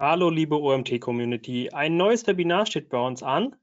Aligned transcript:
Hallo, 0.00 0.28
liebe 0.28 0.60
OMT-Community. 0.60 1.70
Ein 1.70 1.96
neues 1.96 2.26
Webinar 2.26 2.66
steht 2.66 2.88
bei 2.88 2.98
uns 2.98 3.22
an. 3.22 3.54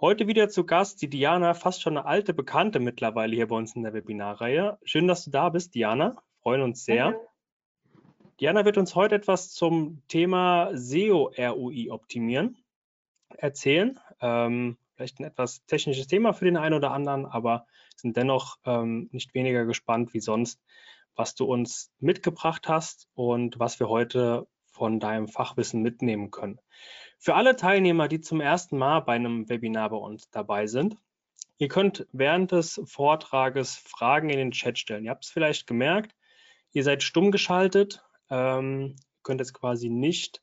Heute 0.00 0.28
wieder 0.28 0.48
zu 0.48 0.64
Gast 0.64 1.02
die 1.02 1.10
Diana, 1.10 1.52
fast 1.52 1.82
schon 1.82 1.96
eine 1.96 2.06
alte 2.06 2.32
Bekannte 2.32 2.78
mittlerweile 2.78 3.34
hier 3.34 3.48
bei 3.48 3.56
uns 3.56 3.74
in 3.74 3.82
der 3.82 3.92
Webinarreihe. 3.92 4.78
Schön, 4.84 5.08
dass 5.08 5.24
du 5.24 5.32
da 5.32 5.48
bist, 5.48 5.74
Diana. 5.74 6.22
Freuen 6.42 6.62
uns 6.62 6.84
sehr. 6.84 7.06
Danke. 7.10 7.28
Diana 8.38 8.64
wird 8.64 8.78
uns 8.78 8.94
heute 8.94 9.16
etwas 9.16 9.50
zum 9.50 10.00
Thema 10.06 10.70
SEO-ROI 10.74 11.90
optimieren 11.90 12.56
erzählen. 13.36 13.98
Ähm, 14.20 14.78
vielleicht 14.94 15.18
ein 15.18 15.24
etwas 15.24 15.66
technisches 15.66 16.06
Thema 16.06 16.34
für 16.34 16.44
den 16.44 16.56
einen 16.56 16.76
oder 16.76 16.92
anderen, 16.92 17.26
aber 17.26 17.66
sind 17.96 18.16
dennoch 18.16 18.58
ähm, 18.64 19.08
nicht 19.10 19.34
weniger 19.34 19.64
gespannt 19.64 20.14
wie 20.14 20.20
sonst, 20.20 20.62
was 21.16 21.34
du 21.34 21.46
uns 21.46 21.90
mitgebracht 21.98 22.68
hast 22.68 23.08
und 23.14 23.58
was 23.58 23.80
wir 23.80 23.88
heute 23.88 24.46
von 24.74 24.98
deinem 24.98 25.28
Fachwissen 25.28 25.82
mitnehmen 25.82 26.30
können. 26.32 26.58
Für 27.18 27.36
alle 27.36 27.54
Teilnehmer, 27.56 28.08
die 28.08 28.20
zum 28.20 28.40
ersten 28.40 28.76
Mal 28.76 29.00
bei 29.00 29.14
einem 29.14 29.48
Webinar 29.48 29.90
bei 29.90 29.96
uns 29.96 30.28
dabei 30.30 30.66
sind, 30.66 30.96
ihr 31.58 31.68
könnt 31.68 32.06
während 32.12 32.50
des 32.50 32.80
Vortrages 32.84 33.76
Fragen 33.76 34.30
in 34.30 34.38
den 34.38 34.50
Chat 34.50 34.78
stellen. 34.78 35.04
Ihr 35.04 35.10
habt 35.10 35.24
es 35.24 35.30
vielleicht 35.30 35.68
gemerkt, 35.68 36.14
ihr 36.72 36.82
seid 36.82 37.04
stumm 37.04 37.30
geschaltet, 37.30 38.04
ähm, 38.30 38.96
könnt 39.22 39.40
jetzt 39.40 39.54
quasi 39.54 39.88
nicht 39.88 40.42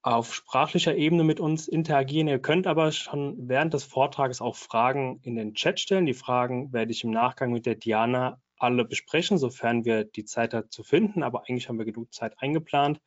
auf 0.00 0.34
sprachlicher 0.34 0.94
Ebene 0.96 1.22
mit 1.22 1.38
uns 1.38 1.68
interagieren. 1.68 2.28
Ihr 2.28 2.38
könnt 2.38 2.66
aber 2.66 2.92
schon 2.92 3.48
während 3.48 3.74
des 3.74 3.84
Vortrages 3.84 4.40
auch 4.40 4.56
Fragen 4.56 5.20
in 5.22 5.36
den 5.36 5.54
Chat 5.54 5.80
stellen. 5.80 6.06
Die 6.06 6.14
Fragen 6.14 6.72
werde 6.72 6.92
ich 6.92 7.04
im 7.04 7.10
Nachgang 7.10 7.52
mit 7.52 7.66
der 7.66 7.74
Diana 7.74 8.40
alle 8.64 8.84
besprechen, 8.84 9.38
sofern 9.38 9.84
wir 9.84 10.04
die 10.04 10.24
Zeit 10.24 10.52
dazu 10.52 10.82
finden. 10.82 11.22
Aber 11.22 11.40
eigentlich 11.40 11.68
haben 11.68 11.78
wir 11.78 11.84
genug 11.84 12.12
Zeit 12.12 12.34
eingeplant. 12.38 13.00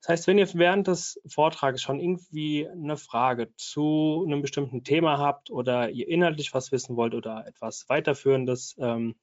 Das 0.00 0.10
heißt, 0.10 0.26
wenn 0.28 0.38
ihr 0.38 0.48
während 0.54 0.86
des 0.86 1.20
Vortrages 1.26 1.82
schon 1.82 1.98
irgendwie 1.98 2.68
eine 2.68 2.96
Frage 2.96 3.52
zu 3.56 4.24
einem 4.26 4.42
bestimmten 4.42 4.84
Thema 4.84 5.18
habt 5.18 5.50
oder 5.50 5.90
ihr 5.90 6.08
inhaltlich 6.08 6.54
was 6.54 6.70
wissen 6.70 6.96
wollt 6.96 7.14
oder 7.14 7.46
etwas 7.46 7.88
weiterführendes 7.88 8.76
ähm, 8.78 9.16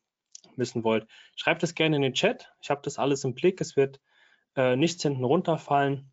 wissen 0.57 0.83
wollt, 0.83 1.07
schreibt 1.35 1.63
es 1.63 1.75
gerne 1.75 1.95
in 1.95 2.01
den 2.01 2.13
Chat. 2.13 2.51
Ich 2.61 2.69
habe 2.69 2.81
das 2.83 2.97
alles 2.97 3.23
im 3.23 3.33
Blick. 3.33 3.61
Es 3.61 3.77
wird 3.77 4.01
äh, 4.55 4.75
nichts 4.75 5.01
hinten 5.03 5.23
runterfallen. 5.23 6.11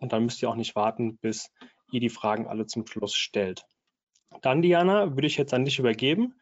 Und 0.00 0.12
dann 0.12 0.24
müsst 0.24 0.42
ihr 0.42 0.50
auch 0.50 0.56
nicht 0.56 0.76
warten, 0.76 1.16
bis 1.18 1.50
ihr 1.90 2.00
die 2.00 2.10
Fragen 2.10 2.46
alle 2.46 2.66
zum 2.66 2.86
Schluss 2.86 3.14
stellt. 3.14 3.64
Dann, 4.40 4.62
Diana, 4.62 5.14
würde 5.14 5.26
ich 5.26 5.36
jetzt 5.36 5.54
an 5.54 5.64
dich 5.64 5.78
übergeben. 5.78 6.34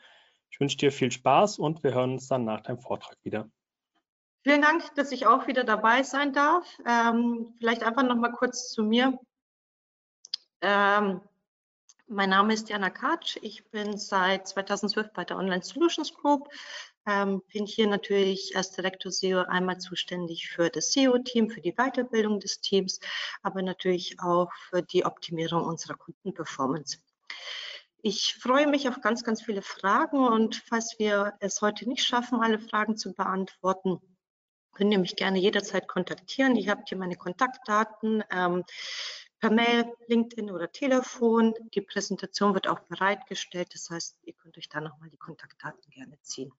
Ich 0.50 0.60
wünsche 0.60 0.76
dir 0.76 0.92
viel 0.92 1.10
Spaß 1.10 1.58
und 1.58 1.82
wir 1.82 1.94
hören 1.94 2.12
uns 2.12 2.28
dann 2.28 2.44
nach 2.44 2.60
deinem 2.62 2.80
Vortrag 2.80 3.16
wieder. 3.22 3.48
Vielen 4.42 4.62
Dank, 4.62 4.94
dass 4.94 5.12
ich 5.12 5.26
auch 5.26 5.46
wieder 5.46 5.64
dabei 5.64 6.02
sein 6.02 6.32
darf. 6.32 6.66
Ähm, 6.86 7.54
vielleicht 7.58 7.82
einfach 7.82 8.02
noch 8.02 8.16
mal 8.16 8.32
kurz 8.32 8.70
zu 8.70 8.82
mir. 8.82 9.18
Ähm, 10.62 11.20
mein 12.06 12.30
Name 12.30 12.54
ist 12.54 12.68
Jana 12.68 12.90
Katsch. 12.90 13.38
Ich 13.42 13.64
bin 13.70 13.96
seit 13.96 14.48
2012 14.48 15.12
bei 15.12 15.24
der 15.24 15.36
Online 15.36 15.62
Solutions 15.62 16.12
Group 16.14 16.48
ähm, 17.06 17.42
bin 17.52 17.66
hier 17.66 17.86
natürlich 17.86 18.56
als 18.56 18.72
Direktor 18.72 19.10
SEO 19.10 19.40
einmal 19.40 19.78
zuständig 19.78 20.48
für 20.48 20.68
das 20.70 20.92
SEO-Team, 20.92 21.50
für 21.50 21.60
die 21.60 21.72
Weiterbildung 21.72 22.40
des 22.40 22.60
Teams, 22.60 23.00
aber 23.42 23.62
natürlich 23.62 24.20
auch 24.20 24.52
für 24.68 24.82
die 24.82 25.04
Optimierung 25.04 25.64
unserer 25.64 25.94
Kundenperformance. 25.94 26.98
Ich 28.02 28.36
freue 28.40 28.66
mich 28.66 28.88
auf 28.88 29.00
ganz, 29.02 29.24
ganz 29.24 29.42
viele 29.42 29.62
Fragen 29.62 30.26
und 30.26 30.56
falls 30.56 30.98
wir 30.98 31.34
es 31.40 31.60
heute 31.60 31.86
nicht 31.86 32.04
schaffen, 32.04 32.40
alle 32.40 32.58
Fragen 32.58 32.96
zu 32.96 33.12
beantworten, 33.12 34.00
könnt 34.72 34.92
ihr 34.92 34.98
mich 34.98 35.16
gerne 35.16 35.38
jederzeit 35.38 35.86
kontaktieren. 35.86 36.56
Ich 36.56 36.69
habe 36.69 36.82
hier 36.86 36.97
meine 36.97 37.16
Kontaktdaten 37.16 38.25
ähm, 38.30 38.64
per 39.38 39.50
Mail, 39.50 39.92
LinkedIn 40.06 40.50
oder 40.50 40.72
Telefon. 40.72 41.54
Die 41.75 41.82
Präsentation 41.82 42.54
wird 42.54 42.69
auch 42.69 42.80
bereitgestellt. 42.80 43.75
Das 43.75 43.91
heißt, 43.91 44.19
ihr 44.22 44.32
könnt 44.32 44.56
euch 44.56 44.69
da 44.70 44.80
nochmal 44.80 45.10
die 45.10 45.19
Kontaktdaten 45.19 45.91
gerne 45.91 46.19
ziehen. 46.22 46.52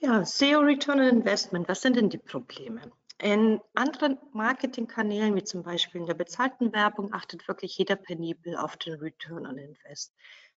Ja, 0.00 0.24
SEO 0.24 0.60
Return 0.60 1.00
on 1.00 1.08
Investment, 1.08 1.68
was 1.68 1.82
sind 1.82 1.96
denn 1.96 2.08
die 2.08 2.18
Probleme? 2.18 2.92
In 3.18 3.62
anderen 3.74 4.18
Marketingkanälen, 4.32 5.34
wie 5.34 5.44
zum 5.44 5.62
Beispiel 5.62 6.02
in 6.02 6.06
der 6.06 6.14
bezahlten 6.14 6.72
Werbung, 6.74 7.14
achtet 7.14 7.48
wirklich 7.48 7.78
jeder 7.78 7.96
penibel 7.96 8.56
auf 8.56 8.76
den 8.76 8.94
Return 9.00 9.46
on 9.46 9.56
Invest. 9.56 10.14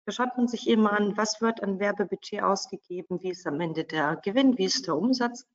Da 0.05 0.11
schaut 0.11 0.37
man 0.37 0.47
sich 0.47 0.67
immer 0.67 0.93
an, 0.93 1.15
was 1.17 1.39
wird 1.39 1.61
an 1.61 1.79
Werbebudget 1.79 2.41
ausgegeben, 2.41 3.21
wie 3.21 3.29
ist 3.29 3.45
am 3.45 3.61
Ende 3.61 3.83
der 3.83 4.15
Gewinn, 4.15 4.57
wie 4.57 4.65
ist 4.65 4.87
der 4.87 4.95
Umsatz. 4.95 5.45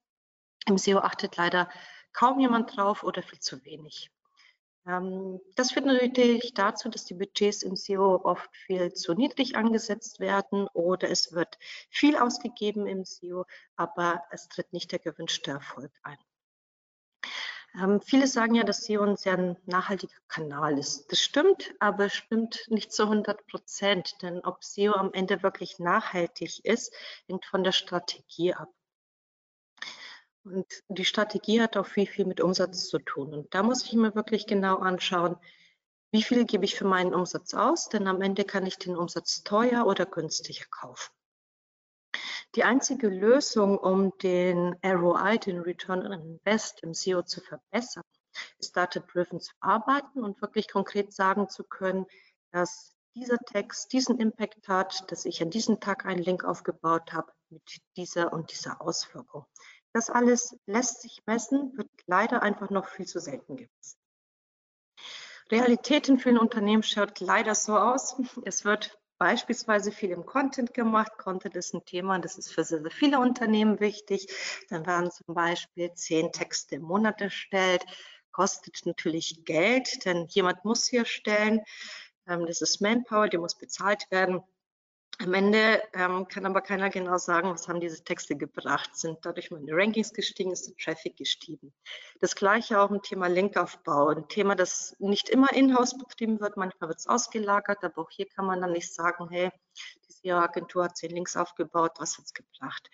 Im 0.67 0.79
SEO 0.79 0.99
achtet 0.99 1.37
leider 1.37 1.69
kaum 2.13 2.39
jemand 2.39 2.77
drauf 2.77 3.03
oder 3.03 3.23
viel 3.23 3.41
zu 3.41 3.65
wenig. 3.65 4.11
Ähm, 4.87 5.41
das 5.57 5.73
führt 5.73 5.87
natürlich 5.87 6.55
dazu, 6.55 6.89
dass 6.89 7.05
die 7.05 7.15
Budgets 7.15 7.65
im 7.65 7.75
SEO 7.75 8.21
oft 8.25 8.55
viel 8.57 8.93
zu 8.93 9.15
niedrig 9.15 9.57
angesetzt 9.57 10.21
werden 10.21 10.69
oder 10.73 11.11
es 11.11 11.33
wird 11.33 11.59
viel 11.91 12.17
ausgegeben 12.17 12.87
im 12.87 13.05
SEO, 13.05 13.45
aber 13.75 14.23
es 14.31 14.49
tritt 14.49 14.73
nicht 14.73 14.93
der 14.93 15.01
gewünschte 15.01 15.51
Erfolg 15.51 15.93
ein. 16.05 16.19
Ähm, 17.75 18.01
viele 18.03 18.27
sagen 18.27 18.55
ja, 18.55 18.65
dass 18.65 18.85
SEO 18.85 19.03
ein 19.03 19.17
sehr 19.17 19.57
nachhaltiger 19.65 20.19
Kanal 20.29 20.79
ist. 20.79 21.11
Das 21.11 21.21
stimmt, 21.21 21.75
aber 21.79 22.11
stimmt 22.11 22.67
nicht 22.69 22.93
zu 22.93 23.05
100 23.05 23.47
Prozent, 23.47 24.21
denn 24.21 24.41
ob 24.45 24.63
SEO 24.63 24.93
am 24.93 25.13
Ende 25.15 25.43
wirklich 25.43 25.79
nachhaltig 25.79 26.65
ist, 26.65 26.93
hängt 27.27 27.47
von 27.47 27.65
der 27.65 27.73
Strategie 27.73 28.53
ab. 28.53 28.69
Und 30.45 30.67
die 30.89 31.05
Strategie 31.05 31.63
hat 31.63 31.77
auch 31.77 31.87
viel, 31.87 32.07
viel 32.07 32.27
mit 32.27 32.41
Umsatz 32.41 32.89
zu 32.89 32.99
tun. 32.99 33.33
Und 33.33 33.55
da 33.55 33.63
muss 33.63 33.85
ich 33.85 33.93
mir 33.95 34.15
wirklich 34.15 34.47
genau 34.47 34.77
anschauen, 34.77 35.37
wie 36.11 36.23
viel 36.23 36.45
gebe 36.45 36.65
ich 36.67 36.75
für 36.75 36.85
meinen 36.85 37.15
Umsatz 37.15 37.55
aus, 37.55 37.89
denn 37.89 38.07
am 38.07 38.21
Ende 38.21 38.45
kann 38.45 38.67
ich 38.67 38.77
den 38.77 38.97
Umsatz 38.97 39.45
teuer 39.45 39.87
oder 39.87 40.05
günstiger 40.05 40.67
kaufen. 40.71 41.11
Die 42.55 42.65
einzige 42.65 43.09
Lösung, 43.09 43.79
um 43.79 44.17
den 44.19 44.77
ROI, 44.85 45.39
den 45.39 45.61
Return 45.61 46.07
on 46.07 46.13
Invest 46.13 46.83
im 46.83 46.93
SEO 46.93 47.23
zu 47.23 47.41
verbessern, 47.41 48.05
ist 48.59 48.77
data-driven 48.77 49.41
zu 49.41 49.53
arbeiten 49.61 50.23
und 50.23 50.41
wirklich 50.43 50.69
konkret 50.69 51.13
sagen 51.15 51.49
zu 51.49 51.65
können, 51.65 52.07
dass 52.51 52.95
dieser 53.15 53.39
Text 53.39 53.93
diesen 53.93 54.19
Impact 54.19 54.69
hat, 54.69 55.11
dass 55.11 55.25
ich 55.25 55.43
an 55.43 55.51
diesem 55.51 55.81
Tag 55.81 56.05
einen 56.05 56.23
Link 56.23 56.45
aufgebaut 56.45 57.13
habe 57.13 57.33
mit 57.49 57.63
dieser 57.97 58.33
und 58.33 58.51
dieser 58.53 58.81
Auswirkung. 58.81 59.47
Das 59.93 60.11
alles 60.11 60.57
lässt 60.67 61.03
sich 61.03 61.23
messen, 61.27 61.77
wird 61.77 61.91
leider 62.07 62.43
einfach 62.43 62.71
noch 62.71 62.89
viel 62.89 63.07
zu 63.07 63.19
selten 63.19 63.57
gemessen. 63.57 63.99
Realität 65.51 66.09
in 66.09 66.19
vielen 66.19 66.39
Unternehmen 66.39 66.83
schaut 66.83 67.21
leider 67.21 67.55
so 67.55 67.77
aus. 67.77 68.17
Es 68.45 68.65
wird 68.65 68.99
beispielsweise 69.23 69.93
viel 69.93 70.11
im 70.11 70.27
Content 70.27 70.75
gemacht. 70.75 71.13
Content 71.17 71.55
ist 71.55 71.75
ein 71.75 71.85
Thema, 71.85 72.19
das 72.19 72.39
ist 72.39 72.53
für 72.53 72.65
sehr, 72.65 72.83
sehr 72.83 72.91
viele 72.91 73.21
Unternehmen 73.21 73.79
wichtig. 73.79 74.27
Dann 74.69 74.85
werden 74.85 75.13
zum 75.13 75.37
Beispiel 75.37 75.93
zehn 75.95 76.33
Texte 76.33 76.75
im 76.75 76.83
Monat 76.83 77.21
erstellt. 77.21 77.85
Kostet 78.33 78.85
natürlich 78.85 79.45
Geld, 79.45 80.05
denn 80.05 80.27
jemand 80.29 80.65
muss 80.65 80.89
hier 80.89 81.01
erstellen. 81.01 81.61
Ähm, 82.27 82.47
das 82.47 82.63
ist 82.63 82.81
Manpower, 82.81 83.29
die 83.29 83.39
muss 83.39 83.57
bezahlt 83.57 84.11
werden. 84.11 84.43
Am 85.23 85.35
Ende 85.35 85.81
ähm, 85.93 86.27
kann 86.27 86.47
aber 86.47 86.61
keiner 86.63 86.91
genau 86.91 87.17
sagen, 87.17 87.51
was 87.51 87.69
haben 87.69 87.79
diese 87.79 88.03
Texte 88.03 88.35
gebracht. 88.35 88.97
Sind 88.97 89.19
dadurch 89.23 89.53
meine 89.53 89.73
Rankings 89.73 90.13
gestiegen, 90.13 90.51
ist 90.51 90.67
der 90.67 90.77
Traffic 90.77 91.17
gestiegen. 91.17 91.73
Das 92.21 92.35
gleiche 92.35 92.81
auch 92.81 92.91
im 92.91 93.03
Thema 93.03 93.29
Linkaufbau. 93.29 94.09
Ein 94.09 94.27
Thema, 94.27 94.57
das 94.57 94.97
nicht 94.99 95.29
immer 95.29 95.53
in-house 95.53 95.97
betrieben 95.97 96.41
wird, 96.41 96.57
manchmal 96.57 96.89
wird 96.89 96.99
es 96.99 97.07
ausgelagert, 97.07 97.85
aber 97.85 98.03
auch 98.03 98.11
hier 98.11 98.27
kann 98.27 98.47
man 98.47 98.61
dann 98.61 98.73
nicht 98.73 98.93
sagen, 98.93 99.29
hey, 99.31 99.51
die 100.09 100.13
SEO-Agentur 100.13 100.85
hat 100.85 100.97
zehn 100.97 101.11
Links 101.11 101.37
aufgebaut, 101.37 101.93
was 101.99 102.19
hat 102.19 102.25
es 102.25 102.35
gebracht? 102.35 102.91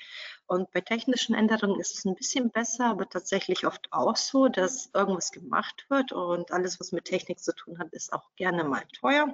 Und 0.47 0.71
bei 0.73 0.83
technischen 0.83 1.35
Änderungen 1.35 1.81
ist 1.81 1.97
es 1.97 2.05
ein 2.05 2.15
bisschen 2.15 2.51
besser, 2.51 2.91
aber 2.91 3.09
tatsächlich 3.09 3.67
oft 3.67 3.91
auch 3.91 4.17
so, 4.17 4.49
dass 4.49 4.91
irgendwas 4.93 5.33
gemacht 5.33 5.87
wird 5.89 6.13
und 6.13 6.53
alles, 6.53 6.79
was 6.79 6.93
mit 6.93 7.07
Technik 7.07 7.41
zu 7.41 7.55
tun 7.55 7.79
hat, 7.79 7.89
ist 7.93 8.13
auch 8.13 8.29
gerne 8.37 8.65
mal 8.65 8.85
teuer 8.93 9.33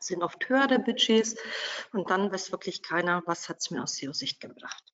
sind 0.00 0.22
oft 0.22 0.48
höhere 0.48 0.78
Budgets 0.78 1.36
und 1.92 2.10
dann 2.10 2.32
weiß 2.32 2.52
wirklich 2.52 2.82
keiner, 2.82 3.22
was 3.26 3.48
hat 3.48 3.58
es 3.58 3.70
mir 3.70 3.82
aus 3.82 3.96
SEO-Sicht 3.96 4.40
gebracht. 4.40 4.84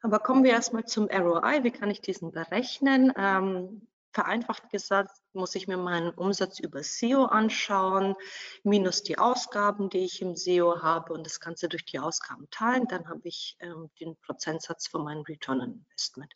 Aber 0.00 0.18
kommen 0.18 0.42
wir 0.42 0.50
erstmal 0.50 0.84
zum 0.84 1.06
ROI. 1.06 1.62
Wie 1.62 1.70
kann 1.70 1.90
ich 1.90 2.00
diesen 2.00 2.32
berechnen? 2.32 3.12
Ähm, 3.16 3.86
vereinfacht 4.12 4.68
gesagt, 4.70 5.10
muss 5.32 5.54
ich 5.54 5.68
mir 5.68 5.76
meinen 5.76 6.10
Umsatz 6.10 6.58
über 6.58 6.82
SEO 6.82 7.24
anschauen, 7.24 8.14
minus 8.62 9.02
die 9.02 9.18
Ausgaben, 9.18 9.88
die 9.88 10.04
ich 10.04 10.20
im 10.20 10.36
SEO 10.36 10.82
habe 10.82 11.12
und 11.12 11.24
das 11.24 11.40
Ganze 11.40 11.68
durch 11.68 11.84
die 11.84 11.98
Ausgaben 11.98 12.48
teilen. 12.50 12.86
Dann 12.88 13.08
habe 13.08 13.22
ich 13.24 13.56
ähm, 13.60 13.90
den 14.00 14.16
Prozentsatz 14.16 14.86
von 14.86 15.04
meinem 15.04 15.22
Return 15.22 15.60
Investment. 15.60 16.34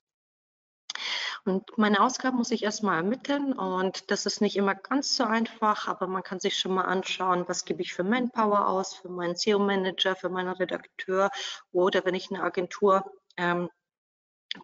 Und 1.47 1.79
meine 1.79 2.01
Ausgaben 2.01 2.39
muss 2.39 2.51
ich 2.51 2.65
erstmal 2.65 2.97
ermitteln 2.97 3.53
und 3.53 4.11
das 4.11 4.27
ist 4.27 4.41
nicht 4.41 4.57
immer 4.57 4.75
ganz 4.75 5.15
so 5.17 5.23
einfach, 5.23 5.87
aber 5.87 6.09
man 6.09 6.25
kann 6.25 6.41
sich 6.41 6.59
schon 6.59 6.75
mal 6.75 6.87
anschauen, 6.87 7.45
was 7.47 7.65
gebe 7.65 7.83
ich 7.83 7.95
für 7.95 8.03
Manpower 8.03 8.67
aus, 8.67 8.95
für 8.95 9.09
meinen 9.09 9.37
SEO-Manager, 9.37 10.17
für 10.17 10.29
meinen 10.29 10.49
Redakteur 10.49 11.31
oder 11.71 12.05
wenn 12.05 12.17
ich 12.17 12.33
eine 12.33 12.43
Agentur 12.43 13.05
ähm, 13.37 13.69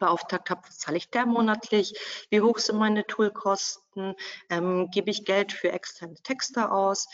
beauftragt 0.01 0.51
habe, 0.51 0.63
was 0.67 0.79
zahle 0.79 0.97
ich 0.97 1.09
der 1.11 1.25
monatlich, 1.25 1.95
wie 2.31 2.41
hoch 2.41 2.59
sind 2.59 2.79
meine 2.79 3.07
Toolkosten, 3.07 4.17
ähm, 4.51 4.91
gebe 4.91 5.11
ich 5.11 5.25
Geld 5.25 5.53
für 5.53 5.71
externe 5.71 6.17
Texte 6.25 6.73
aus, 6.73 7.07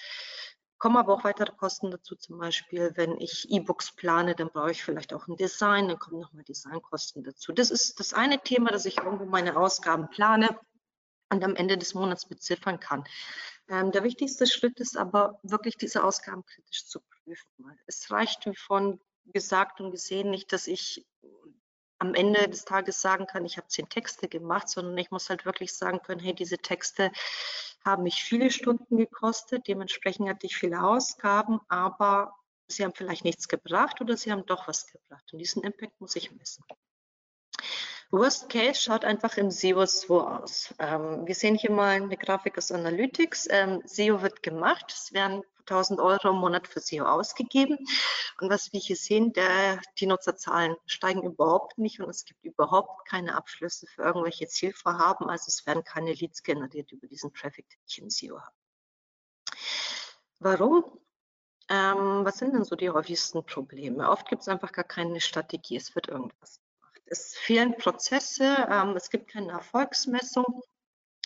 kommen 0.78 0.96
aber 0.96 1.14
auch 1.14 1.25
weitere 1.25 1.52
Kosten 1.52 1.90
dazu, 1.90 2.14
zum 2.16 2.38
Beispiel, 2.38 2.92
wenn 2.94 3.20
ich 3.20 3.50
E-Books 3.50 3.92
plane, 3.96 4.34
dann 4.34 4.50
brauche 4.50 4.70
ich 4.70 4.84
vielleicht 4.84 5.12
auch 5.12 5.26
ein 5.26 5.36
Design, 5.36 5.88
dann 5.88 5.98
kommen 5.98 6.20
nochmal 6.20 6.44
Designkosten 6.44 7.25
dazu. 7.25 7.52
Das 7.52 7.70
ist 7.70 7.98
das 8.00 8.14
eine 8.14 8.40
Thema, 8.40 8.70
dass 8.70 8.86
ich 8.86 8.98
irgendwo 8.98 9.25
meine 9.25 9.56
Ausgaben 9.56 10.08
plane 10.08 10.58
und 11.30 11.44
am 11.44 11.56
Ende 11.56 11.76
des 11.76 11.94
Monats 11.94 12.26
beziffern 12.26 12.80
kann. 12.80 13.04
Ähm, 13.69 13.92
der 13.92 14.02
wichtigste 14.02 14.46
Schritt 14.46 14.80
ist 14.80 14.96
aber 14.96 15.38
wirklich 15.42 15.76
diese 15.76 16.04
Ausgaben 16.04 16.44
kritisch 16.44 16.86
zu 16.86 17.00
prüfen. 17.00 17.78
Es 17.86 18.10
reicht, 18.10 18.46
wie 18.46 18.56
von 18.56 19.00
gesagt 19.26 19.81
und 19.81 19.90
gesehen, 19.90 20.31
nicht, 20.31 20.52
dass 20.52 20.66
ich 20.66 21.06
am 21.98 22.14
Ende 22.14 22.48
des 22.48 22.64
Tages 22.64 23.00
sagen 23.00 23.26
kann, 23.26 23.44
ich 23.44 23.56
habe 23.56 23.68
zehn 23.68 23.88
Texte 23.88 24.28
gemacht, 24.28 24.68
sondern 24.68 24.96
ich 24.98 25.10
muss 25.10 25.28
halt 25.28 25.44
wirklich 25.44 25.72
sagen 25.74 26.00
können, 26.02 26.20
hey, 26.20 26.34
diese 26.34 26.58
Texte 26.58 27.10
haben 27.84 28.04
mich 28.04 28.22
viele 28.22 28.50
Stunden 28.50 28.96
gekostet, 28.96 29.66
dementsprechend 29.66 30.28
hatte 30.28 30.46
ich 30.46 30.56
viele 30.56 30.82
Ausgaben, 30.82 31.60
aber 31.68 32.34
sie 32.68 32.84
haben 32.84 32.94
vielleicht 32.94 33.24
nichts 33.24 33.48
gebracht 33.48 34.00
oder 34.00 34.16
sie 34.16 34.30
haben 34.30 34.46
doch 34.46 34.68
was 34.68 34.86
gebracht. 34.86 35.32
Und 35.32 35.38
diesen 35.38 35.62
Impact 35.62 36.00
muss 36.00 36.16
ich 36.16 36.30
messen. 36.32 36.64
Worst 38.10 38.49
Case 38.49 38.81
schaut 38.81 39.05
einfach 39.05 39.37
im 39.37 39.50
SEO 39.50 39.84
so 39.84 40.26
aus. 40.26 40.75
Ähm, 40.78 41.26
wir 41.26 41.34
sehen 41.34 41.56
hier 41.56 41.70
mal 41.70 41.90
eine 41.90 42.16
Grafik 42.16 42.56
aus 42.56 42.72
Analytics. 42.72 43.49
Ähm, 43.50 43.82
SEO 43.84 44.22
wird 44.22 44.43
gemacht. 44.43 44.87
Es 44.90 45.12
werden 45.12 45.43
1000 45.66 46.00
Euro 46.00 46.31
im 46.31 46.37
Monat 46.37 46.66
für 46.66 46.81
SEO 46.81 47.05
ausgegeben. 47.05 47.76
Und 48.40 48.49
was 48.49 48.72
wir 48.72 48.81
hier 48.81 48.96
sehen, 48.96 49.34
der, 49.34 49.82
die 49.99 50.06
Nutzerzahlen 50.06 50.75
steigen 50.87 51.22
überhaupt 51.22 51.76
nicht 51.76 52.00
und 52.00 52.08
es 52.08 52.25
gibt 52.25 52.43
überhaupt 52.46 53.06
keine 53.06 53.34
Abschlüsse 53.34 53.87
für 53.87 54.05
irgendwelche 54.05 54.49
Zielvorhaben. 54.49 55.28
Also 55.28 55.49
es 55.49 55.66
werden 55.66 55.84
keine 55.84 56.14
Leads 56.14 56.43
generiert 56.43 56.90
über 56.93 57.08
diesen 57.08 57.34
Traffic, 57.34 57.69
den 57.69 57.81
ich 57.87 57.99
im 57.99 58.08
SEO 58.08 58.40
habe. 58.40 58.56
Warum? 60.38 60.99
Ähm, 61.69 62.25
was 62.25 62.38
sind 62.38 62.55
denn 62.55 62.64
so 62.64 62.75
die 62.75 62.88
häufigsten 62.88 63.44
Probleme? 63.44 64.08
Oft 64.08 64.26
gibt 64.28 64.40
es 64.40 64.49
einfach 64.49 64.72
gar 64.72 64.84
keine 64.84 65.20
Strategie. 65.20 65.76
Es 65.76 65.94
wird 65.94 66.08
irgendwas 66.08 66.58
es 67.10 67.37
fehlen 67.37 67.76
Prozesse, 67.76 68.66
ähm, 68.70 68.96
es 68.96 69.10
gibt 69.10 69.31
keine 69.31 69.52
Erfolgsmessung, 69.52 70.62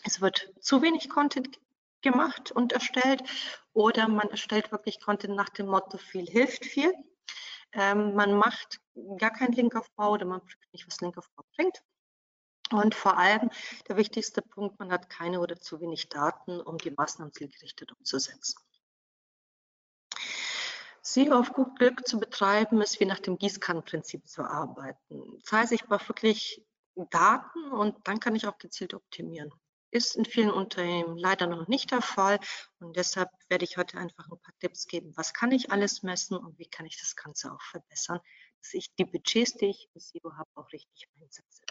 es 0.04 0.20
wird 0.20 0.52
zu 0.60 0.82
wenig 0.82 1.08
Content 1.08 1.58
gemacht 2.02 2.50
und 2.50 2.72
erstellt 2.72 3.22
oder 3.72 4.08
man 4.08 4.28
erstellt 4.28 4.72
wirklich 4.72 5.00
Content 5.00 5.36
nach 5.36 5.48
dem 5.48 5.66
Motto 5.66 5.98
viel 5.98 6.26
hilft 6.26 6.64
viel. 6.64 6.92
Ähm, 7.72 8.14
man 8.14 8.34
macht 8.34 8.80
gar 9.18 9.30
keinen 9.30 9.52
Linkaufbau 9.52 10.12
oder 10.12 10.26
man 10.26 10.40
prüft 10.40 10.72
nicht, 10.72 10.86
was 10.86 11.00
Linkaufbau 11.00 11.44
bringt. 11.56 11.82
Und 12.70 12.94
vor 12.94 13.18
allem 13.18 13.50
der 13.88 13.96
wichtigste 13.96 14.42
Punkt, 14.42 14.78
man 14.78 14.92
hat 14.92 15.10
keine 15.10 15.40
oder 15.40 15.56
zu 15.56 15.80
wenig 15.80 16.08
Daten, 16.08 16.60
um 16.60 16.78
die 16.78 16.90
Maßnahmen 16.90 17.32
zielgerichtet 17.32 17.92
umzusetzen. 17.92 18.58
SEO 21.02 21.34
auf 21.34 21.52
gut 21.52 21.78
Glück 21.78 22.06
zu 22.06 22.20
betreiben, 22.20 22.80
ist 22.80 23.00
wie 23.00 23.04
nach 23.04 23.18
dem 23.18 23.36
Gießkannenprinzip 23.36 24.28
zu 24.28 24.42
arbeiten. 24.44 25.38
Das 25.42 25.52
heißt, 25.52 25.72
ich 25.72 25.84
brauche 25.84 26.08
wirklich 26.08 26.64
Daten 26.94 27.72
und 27.72 27.96
dann 28.06 28.20
kann 28.20 28.36
ich 28.36 28.46
auch 28.46 28.58
gezielt 28.58 28.94
optimieren. 28.94 29.52
Ist 29.90 30.16
in 30.16 30.24
vielen 30.24 30.50
Unternehmen 30.50 31.18
leider 31.18 31.46
noch 31.46 31.68
nicht 31.68 31.90
der 31.90 32.02
Fall 32.02 32.38
und 32.78 32.96
deshalb 32.96 33.28
werde 33.48 33.64
ich 33.64 33.76
heute 33.76 33.98
einfach 33.98 34.24
ein 34.30 34.40
paar 34.40 34.54
Tipps 34.60 34.86
geben, 34.86 35.12
was 35.16 35.34
kann 35.34 35.50
ich 35.50 35.70
alles 35.70 36.02
messen 36.02 36.36
und 36.36 36.58
wie 36.58 36.68
kann 36.68 36.86
ich 36.86 36.98
das 36.98 37.16
Ganze 37.16 37.52
auch 37.52 37.60
verbessern, 37.60 38.20
dass 38.60 38.72
ich 38.72 38.94
die 38.94 39.04
Budgets, 39.04 39.54
die 39.54 39.66
ich 39.66 39.88
im 39.92 40.00
SEO 40.00 40.32
habe, 40.36 40.48
auch 40.54 40.72
richtig 40.72 41.08
einsetze. 41.20 41.62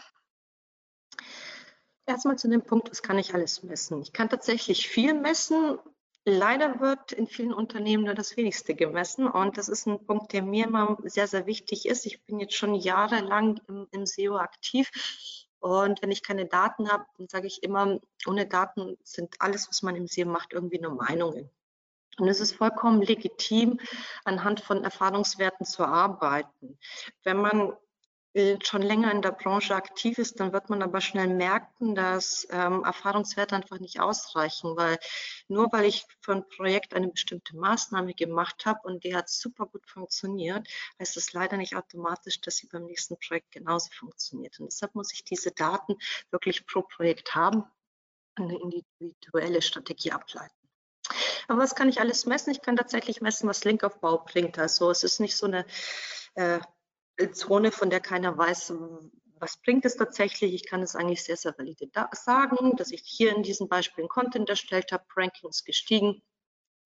Erstmal 2.04 2.36
zu 2.36 2.48
dem 2.48 2.62
Punkt, 2.62 2.90
was 2.90 3.02
kann 3.02 3.18
ich 3.18 3.34
alles 3.34 3.62
messen? 3.62 4.02
Ich 4.02 4.12
kann 4.12 4.28
tatsächlich 4.28 4.88
viel 4.88 5.14
messen, 5.14 5.78
Leider 6.24 6.78
wird 6.80 7.10
in 7.10 7.26
vielen 7.26 7.52
Unternehmen 7.52 8.04
nur 8.04 8.14
das 8.14 8.36
Wenigste 8.36 8.74
gemessen 8.74 9.26
und 9.26 9.58
das 9.58 9.68
ist 9.68 9.86
ein 9.86 10.06
Punkt, 10.06 10.32
der 10.32 10.42
mir 10.42 10.66
immer 10.66 10.96
sehr, 11.02 11.26
sehr 11.26 11.46
wichtig 11.46 11.86
ist. 11.86 12.06
Ich 12.06 12.22
bin 12.24 12.38
jetzt 12.38 12.54
schon 12.54 12.76
jahrelang 12.76 13.60
im, 13.66 13.88
im 13.90 14.06
SEO 14.06 14.36
aktiv 14.36 14.88
und 15.58 16.00
wenn 16.00 16.12
ich 16.12 16.22
keine 16.22 16.46
Daten 16.46 16.90
habe, 16.92 17.06
dann 17.18 17.28
sage 17.28 17.48
ich 17.48 17.64
immer, 17.64 17.98
ohne 18.26 18.46
Daten 18.46 18.96
sind 19.02 19.34
alles, 19.40 19.68
was 19.68 19.82
man 19.82 19.96
im 19.96 20.06
SEO 20.06 20.26
macht, 20.26 20.52
irgendwie 20.52 20.78
nur 20.78 20.94
Meinungen. 20.94 21.50
Und 22.18 22.28
es 22.28 22.40
ist 22.40 22.54
vollkommen 22.54 23.02
legitim, 23.02 23.80
anhand 24.24 24.60
von 24.60 24.84
Erfahrungswerten 24.84 25.66
zu 25.66 25.84
arbeiten. 25.84 26.78
Wenn 27.24 27.38
man 27.38 27.72
schon 28.62 28.80
länger 28.80 29.12
in 29.12 29.20
der 29.20 29.32
Branche 29.32 29.74
aktiv 29.74 30.16
ist, 30.18 30.40
dann 30.40 30.52
wird 30.52 30.70
man 30.70 30.82
aber 30.82 31.02
schnell 31.02 31.28
merken, 31.28 31.94
dass 31.94 32.46
ähm, 32.50 32.82
Erfahrungswerte 32.82 33.54
einfach 33.54 33.78
nicht 33.78 34.00
ausreichen, 34.00 34.74
weil 34.76 34.98
nur 35.48 35.70
weil 35.70 35.84
ich 35.84 36.06
für 36.20 36.32
ein 36.32 36.48
Projekt 36.48 36.94
eine 36.94 37.08
bestimmte 37.08 37.54
Maßnahme 37.56 38.14
gemacht 38.14 38.64
habe 38.64 38.80
und 38.84 39.04
die 39.04 39.14
hat 39.14 39.28
super 39.28 39.66
gut 39.66 39.86
funktioniert, 39.86 40.66
heißt 40.98 41.16
das 41.16 41.34
leider 41.34 41.58
nicht 41.58 41.76
automatisch, 41.76 42.40
dass 42.40 42.56
sie 42.56 42.68
beim 42.68 42.86
nächsten 42.86 43.18
Projekt 43.18 43.52
genauso 43.52 43.90
funktioniert. 43.92 44.58
Und 44.60 44.66
deshalb 44.72 44.94
muss 44.94 45.12
ich 45.12 45.24
diese 45.24 45.50
Daten 45.50 45.96
wirklich 46.30 46.66
pro 46.66 46.82
Projekt 46.82 47.34
haben 47.34 47.64
und 48.38 48.50
eine 48.50 48.58
individuelle 48.58 49.60
Strategie 49.60 50.12
ableiten. 50.12 50.54
Aber 51.48 51.60
was 51.60 51.74
kann 51.74 51.90
ich 51.90 52.00
alles 52.00 52.24
messen? 52.24 52.50
Ich 52.50 52.62
kann 52.62 52.76
tatsächlich 52.76 53.20
messen, 53.20 53.48
was 53.48 53.64
Linkaufbau 53.64 54.18
bringt. 54.18 54.58
Also 54.58 54.90
es 54.90 55.04
ist 55.04 55.20
nicht 55.20 55.36
so 55.36 55.46
eine 55.46 55.66
äh, 56.34 56.60
Zone, 57.32 57.72
von 57.72 57.90
der 57.90 58.00
keiner 58.00 58.36
weiß, 58.36 58.74
was 59.38 59.56
bringt 59.60 59.84
es 59.84 59.96
tatsächlich. 59.96 60.54
Ich 60.54 60.66
kann 60.66 60.82
es 60.82 60.96
eigentlich 60.96 61.24
sehr, 61.24 61.36
sehr 61.36 61.56
valide 61.58 61.90
sagen, 62.12 62.76
dass 62.76 62.90
ich 62.90 63.02
hier 63.04 63.34
in 63.34 63.42
diesen 63.42 63.68
Beispielen 63.68 64.08
Content 64.08 64.48
erstellt 64.48 64.92
habe, 64.92 65.04
Ranking 65.16 65.50
ist 65.50 65.64
gestiegen. 65.64 66.22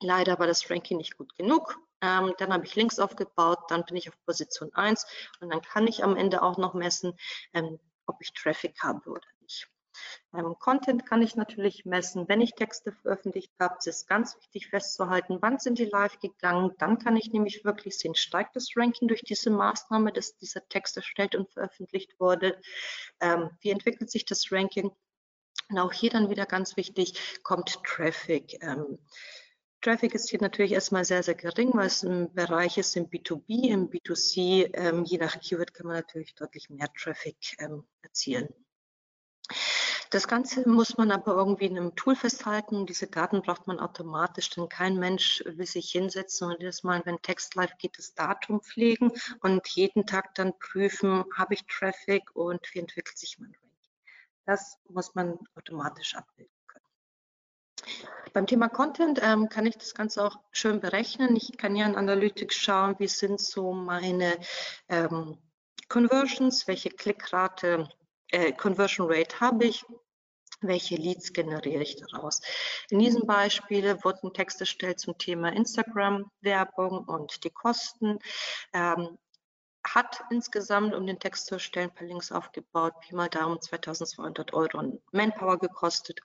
Leider 0.01 0.39
war 0.39 0.47
das 0.47 0.69
Ranking 0.71 0.99
nicht 0.99 1.17
gut 1.17 1.35
genug. 1.37 1.79
Ähm, 2.03 2.35
dann 2.39 2.53
habe 2.53 2.67
ich 2.67 2.75
Links 2.75 2.99
aufgebaut, 2.99 3.59
dann 3.69 3.85
bin 3.85 3.97
ich 3.97 4.09
auf 4.09 4.15
Position 4.27 4.73
1 4.75 5.07
und 5.41 5.51
dann 5.51 5.63
kann 5.63 5.87
ich 5.87 6.05
am 6.05 6.17
Ende 6.17 6.43
auch 6.43 6.59
noch 6.59 6.75
messen, 6.75 7.15
ähm, 7.55 7.79
ob 8.07 8.17
ich 8.21 8.33
Traffic 8.35 8.83
habe 8.83 9.09
oder 9.09 9.29
nicht. 9.41 9.69
Ähm, 10.37 10.57
Content 10.59 11.07
kann 11.07 11.23
ich 11.23 11.37
natürlich 11.37 11.85
messen. 11.85 12.29
Wenn 12.29 12.41
ich 12.41 12.55
Texte 12.55 12.93
veröffentlicht 12.93 13.53
habe, 13.59 13.77
ist 13.79 13.87
es 13.87 14.07
ganz 14.07 14.37
wichtig 14.37 14.69
festzuhalten, 14.69 15.39
wann 15.41 15.59
sind 15.59 15.79
die 15.79 15.87
live 15.87 16.19
gegangen. 16.19 16.73
Dann 16.79 16.99
kann 16.99 17.17
ich 17.17 17.33
nämlich 17.33 17.65
wirklich 17.65 17.97
sehen, 17.99 18.15
steigt 18.15 18.57
das 18.57 18.71
Ranking 18.77 19.09
durch 19.09 19.23
diese 19.23 19.51
Maßnahme, 19.51 20.13
dass 20.13 20.37
dieser 20.37 20.67
Text 20.69 20.97
erstellt 20.97 21.35
und 21.35 21.51
veröffentlicht 21.51 22.19
wurde. 22.21 22.61
Ähm, 23.21 23.51
wie 23.61 23.71
entwickelt 23.71 24.11
sich 24.11 24.25
das 24.25 24.53
Ranking? 24.53 24.91
Und 25.69 25.79
auch 25.79 25.93
hier 25.93 26.11
dann 26.11 26.31
wieder 26.31 26.47
ganz 26.47 26.77
wichtig, 26.77 27.41
kommt 27.43 27.83
Traffic. 27.83 28.63
Ähm, 28.63 28.99
Traffic 29.81 30.15
ist 30.15 30.31
hier 30.31 30.41
natürlich 30.41 30.73
erstmal 30.73 31.05
sehr, 31.05 31.23
sehr 31.23 31.35
gering, 31.35 31.73
weil 31.75 31.87
es 31.87 32.03
ein 32.03 32.33
Bereich 32.33 32.79
ist 32.79 32.97
im 32.97 33.09
B2B, 33.09 33.69
im 33.69 33.89
B2C. 33.89 34.71
Ähm, 34.75 35.05
je 35.05 35.19
nach 35.19 35.39
Keyword 35.41 35.75
kann 35.75 35.87
man 35.87 35.97
natürlich 35.97 36.35
deutlich 36.35 36.71
mehr 36.71 36.93
Traffic 36.93 37.37
ähm, 37.59 37.85
erzielen. 38.03 38.49
Das 40.11 40.29
Ganze 40.29 40.69
muss 40.69 40.97
man 40.97 41.11
aber 41.11 41.35
irgendwie 41.35 41.67
in 41.67 41.77
einem 41.77 41.97
Tool 41.97 42.15
festhalten. 42.15 42.87
Diese 42.87 43.09
Daten 43.09 43.43
braucht 43.43 43.67
man 43.67 43.81
automatisch, 43.81 44.51
denn 44.51 44.69
kein 44.69 44.97
Mensch 44.97 45.43
will 45.47 45.67
sich 45.67 45.91
hinsetzen 45.91 46.49
und 46.49 46.61
jedes 46.61 46.85
Mal, 46.85 47.03
wenn 47.05 47.21
Text 47.23 47.55
live 47.57 47.77
geht, 47.79 47.99
das 47.99 48.15
Datum 48.15 48.61
pflegen 48.61 49.13
und 49.41 49.67
jeden 49.69 50.07
Tag 50.07 50.35
dann 50.35 50.57
prüfen, 50.59 51.25
habe 51.37 51.55
ich 51.55 51.67
Traffic 51.67 52.35
und 52.35 52.61
wie 52.73 52.79
entwickelt 52.79 53.19
sich 53.19 53.39
mein 53.39 53.51
Ranking. 53.51 53.67
Das 54.45 54.79
muss 54.89 55.15
man 55.17 55.39
automatisch 55.57 56.15
abbilden 56.15 56.53
können. 56.69 56.85
Beim 58.33 58.47
Thema 58.47 58.69
Content 58.69 59.21
ähm, 59.23 59.49
kann 59.49 59.67
ich 59.67 59.77
das 59.77 59.95
Ganze 59.95 60.25
auch 60.25 60.39
schön 60.53 60.81
berechnen. 60.81 61.35
Ich 61.35 61.57
kann 61.57 61.75
ja 61.75 61.85
in 61.85 61.97
Analytics 61.97 62.55
schauen, 62.55 62.95
wie 62.99 63.09
sind 63.09 63.41
so 63.41 63.73
meine 63.73 64.39
ähm, 64.89 65.39
Conversions, 65.89 66.69
welche 66.69 66.91
Klickrate, 66.91 67.89
äh, 68.31 68.53
Conversion 68.53 69.11
Rate 69.11 69.41
habe 69.41 69.67
ich, 69.67 69.85
welche 70.61 70.97
Leads 70.97 71.33
generiere 71.33 71.83
ich 71.83 71.97
daraus. 71.97 72.41
In 72.91 72.99
diesem 72.99 73.27
Beispiel 73.27 74.03
wurden 74.05 74.33
Texte 74.33 74.61
erstellt 74.61 75.01
zum 75.01 75.19
Thema 75.19 75.53
Instagram-Werbung 75.53 77.05
und 77.05 77.45
die 77.45 77.51
Kosten. 77.51 78.19
Ähm, 78.73 79.19
hat 79.87 80.21
insgesamt, 80.31 80.95
um 80.95 81.07
den 81.07 81.21
Text 81.21 81.47
zu 81.47 81.55
erstellen, 81.55 81.91
ein 81.91 81.95
paar 81.95 82.09
Links 82.09 82.33
aufgebaut, 82.33 82.95
Pi 83.01 83.15
mal 83.15 83.29
Daumen 83.29 83.61
2200 83.61 84.53
Euro 84.53 85.01
Manpower 85.13 85.59
gekostet. 85.59 86.21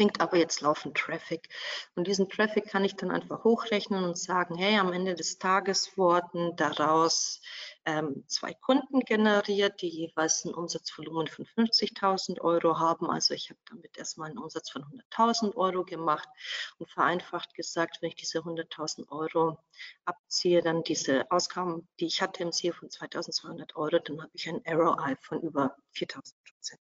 Bringt 0.00 0.22
aber 0.22 0.38
jetzt 0.38 0.62
laufend 0.62 0.96
Traffic. 0.96 1.50
Und 1.94 2.06
diesen 2.06 2.26
Traffic 2.30 2.66
kann 2.68 2.86
ich 2.86 2.96
dann 2.96 3.10
einfach 3.10 3.44
hochrechnen 3.44 4.02
und 4.02 4.16
sagen, 4.16 4.56
hey, 4.56 4.78
am 4.78 4.94
Ende 4.94 5.14
des 5.14 5.36
Tages 5.36 5.98
wurden 5.98 6.56
daraus 6.56 7.42
ähm, 7.84 8.24
zwei 8.26 8.54
Kunden 8.54 9.00
generiert, 9.00 9.82
die 9.82 9.90
jeweils 9.90 10.46
ein 10.46 10.54
Umsatzvolumen 10.54 11.26
von 11.26 11.44
50.000 11.44 12.40
Euro 12.40 12.78
haben. 12.78 13.10
Also 13.10 13.34
ich 13.34 13.50
habe 13.50 13.60
damit 13.68 13.98
erstmal 13.98 14.30
einen 14.30 14.38
Umsatz 14.38 14.70
von 14.70 14.84
100.000 14.84 15.54
Euro 15.56 15.84
gemacht 15.84 16.30
und 16.78 16.90
vereinfacht 16.90 17.52
gesagt, 17.52 17.98
wenn 18.00 18.08
ich 18.08 18.16
diese 18.16 18.38
100.000 18.38 19.06
Euro 19.10 19.58
abziehe, 20.06 20.62
dann 20.62 20.82
diese 20.82 21.30
Ausgaben, 21.30 21.86
die 22.00 22.06
ich 22.06 22.22
hatte 22.22 22.42
im 22.42 22.52
SEO 22.52 22.72
von 22.72 22.88
2.200 22.88 23.76
Euro, 23.76 23.98
dann 23.98 24.22
habe 24.22 24.32
ich 24.32 24.48
ein 24.48 24.62
ROI 24.66 25.16
von 25.20 25.42
über 25.42 25.76
4.000 25.94 26.32
Prozent. 26.46 26.80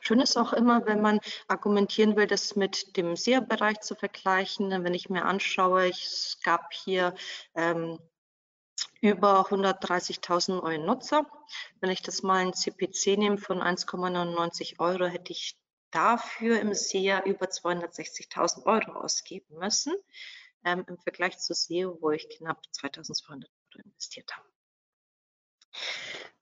Schön 0.00 0.20
ist 0.20 0.36
auch 0.36 0.52
immer, 0.52 0.86
wenn 0.86 1.00
man 1.00 1.20
argumentieren 1.48 2.16
will, 2.16 2.26
das 2.26 2.56
mit 2.56 2.96
dem 2.96 3.16
SEO-Bereich 3.16 3.80
zu 3.80 3.94
vergleichen. 3.94 4.70
Wenn 4.84 4.94
ich 4.94 5.08
mir 5.10 5.24
anschaue, 5.24 5.88
es 5.88 6.38
gab 6.42 6.72
hier 6.72 7.14
ähm, 7.54 7.98
über 9.00 9.46
130.000 9.48 10.62
neue 10.62 10.78
Nutzer. 10.78 11.26
Wenn 11.80 11.90
ich 11.90 12.02
das 12.02 12.22
mal 12.22 12.42
in 12.42 12.54
CPC 12.54 13.18
nehme 13.18 13.38
von 13.38 13.60
1,99 13.60 14.78
Euro, 14.78 15.06
hätte 15.06 15.32
ich 15.32 15.56
dafür 15.90 16.60
im 16.60 16.74
SEA 16.74 17.22
über 17.24 17.46
260.000 17.46 18.66
Euro 18.66 18.98
ausgeben 18.98 19.58
müssen, 19.58 19.94
ähm, 20.64 20.84
im 20.88 20.98
Vergleich 20.98 21.38
zu 21.38 21.54
SEO, 21.54 21.98
wo 22.00 22.10
ich 22.10 22.28
knapp 22.30 22.60
2.200 22.72 23.30
Euro 23.30 23.84
investiert 23.84 24.30
habe. 24.36 24.48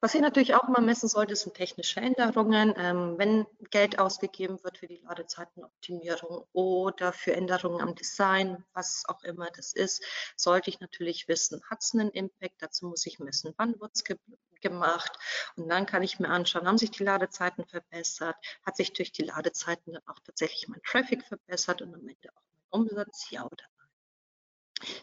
Was 0.05 0.17
ihr 0.17 0.21
natürlich 0.21 0.57
auch 0.57 0.67
mal 0.67 0.83
messen 0.83 1.09
sollte, 1.09 1.37
sind 1.37 1.55
technische 1.55 2.01
Änderungen. 2.01 2.75
Ähm, 2.77 3.15
wenn 3.19 3.47
Geld 3.71 4.01
ausgegeben 4.01 4.59
wird 4.65 4.79
für 4.79 4.89
die 4.89 4.97
Ladezeitenoptimierung 4.97 6.45
oder 6.53 7.13
für 7.13 7.37
Änderungen 7.37 7.81
am 7.81 7.95
Design, 7.95 8.65
was 8.73 9.05
auch 9.07 9.23
immer 9.23 9.49
das 9.55 9.73
ist, 9.73 10.03
sollte 10.35 10.71
ich 10.71 10.81
natürlich 10.81 11.29
wissen, 11.29 11.63
hat 11.71 11.83
es 11.83 11.95
einen 11.95 12.11
Impact? 12.11 12.57
Dazu 12.59 12.87
muss 12.87 13.07
ich 13.07 13.21
messen, 13.21 13.55
wann 13.59 13.81
wird 13.81 13.93
es 13.95 14.03
ge 14.03 14.17
gemacht? 14.61 15.17
Und 15.55 15.69
dann 15.69 15.87
kann 15.87 16.03
ich 16.03 16.19
mir 16.19 16.31
anschauen, 16.31 16.67
haben 16.67 16.79
sich 16.79 16.91
die 16.91 17.05
Ladezeiten 17.05 17.65
verbessert? 17.65 18.35
Hat 18.67 18.77
sich 18.77 18.93
durch 18.93 19.13
die 19.13 19.23
Ladezeiten 19.23 19.93
dann 19.93 20.03
auch 20.07 20.19
tatsächlich 20.19 20.67
mein 20.67 20.83
Traffic 20.83 21.23
verbessert 21.23 21.81
und 21.81 21.95
am 21.95 22.09
Ende 22.09 22.29
auch 22.35 22.43
mein 22.51 22.81
Umsatz? 22.83 23.31
Ja 23.31 23.45
oder 23.45 23.72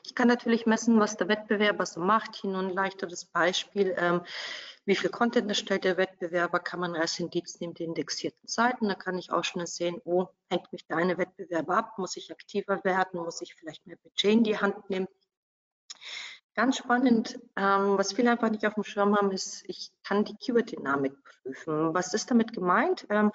ich 0.03 0.15
kann 0.15 0.27
natürlich 0.27 0.65
messen, 0.65 0.99
was 0.99 1.17
der 1.17 1.27
Wettbewerber 1.27 1.85
so 1.85 1.99
macht. 1.99 2.35
Hier 2.35 2.49
nur 2.51 2.61
ein 2.61 2.73
leichteres 2.73 3.25
Beispiel. 3.25 3.95
Ähm, 3.97 4.21
wie 4.85 4.95
viel 4.95 5.09
Content 5.09 5.47
erstellt 5.47 5.83
der 5.83 5.97
Wettbewerber, 5.97 6.59
kann 6.59 6.79
man 6.79 6.95
als 6.95 7.19
Indiz 7.19 7.59
nehmen 7.59 7.75
die 7.75 7.83
indexierten 7.83 8.47
Seiten. 8.47 8.87
Da 8.87 8.95
kann 8.95 9.17
ich 9.17 9.31
auch 9.31 9.43
schnell 9.43 9.67
sehen, 9.67 10.01
oh, 10.03 10.27
hängt 10.49 10.71
mich 10.73 10.85
der 10.87 10.97
eine 10.97 11.17
Wettbewerber 11.17 11.77
ab, 11.77 11.97
muss 11.97 12.17
ich 12.17 12.31
aktiver 12.31 12.83
werden, 12.83 13.19
muss 13.19 13.41
ich 13.41 13.53
vielleicht 13.53 13.85
mehr 13.85 13.97
Budget 13.97 14.31
in 14.31 14.43
die 14.43 14.57
Hand 14.57 14.89
nehmen. 14.89 15.07
Ganz 16.55 16.77
spannend, 16.77 17.39
ähm, 17.55 17.97
was 17.97 18.13
viele 18.13 18.31
einfach 18.31 18.49
nicht 18.49 18.65
auf 18.65 18.73
dem 18.73 18.83
Schirm 18.83 19.15
haben, 19.15 19.31
ist, 19.31 19.63
ich 19.67 19.91
kann 20.03 20.25
die 20.25 20.35
Keyword-Dynamik 20.35 21.13
prüfen. 21.23 21.93
Was 21.93 22.13
ist 22.13 22.31
damit 22.31 22.53
gemeint? 22.53 23.05
Ähm, 23.09 23.31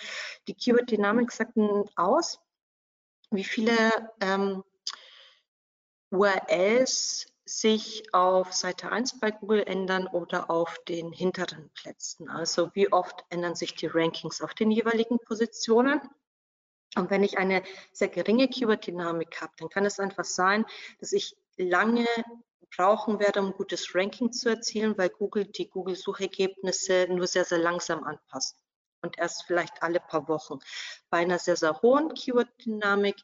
die 0.48 0.54
Keyword-Dynamik 0.54 1.30
sagt 1.30 1.52
aus, 1.96 2.40
wie 3.30 3.44
viele 3.44 3.76
ähm, 4.20 4.64
URLs 6.14 7.26
sich 7.44 8.14
auf 8.14 8.52
Seite 8.52 8.90
1 8.90 9.20
bei 9.20 9.30
Google 9.30 9.64
ändern 9.64 10.06
oder 10.06 10.48
auf 10.48 10.78
den 10.88 11.12
hinteren 11.12 11.70
Plätzen. 11.74 12.30
Also 12.30 12.70
wie 12.74 12.90
oft 12.92 13.24
ändern 13.28 13.54
sich 13.54 13.74
die 13.74 13.86
Rankings 13.86 14.40
auf 14.40 14.54
den 14.54 14.70
jeweiligen 14.70 15.18
Positionen. 15.18 16.00
Und 16.96 17.10
wenn 17.10 17.24
ich 17.24 17.38
eine 17.38 17.62
sehr 17.92 18.08
geringe 18.08 18.48
Keyword-Dynamik 18.48 19.40
habe, 19.40 19.52
dann 19.58 19.68
kann 19.68 19.84
es 19.84 19.98
einfach 19.98 20.24
sein, 20.24 20.64
dass 21.00 21.12
ich 21.12 21.36
lange 21.56 22.06
brauchen 22.76 23.18
werde, 23.18 23.40
um 23.40 23.52
gutes 23.52 23.94
Ranking 23.94 24.32
zu 24.32 24.48
erzielen, 24.48 24.96
weil 24.96 25.08
Google 25.08 25.44
die 25.44 25.68
Google-Suchergebnisse 25.68 27.08
nur 27.10 27.26
sehr, 27.26 27.44
sehr 27.44 27.58
langsam 27.58 28.04
anpasst 28.04 28.56
und 29.02 29.18
erst 29.18 29.44
vielleicht 29.44 29.82
alle 29.82 30.00
paar 30.00 30.28
Wochen. 30.28 30.58
Bei 31.10 31.18
einer 31.18 31.38
sehr, 31.38 31.56
sehr 31.56 31.80
hohen 31.82 32.14
Keyword-Dynamik 32.14 33.16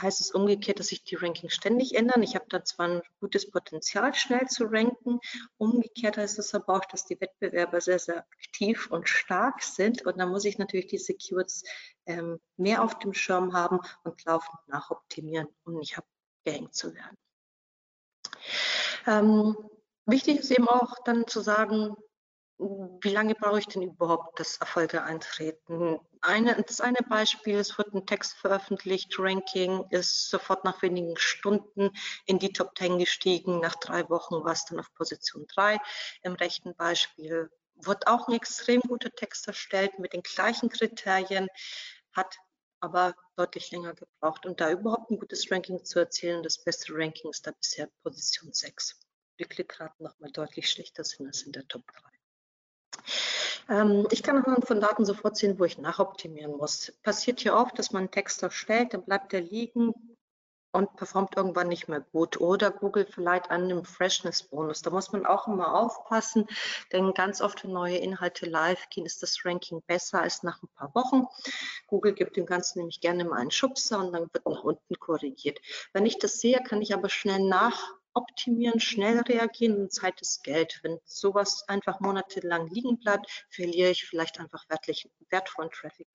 heißt 0.00 0.20
es 0.20 0.30
umgekehrt, 0.30 0.78
dass 0.78 0.88
sich 0.88 1.04
die 1.04 1.16
Rankings 1.16 1.54
ständig 1.54 1.94
ändern. 1.94 2.22
Ich 2.22 2.34
habe 2.34 2.46
da 2.48 2.64
zwar 2.64 2.88
ein 2.88 3.02
gutes 3.20 3.50
Potenzial, 3.50 4.14
schnell 4.14 4.46
zu 4.46 4.64
ranken. 4.64 5.20
Umgekehrt 5.58 6.16
heißt 6.16 6.38
es 6.38 6.54
aber 6.54 6.76
auch, 6.76 6.84
dass 6.86 7.04
die 7.04 7.20
Wettbewerber 7.20 7.80
sehr, 7.80 7.98
sehr 7.98 8.26
aktiv 8.32 8.90
und 8.90 9.08
stark 9.08 9.62
sind. 9.62 10.04
Und 10.06 10.18
da 10.18 10.26
muss 10.26 10.44
ich 10.44 10.58
natürlich 10.58 10.86
diese 10.86 11.14
Keywords 11.14 11.64
ähm, 12.06 12.40
mehr 12.56 12.82
auf 12.82 12.98
dem 12.98 13.12
Schirm 13.12 13.52
haben 13.52 13.80
und 14.04 14.24
laufend 14.24 14.56
nachoptimieren, 14.66 15.48
um 15.64 15.78
nicht 15.78 15.98
abgehängt 15.98 16.74
zu 16.74 16.94
werden. 16.94 17.16
Ähm, 19.06 19.56
wichtig 20.06 20.40
ist 20.40 20.50
eben 20.50 20.68
auch 20.68 21.02
dann 21.04 21.26
zu 21.26 21.40
sagen, 21.40 21.96
wie 23.00 23.10
lange 23.10 23.34
brauche 23.34 23.58
ich 23.58 23.66
denn 23.66 23.82
überhaupt, 23.82 24.38
dass 24.38 24.58
Erfolge 24.58 25.02
eintreten? 25.02 25.98
Eine, 26.20 26.62
das 26.62 26.80
eine 26.80 26.98
Beispiel, 27.08 27.58
es 27.58 27.76
wird 27.78 27.94
ein 27.94 28.06
Text 28.06 28.34
veröffentlicht, 28.34 29.18
Ranking 29.18 29.84
ist 29.90 30.30
sofort 30.30 30.64
nach 30.64 30.82
wenigen 30.82 31.16
Stunden 31.16 31.90
in 32.26 32.38
die 32.38 32.52
Top 32.52 32.76
10 32.78 32.98
gestiegen, 32.98 33.60
nach 33.60 33.74
drei 33.76 34.08
Wochen 34.08 34.44
war 34.44 34.52
es 34.52 34.64
dann 34.64 34.78
auf 34.78 34.92
Position 34.94 35.46
3. 35.48 35.78
Im 36.22 36.34
rechten 36.34 36.74
Beispiel 36.76 37.50
wird 37.74 38.06
auch 38.06 38.28
ein 38.28 38.34
extrem 38.34 38.80
guter 38.82 39.10
Text 39.10 39.48
erstellt 39.48 39.98
mit 39.98 40.12
den 40.12 40.22
gleichen 40.22 40.68
Kriterien, 40.68 41.48
hat 42.12 42.36
aber 42.80 43.14
deutlich 43.36 43.70
länger 43.70 43.94
gebraucht, 43.94 44.46
um 44.46 44.56
da 44.56 44.70
überhaupt 44.70 45.10
ein 45.10 45.18
gutes 45.18 45.50
Ranking 45.50 45.84
zu 45.84 46.00
erzielen. 46.00 46.42
Das 46.42 46.62
beste 46.62 46.92
Ranking 46.94 47.30
ist 47.30 47.46
da 47.46 47.52
bisher 47.52 47.88
Position 48.02 48.52
6. 48.52 49.00
Die 49.38 49.44
Klickraten 49.44 50.04
nochmal 50.04 50.30
deutlich 50.30 50.68
schlechter 50.68 51.04
sind 51.04 51.26
als 51.26 51.42
in 51.42 51.52
der 51.52 51.66
Top 51.68 51.82
3. 51.86 52.11
Ähm, 53.68 54.06
ich 54.10 54.22
kann 54.22 54.36
anhand 54.36 54.66
von 54.66 54.80
Daten 54.80 55.04
sofort 55.04 55.36
sehen, 55.36 55.58
wo 55.58 55.64
ich 55.64 55.78
nachoptimieren 55.78 56.56
muss. 56.56 56.92
Passiert 57.02 57.40
hier 57.40 57.54
oft, 57.54 57.78
dass 57.78 57.92
man 57.92 58.00
einen 58.00 58.10
Text 58.10 58.42
erstellt, 58.42 58.94
dann 58.94 59.04
bleibt 59.04 59.32
er 59.32 59.40
liegen 59.40 59.94
und 60.72 60.96
performt 60.96 61.36
irgendwann 61.36 61.68
nicht 61.68 61.88
mehr 61.88 62.00
gut. 62.00 62.40
Oder 62.40 62.70
Google 62.70 63.06
verleiht 63.06 63.50
einen 63.50 63.84
Freshness-Bonus. 63.84 64.82
Da 64.82 64.90
muss 64.90 65.12
man 65.12 65.26
auch 65.26 65.46
immer 65.46 65.74
aufpassen, 65.74 66.46
denn 66.92 67.12
ganz 67.12 67.40
oft, 67.40 67.62
wenn 67.64 67.72
neue 67.72 67.98
Inhalte 67.98 68.46
live 68.46 68.88
gehen, 68.88 69.06
ist 69.06 69.22
das 69.22 69.44
Ranking 69.44 69.82
besser 69.86 70.22
als 70.22 70.42
nach 70.42 70.62
ein 70.62 70.68
paar 70.74 70.94
Wochen. 70.94 71.26
Google 71.86 72.14
gibt 72.14 72.36
dem 72.36 72.46
Ganzen 72.46 72.78
nämlich 72.78 73.00
gerne 73.00 73.24
mal 73.24 73.38
einen 73.38 73.50
Schubser 73.50 73.98
und 73.98 74.12
dann 74.12 74.28
wird 74.32 74.46
nach 74.46 74.64
unten 74.64 74.98
korrigiert. 74.98 75.60
Wenn 75.92 76.06
ich 76.06 76.18
das 76.18 76.40
sehe, 76.40 76.62
kann 76.62 76.80
ich 76.80 76.94
aber 76.94 77.10
schnell 77.10 77.40
nach 77.40 77.94
optimieren, 78.14 78.80
schnell 78.80 79.20
reagieren 79.20 79.76
und 79.80 79.92
Zeit 79.92 80.20
ist 80.20 80.44
Geld. 80.44 80.80
Wenn 80.82 80.98
sowas 81.04 81.64
einfach 81.68 82.00
monatelang 82.00 82.68
liegen 82.68 82.98
bleibt, 82.98 83.46
verliere 83.50 83.90
ich 83.90 84.04
vielleicht 84.04 84.40
einfach 84.40 84.64
wertvollen 84.68 85.70
Traffic. 85.70 86.06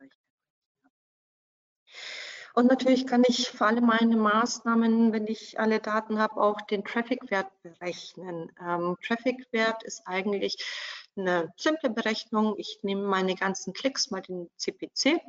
Und 2.57 2.65
natürlich 2.65 3.05
kann 3.05 3.23
ich 3.27 3.49
für 3.49 3.67
alle 3.67 3.81
meine 3.81 4.17
Maßnahmen, 4.17 5.13
wenn 5.13 5.27
ich 5.27 5.59
alle 5.59 5.79
Daten 5.79 6.17
habe, 6.17 6.41
auch 6.41 6.59
den 6.61 6.83
Traffic-Wert 6.83 7.51
berechnen. 7.61 8.51
Ähm, 8.59 8.97
Traffic-Wert 9.05 9.83
ist 9.83 10.01
eigentlich 10.07 10.57
eine 11.15 11.53
simple 11.55 11.91
Berechnung. 11.91 12.55
Ich 12.57 12.79
nehme 12.81 13.03
meine 13.03 13.35
ganzen 13.35 13.73
Klicks, 13.73 14.09
mal 14.09 14.21
den 14.21 14.49
CPC, 14.57 15.21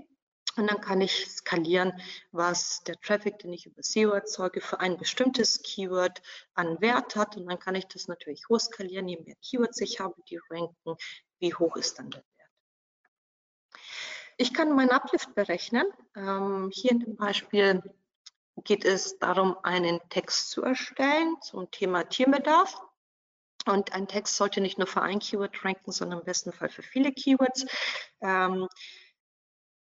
und 0.58 0.70
dann 0.70 0.80
kann 0.80 1.00
ich 1.00 1.30
skalieren, 1.30 1.92
was 2.32 2.82
der 2.84 3.00
Traffic, 3.00 3.38
den 3.38 3.52
ich 3.52 3.66
über 3.66 3.82
SEO 3.82 4.10
erzeuge, 4.10 4.60
für 4.60 4.80
ein 4.80 4.98
bestimmtes 4.98 5.62
Keyword 5.62 6.20
an 6.54 6.80
Wert 6.80 7.16
hat. 7.16 7.36
Und 7.36 7.46
dann 7.46 7.58
kann 7.58 7.74
ich 7.74 7.86
das 7.86 8.08
natürlich 8.08 8.48
hochskalieren, 8.48 9.08
je 9.08 9.18
mehr 9.20 9.36
Keywords 9.42 9.80
ich 9.80 10.00
habe, 10.00 10.20
die 10.28 10.40
ranken, 10.50 10.96
wie 11.38 11.54
hoch 11.54 11.76
ist 11.76 11.98
dann 11.98 12.10
der 12.10 12.22
Wert. 12.22 12.50
Ich 14.36 14.52
kann 14.52 14.74
meinen 14.74 14.90
Uplift 14.90 15.34
berechnen. 15.34 15.86
Ähm, 16.16 16.70
hier 16.72 16.92
in 16.92 17.00
dem 17.00 17.16
Beispiel 17.16 17.82
geht 18.64 18.84
es 18.84 19.18
darum, 19.18 19.56
einen 19.62 20.00
Text 20.08 20.50
zu 20.50 20.62
erstellen 20.62 21.36
zum 21.42 21.70
Thema 21.70 22.04
Tierbedarf. 22.04 22.80
Und 23.66 23.92
ein 23.92 24.08
Text 24.08 24.36
sollte 24.36 24.60
nicht 24.60 24.78
nur 24.78 24.86
für 24.86 25.02
ein 25.02 25.18
Keyword 25.18 25.64
ranken, 25.64 25.92
sondern 25.92 26.20
im 26.20 26.24
besten 26.24 26.52
Fall 26.52 26.68
für 26.68 26.82
viele 26.82 27.12
Keywords. 27.12 27.66
Ähm, 28.20 28.66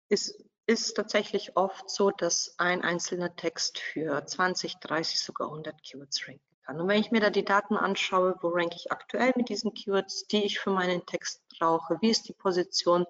ist 0.09 0.43
ist 0.67 0.95
tatsächlich 0.95 1.55
oft 1.55 1.89
so, 1.89 2.11
dass 2.11 2.55
ein 2.57 2.83
einzelner 2.83 3.35
Text 3.35 3.79
für 3.79 4.25
20, 4.25 4.75
30, 4.75 5.19
sogar 5.19 5.47
100 5.47 5.81
Keywords 5.81 6.27
ranken 6.27 6.41
kann. 6.65 6.81
Und 6.81 6.87
wenn 6.89 6.99
ich 6.99 7.09
mir 7.09 7.21
da 7.21 7.29
die 7.29 7.45
Daten 7.45 7.77
anschaue, 7.77 8.35
wo 8.41 8.49
ranke 8.49 8.75
ich 8.75 8.91
aktuell 8.91 9.31
mit 9.37 9.47
diesen 9.47 9.73
Keywords, 9.73 10.27
die 10.27 10.43
ich 10.43 10.59
für 10.59 10.71
meinen 10.71 11.05
Text 11.05 11.41
brauche, 11.57 11.97
wie 12.01 12.09
ist 12.09 12.27
die 12.27 12.33
Position, 12.33 13.05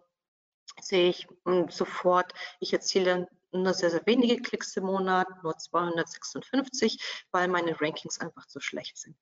sehe 0.79 1.09
ich 1.09 1.27
hm, 1.45 1.69
sofort, 1.69 2.31
ich 2.59 2.71
erziele 2.73 3.27
nur 3.51 3.73
sehr, 3.73 3.89
sehr 3.89 4.05
wenige 4.05 4.41
Klicks 4.41 4.75
im 4.77 4.85
Monat, 4.85 5.27
nur 5.43 5.57
256, 5.57 7.25
weil 7.31 7.47
meine 7.47 7.79
Rankings 7.79 8.19
einfach 8.19 8.45
zu 8.47 8.59
schlecht 8.59 8.97
sind. 8.97 9.15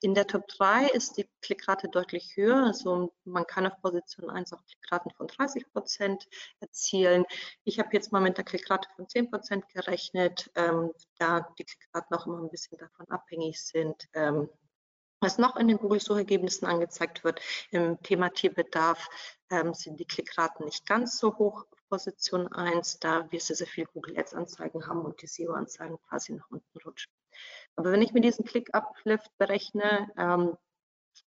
In 0.00 0.14
der 0.14 0.26
Top 0.26 0.46
3 0.48 0.88
ist 0.88 1.16
die 1.16 1.28
Klickrate 1.42 1.88
deutlich 1.88 2.36
höher, 2.36 2.64
also 2.64 3.12
man 3.24 3.46
kann 3.46 3.66
auf 3.66 3.80
Position 3.80 4.30
1 4.30 4.52
auch 4.52 4.64
Klickraten 4.66 5.10
von 5.12 5.26
30 5.26 5.72
Prozent 5.72 6.28
erzielen. 6.60 7.24
Ich 7.64 7.78
habe 7.78 7.90
jetzt 7.92 8.12
mal 8.12 8.20
mit 8.20 8.36
der 8.36 8.44
Klickrate 8.44 8.88
von 8.96 9.08
10 9.08 9.30
Prozent 9.30 9.68
gerechnet, 9.68 10.50
ähm, 10.54 10.92
da 11.18 11.40
die 11.58 11.64
Klickraten 11.64 12.16
auch 12.16 12.26
immer 12.26 12.42
ein 12.42 12.50
bisschen 12.50 12.78
davon 12.78 13.08
abhängig 13.08 13.62
sind, 13.62 14.08
ähm, 14.14 14.48
was 15.20 15.36
noch 15.36 15.56
in 15.56 15.68
den 15.68 15.76
Google-Suchergebnissen 15.76 16.66
angezeigt 16.66 17.24
wird, 17.24 17.40
im 17.70 18.02
Thema 18.02 18.30
Tierbedarf 18.30 19.06
ähm, 19.50 19.74
sind 19.74 20.00
die 20.00 20.06
Klickraten 20.06 20.64
nicht 20.64 20.86
ganz 20.86 21.18
so 21.18 21.36
hoch 21.36 21.66
Position 21.90 22.46
1, 22.48 23.00
da 23.00 23.30
wir 23.30 23.40
sehr, 23.40 23.56
sehr 23.56 23.66
viel 23.66 23.84
Google 23.84 24.18
Ads-Anzeigen 24.18 24.86
haben 24.86 25.02
und 25.02 25.20
die 25.20 25.26
SEO-Anzeigen 25.26 25.98
quasi 26.08 26.32
nach 26.32 26.48
unten 26.48 26.78
rutschen. 26.78 27.12
Aber 27.76 27.92
wenn 27.92 28.00
ich 28.00 28.12
mir 28.12 28.20
diesen 28.20 28.44
Click-Uplift 28.44 29.36
berechne, 29.36 30.08
ähm, 30.16 30.56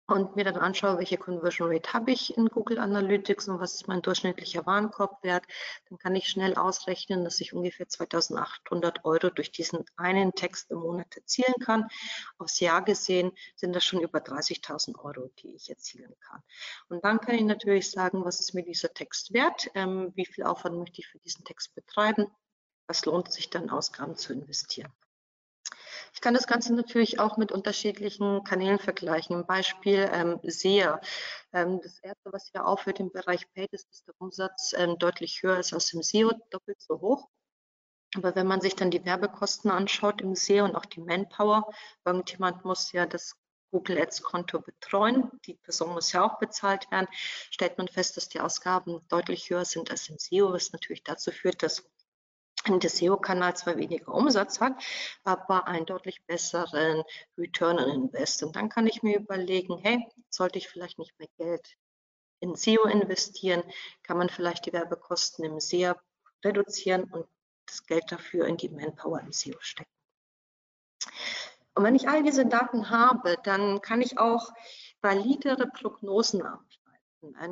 und 0.08 0.36
mir 0.36 0.44
dann 0.44 0.58
anschaue, 0.58 0.98
welche 0.98 1.18
Conversion 1.18 1.72
Rate 1.72 1.94
habe 1.94 2.12
ich 2.12 2.38
in 2.38 2.48
Google 2.48 2.78
Analytics 2.78 3.48
und 3.48 3.60
was 3.60 3.76
ist 3.76 3.88
mein 3.88 4.02
durchschnittlicher 4.02 4.66
Warenkorbwert, 4.66 5.46
dann 5.90 5.98
kann 5.98 6.16
ich 6.16 6.28
schnell 6.28 6.56
ausrechnen, 6.56 7.24
dass 7.24 7.40
ich 7.40 7.54
ungefähr 7.54 7.88
2800 7.88 9.06
Euro 9.06 9.30
durch 9.30 9.52
diesen 9.52 9.86
einen 9.96 10.34
Text 10.34 10.72
im 10.72 10.80
Monat 10.80 11.16
erzielen 11.16 11.56
kann. 11.64 11.88
Aufs 12.38 12.60
Jahr 12.60 12.84
gesehen 12.84 13.32
sind 13.56 13.74
das 13.74 13.86
schon 13.86 14.02
über 14.02 14.20
30.000 14.20 15.00
Euro, 15.00 15.32
die 15.40 15.56
ich 15.56 15.70
erzielen 15.70 16.14
kann. 16.20 16.42
Und 16.90 17.04
dann 17.06 17.20
kann 17.20 17.36
ich 17.36 17.44
natürlich 17.44 17.90
sagen, 17.90 18.26
was 18.26 18.40
ist 18.40 18.54
mir 18.54 18.64
dieser 18.64 18.94
Text 18.94 19.34
wert, 19.34 19.70
ähm, 19.74 20.12
wie 20.16 20.26
viel 20.26 20.44
Aufwand 20.44 20.78
möchte 20.78 21.00
ich 21.00 21.08
für 21.08 21.20
diesen 21.20 21.46
Text 21.46 21.76
betreiben, 21.76 22.28
was 22.88 23.06
lohnt 23.06 23.32
sich 23.32 23.50
dann 23.50 23.70
Ausgaben 23.70 24.16
zu 24.18 24.34
investieren. 24.34 24.92
Ich 26.14 26.22
kann 26.22 26.36
das 26.36 26.48
Ganze 26.48 26.74
natürlich 26.74 27.20
auch 27.20 27.38
mit 27.38 27.52
unterschiedlichen 27.52 28.44
Kanälen 28.44 28.80
vergleichen. 28.80 29.46
Beispiel 29.46 30.10
ähm, 30.14 30.40
SEA. 30.44 31.02
Ähm, 31.52 31.80
das 31.82 32.00
erste, 32.00 32.32
was 32.32 32.50
hier 32.52 32.66
aufhört 32.66 33.00
im 33.00 33.12
Bereich 33.12 33.52
Paid 33.54 33.74
ist, 33.74 33.90
dass 33.90 34.04
der 34.04 34.14
Umsatz 34.20 34.74
ähm, 34.78 34.98
deutlich 35.00 35.42
höher 35.42 35.58
ist 35.58 35.74
als 35.74 35.92
im 35.94 36.04
SEO, 36.04 36.32
doppelt 36.52 36.82
so 36.82 37.02
hoch. 37.02 37.28
Aber 38.16 38.36
wenn 38.36 38.46
man 38.46 38.62
sich 38.62 38.76
dann 38.76 38.92
die 38.92 39.04
Werbekosten 39.04 39.72
anschaut 39.72 40.22
im 40.22 40.36
SEO 40.36 40.66
und 40.66 40.76
auch 40.76 40.86
die 40.86 41.02
Manpower, 41.02 41.68
irgendjemand 42.06 42.64
muss 42.64 42.92
ja 42.92 43.08
das 43.08 43.36
Google 43.72 44.00
Ads 44.00 44.22
Konto 44.22 44.62
betreuen. 44.62 45.32
Die 45.48 45.56
Person 45.56 45.94
muss 45.94 46.12
ja 46.12 46.24
auch 46.24 46.38
bezahlt 46.38 46.90
werden. 46.92 47.08
Stellt 47.50 47.80
man 47.80 47.88
fest, 47.88 48.18
dass 48.18 48.30
die 48.30 48.40
Ausgaben 48.40 49.02
deutlich 49.10 49.50
höher 49.50 49.66
sind 49.66 49.90
als 49.90 50.08
im 50.10 50.20
SEO, 50.20 50.54
was 50.54 50.72
natürlich 50.74 51.04
dazu 51.04 51.32
führt, 51.32 51.64
dass 51.64 51.84
der 52.66 52.90
SEO-Kanal 52.90 53.56
zwar 53.56 53.78
weniger 53.78 54.14
Umsatz 54.14 54.60
hat, 54.60 54.74
aber 55.24 55.68
einen 55.68 55.86
deutlich 55.86 56.24
besseren 56.26 57.04
Return 57.38 57.80
on 57.80 57.90
Invest. 57.90 58.44
Und 58.44 58.56
dann 58.56 58.70
kann 58.70 58.88
ich 58.88 59.04
mir 59.04 59.20
überlegen, 59.20 59.78
hey, 59.80 60.08
sollte 60.30 60.58
ich 60.58 60.70
vielleicht 60.70 61.00
nicht 61.00 61.18
mehr 61.20 61.30
Geld 61.38 61.76
in 62.40 62.56
SEO 62.56 62.84
investieren? 62.84 63.64
Kann 64.04 64.18
man 64.18 64.30
vielleicht 64.30 64.66
die 64.66 64.74
Werbekosten 64.74 65.46
im 65.46 65.60
SEO 65.60 65.94
reduzieren 66.44 67.04
und 67.12 67.28
das 67.66 67.86
Geld 67.86 68.12
dafür 68.12 68.48
in 68.48 68.58
die 68.58 68.70
Manpower 68.70 69.20
im 69.20 69.32
SEO 69.32 69.58
stecken? 69.60 69.90
Und 71.76 71.84
wenn 71.84 71.96
ich 71.96 72.08
all 72.08 72.24
diese 72.24 72.46
Daten 72.46 72.90
habe, 72.90 73.38
dann 73.44 73.82
kann 73.82 74.02
ich 74.02 74.18
auch 74.20 74.52
validere 75.02 75.68
Prognosen 75.68 76.42
ableiten. 76.42 76.73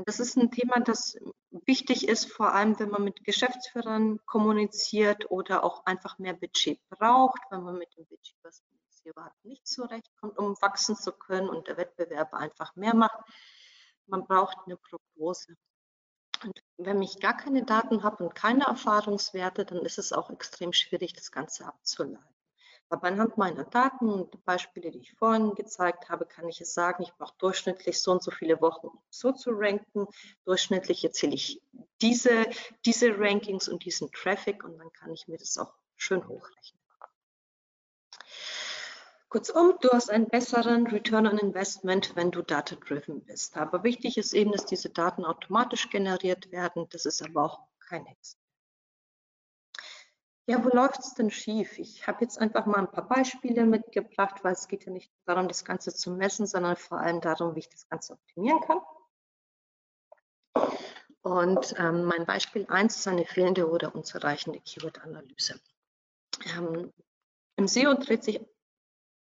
Das 0.06 0.20
ist 0.20 0.36
ein 0.38 0.52
Thema, 0.52 0.82
das 0.82 1.16
wichtig 1.50 2.08
ist, 2.08 2.32
vor 2.32 2.54
allem 2.54 2.78
wenn 2.80 2.90
man 2.90 3.04
mit 3.06 3.24
Geschäftsführern 3.24 4.20
kommuniziert 4.26 5.32
oder 5.32 5.64
auch 5.64 5.86
einfach 5.86 6.20
mehr 6.20 6.34
Budget 6.34 6.80
braucht, 6.90 7.40
wenn 7.52 7.64
man 7.64 7.78
mit 7.78 7.96
dem 7.96 8.06
Budget, 8.06 8.36
was 8.44 8.62
man 8.70 8.80
hier 9.04 9.14
hat, 9.24 9.34
nicht 9.44 9.66
zurechtkommt, 9.66 10.38
um 10.38 10.62
wachsen 10.62 10.96
zu 10.96 11.12
können 11.12 11.50
und 11.50 11.68
der 11.68 11.78
Wettbewerb 11.78 12.34
einfach 12.34 12.76
mehr 12.76 12.96
macht. 12.96 13.18
Man 14.08 14.26
braucht 14.26 14.58
eine 14.66 14.78
Prognose. 14.78 15.56
Und 16.44 16.62
wenn 16.78 17.02
ich 17.02 17.20
gar 17.20 17.38
keine 17.38 17.64
Daten 17.64 18.04
habe 18.04 18.24
und 18.24 18.36
keine 18.36 18.66
Erfahrungswerte, 18.66 19.66
dann 19.66 19.80
ist 19.80 20.00
es 20.00 20.12
auch 20.12 20.30
extrem 20.32 20.74
schwierig, 20.74 21.14
das 21.14 21.32
Ganze 21.32 21.66
abzuleiten. 21.66 22.41
Aber 22.92 23.08
anhand 23.08 23.38
meiner 23.38 23.64
Daten 23.64 24.10
und 24.10 24.44
Beispiele, 24.44 24.92
die 24.92 25.00
ich 25.00 25.14
vorhin 25.14 25.56
gezeigt 25.56 26.10
habe, 26.10 26.26
kann 26.26 26.50
ich 26.50 26.60
es 26.60 26.74
sagen, 26.74 27.04
ich 27.04 27.14
brauche 27.14 27.34
durchschnittlich 27.38 28.02
so 28.02 28.12
und 28.12 28.22
so 28.22 28.32
viele 28.32 28.60
Wochen, 28.60 28.88
um 28.88 29.00
so 29.10 29.32
zu 29.32 29.52
ranken. 29.52 30.08
Durchschnittlich 30.44 31.02
erzähle 31.06 31.36
ich 31.36 31.62
diese, 32.02 32.48
diese 32.86 33.18
Rankings 33.18 33.70
und 33.70 33.86
diesen 33.86 34.12
Traffic 34.12 34.66
und 34.66 34.78
dann 34.78 34.92
kann 34.92 35.14
ich 35.14 35.30
mir 35.30 35.38
das 35.38 35.58
auch 35.58 35.74
schön 35.96 36.28
hochrechnen. 36.28 36.82
Kurzum, 39.30 39.78
du 39.80 39.88
hast 39.94 40.12
einen 40.12 40.28
besseren 40.28 40.86
Return 40.88 41.26
on 41.28 41.38
Investment, 41.38 42.14
wenn 42.18 42.32
du 42.32 42.42
data-driven 42.42 43.24
bist. 43.24 43.56
Aber 43.56 43.86
wichtig 43.86 44.18
ist 44.18 44.34
eben, 44.34 44.52
dass 44.52 44.66
diese 44.66 44.90
Daten 44.90 45.24
automatisch 45.24 45.90
generiert 45.90 46.52
werden. 46.52 46.88
Das 46.90 47.06
ist 47.06 47.22
aber 47.22 47.46
auch 47.46 47.60
kein 47.80 48.06
Hexen. 48.06 48.41
Ja, 50.52 50.62
wo 50.66 50.68
läuft 50.68 51.00
es 51.00 51.14
denn 51.14 51.32
schief? 51.32 51.80
Ich 51.80 52.06
habe 52.08 52.18
jetzt 52.26 52.38
einfach 52.38 52.66
mal 52.66 52.80
ein 52.80 52.92
paar 52.92 53.08
Beispiele 53.08 53.66
mitgebracht, 53.66 54.44
weil 54.44 54.52
es 54.52 54.68
geht 54.68 54.84
ja 54.86 54.92
nicht 54.92 55.10
darum, 55.24 55.48
das 55.48 55.64
Ganze 55.64 55.94
zu 55.94 56.12
messen, 56.12 56.46
sondern 56.46 56.76
vor 56.76 57.00
allem 57.00 57.22
darum, 57.22 57.56
wie 57.56 57.60
ich 57.60 57.70
das 57.70 57.88
Ganze 57.88 58.12
optimieren 58.16 58.60
kann. 58.60 58.82
Und 61.22 61.74
ähm, 61.78 62.04
mein 62.04 62.26
Beispiel 62.26 62.66
1 62.68 62.98
ist 62.98 63.08
eine 63.08 63.24
fehlende 63.24 63.70
oder 63.70 63.96
unzureichende 63.96 64.60
Keyword-Analyse. 64.60 65.58
Ähm, 66.58 66.92
Im 67.56 67.68
SEO 67.70 67.94
dreht 67.94 68.26
sich 68.26 68.42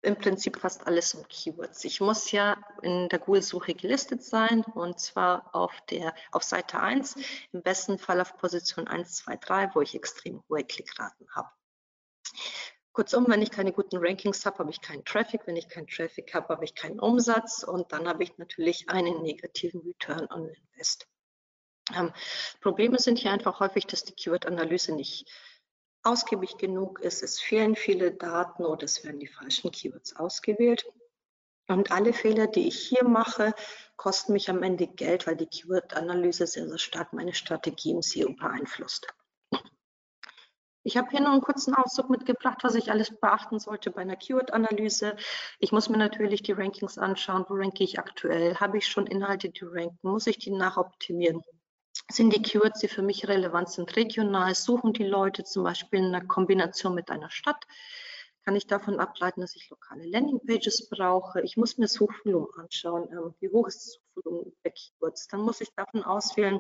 im 0.04 0.18
Prinzip 0.18 0.60
fast 0.60 0.86
alles 0.86 1.16
um 1.16 1.26
Keywords. 1.28 1.84
Ich 1.86 2.02
muss 2.02 2.32
ja 2.32 2.58
in 2.82 3.08
der 3.10 3.20
Google-Suche 3.20 3.74
gelistet 3.74 4.22
sein 4.22 4.64
und 4.76 5.00
zwar 5.00 5.56
auf 5.56 5.74
der 5.90 6.14
auf 6.32 6.44
Seite 6.44 6.80
1, 6.80 7.16
im 7.54 7.64
besten 7.64 7.98
Fall 7.98 8.20
auf 8.20 8.38
Position 8.38 8.88
1, 8.88 9.16
2, 9.16 9.38
3, 9.38 9.72
wo 9.74 9.82
ich 9.82 9.96
extrem 9.96 10.44
hohe 10.50 10.64
Klickraten 10.64 11.28
habe. 11.34 11.50
Kurzum, 12.92 13.26
wenn 13.28 13.42
ich 13.42 13.50
keine 13.50 13.72
guten 13.72 13.98
Rankings 13.98 14.46
habe, 14.46 14.60
habe 14.60 14.70
ich 14.70 14.82
keinen 14.82 15.04
Traffic. 15.06 15.42
Wenn 15.48 15.56
ich 15.56 15.68
keinen 15.68 15.88
Traffic 15.88 16.34
habe, 16.34 16.50
habe 16.50 16.66
ich 16.66 16.76
keinen 16.76 17.00
Umsatz 17.00 17.64
und 17.64 17.92
dann 17.92 18.08
habe 18.08 18.24
ich 18.24 18.38
natürlich 18.38 18.90
einen 18.90 19.24
negativen 19.24 19.82
Return 19.82 20.28
on 20.30 20.48
Invest. 20.50 21.08
Ähm, 21.96 22.14
Probleme 22.62 23.00
sind 23.00 23.20
hier 23.20 23.32
einfach 23.32 23.60
häufig, 23.60 23.88
dass 23.88 24.04
die 24.04 24.14
Keyword-Analyse 24.14 24.94
nicht 24.94 25.28
ausgiebig 26.04 26.58
genug 26.58 27.00
ist, 27.00 27.24
es 27.24 27.40
fehlen 27.40 27.76
viele 27.76 28.12
Daten 28.12 28.66
oder 28.66 28.84
es 28.84 29.04
werden 29.04 29.20
die 29.20 29.28
falschen 29.28 29.72
Keywords 29.72 30.16
ausgewählt. 30.16 30.86
Und 31.68 31.92
alle 31.92 32.12
Fehler, 32.12 32.48
die 32.48 32.68
ich 32.68 32.78
hier 32.78 33.06
mache, 33.06 33.54
kosten 33.96 34.34
mich 34.34 34.50
am 34.50 34.64
Ende 34.64 34.88
Geld, 34.88 35.28
weil 35.28 35.38
die 35.38 35.48
Keyword-Analyse 35.48 36.46
sehr, 36.46 36.68
sehr 36.68 36.78
stark 36.78 37.14
meine 37.14 37.34
Strategie 37.34 37.92
im 37.92 38.02
SEO 38.02 38.34
beeinflusst. 38.34 39.08
Ich 40.86 40.98
habe 40.98 41.10
hier 41.12 41.22
noch 41.22 41.32
einen 41.32 41.42
kurzen 41.42 41.74
Auszug 41.74 42.10
mitgebracht, 42.10 42.60
was 42.64 42.76
ich 42.76 42.92
alles 42.92 43.18
beachten 43.18 43.58
sollte 43.58 43.90
bei 43.90 44.02
einer 44.02 44.18
Keyword-Analyse. 44.18 45.16
Ich 45.60 45.72
muss 45.72 45.88
mir 45.88 45.98
natürlich 45.98 46.44
die 46.44 46.52
Rankings 46.52 46.98
anschauen. 46.98 47.46
Wo 47.48 47.54
ranke 47.54 47.86
ich 47.86 48.00
aktuell? 48.00 48.56
Habe 48.56 48.78
ich 48.78 48.88
schon 48.88 49.08
Inhalte, 49.08 49.50
die 49.50 49.64
ranken? 49.64 49.98
Muss 50.02 50.28
ich 50.28 50.40
die 50.40 50.52
nachoptimieren? 50.52 51.42
Sind 52.12 52.36
die 52.36 52.42
Keywords, 52.42 52.80
die 52.80 52.88
für 52.88 53.02
mich 53.02 53.28
relevant 53.28 53.70
sind, 53.70 53.96
regional? 53.96 54.56
Suchen 54.56 54.94
die 54.94 55.06
Leute 55.06 55.44
zum 55.44 55.64
Beispiel 55.64 56.00
in 56.00 56.06
einer 56.06 56.26
Kombination 56.26 56.96
mit 56.96 57.10
einer 57.10 57.30
Stadt? 57.30 57.66
Kann 58.46 58.56
ich 58.56 58.68
davon 58.68 59.00
ableiten, 59.00 59.42
dass 59.42 59.56
ich 59.56 59.70
lokale 59.70 60.06
Landingpages 60.06 60.90
brauche? 60.90 61.42
Ich 61.42 61.56
muss 61.56 61.78
mir 61.78 61.86
das 61.86 61.94
Suchvolumen 61.94 62.50
anschauen. 62.58 63.08
Ähm, 63.12 63.34
wie 63.40 63.50
hoch 63.50 63.68
ist 63.68 63.78
das 63.78 63.94
Suchvolumen 63.94 64.54
der 64.66 64.72
Keywords? 64.72 65.28
Dann 65.28 65.42
muss 65.42 65.62
ich 65.62 65.74
davon 65.74 66.04
auswählen, 66.04 66.60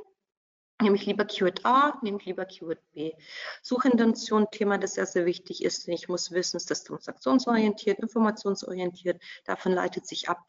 Nehme 0.82 0.95
ich 0.95 1.06
lieber 1.06 1.23
Keyword 1.23 1.65
A, 1.65 1.97
nehme 2.01 2.17
ich 2.19 2.25
lieber 2.25 2.45
Keyword 2.45 2.79
B. 2.91 3.13
Suchintention, 3.62 4.47
Thema, 4.51 4.77
das 4.77 4.95
sehr, 4.95 5.06
sehr 5.06 5.25
wichtig 5.25 5.63
ist. 5.63 5.88
Ich 5.88 6.10
muss 6.10 6.32
wissen, 6.32 6.58
ist 6.58 6.71
das 6.71 6.84
transaktionsorientiert, 6.84 7.99
informationsorientiert. 7.99 9.21
Davon 9.45 9.71
leitet 9.71 10.08
sich 10.08 10.27
ab, 10.29 10.39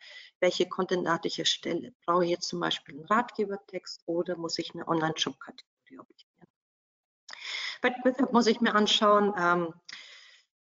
welche 0.41 0.69
Contentart 0.69 1.25
ich 1.27 1.39
erstelle. 1.39 1.95
Brauche 2.05 2.25
ich 2.25 2.31
jetzt 2.31 2.49
zum 2.49 2.61
Beispiel 2.61 2.97
einen 2.97 3.07
Ratgebertext 3.07 4.03
oder 4.07 4.37
muss 4.37 4.59
ich 4.59 4.75
eine 4.75 4.87
Online-Shop-Kategorie 4.87 5.99
optimieren? 5.99 6.49
Wettbewerb 7.83 8.33
muss 8.33 8.47
ich 8.47 8.61
mir 8.61 8.75
anschauen, 8.75 9.35
ähm, 9.39 9.75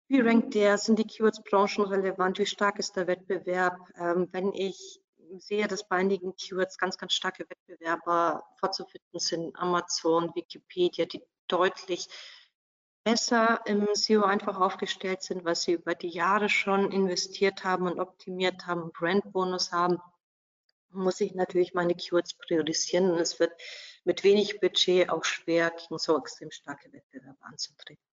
wie 0.09 0.21
rankt 0.21 0.55
der, 0.55 0.79
sind 0.79 0.99
die 0.99 1.07
Keywords 1.07 1.43
branchenrelevant, 1.43 2.39
wie 2.39 2.47
stark 2.47 2.79
ist 2.79 2.97
der 2.97 3.07
Wettbewerb? 3.07 3.77
Ähm, 3.97 4.29
wenn 4.33 4.53
ich 4.55 5.03
sehe, 5.37 5.69
dass 5.69 5.87
bei 5.87 5.97
einigen 5.97 6.35
Keywords 6.37 6.79
ganz, 6.79 6.97
ganz 6.97 7.13
starke 7.13 7.45
Wettbewerber 7.49 8.45
vorzufinden 8.59 9.21
sind. 9.21 9.55
Amazon, 9.57 10.35
Wikipedia, 10.35 11.05
die 11.05 11.23
deutlich 11.49 12.09
besser 13.05 13.61
im 13.67 13.89
SEO 13.95 14.23
einfach 14.25 14.61
aufgestellt 14.61 15.23
sind, 15.23 15.45
was 15.45 15.63
sie 15.63 15.73
über 15.73 15.95
die 15.95 16.09
Jahre 16.09 16.49
schon 16.49 16.93
investiert 16.93 17.65
haben 17.65 17.87
und 17.87 18.01
optimiert 18.01 18.67
haben, 18.67 18.93
Brandbonus 18.93 19.73
haben. 19.73 19.99
muss 20.91 21.21
ich 21.21 21.35
natürlich 21.35 21.75
meine 21.75 21.95
Keywords 21.95 22.35
priorisieren 22.35 23.11
und 23.11 23.19
es 23.19 23.39
wird 23.41 23.53
mit 24.05 24.25
wenig 24.25 24.61
Budget 24.61 25.11
auch 25.11 25.25
schwer, 25.25 25.71
gegen 25.71 25.99
so 25.99 26.19
extrem 26.19 26.51
starke 26.51 26.93
Wettbewerber 26.93 27.45
anzutreten. 27.45 28.08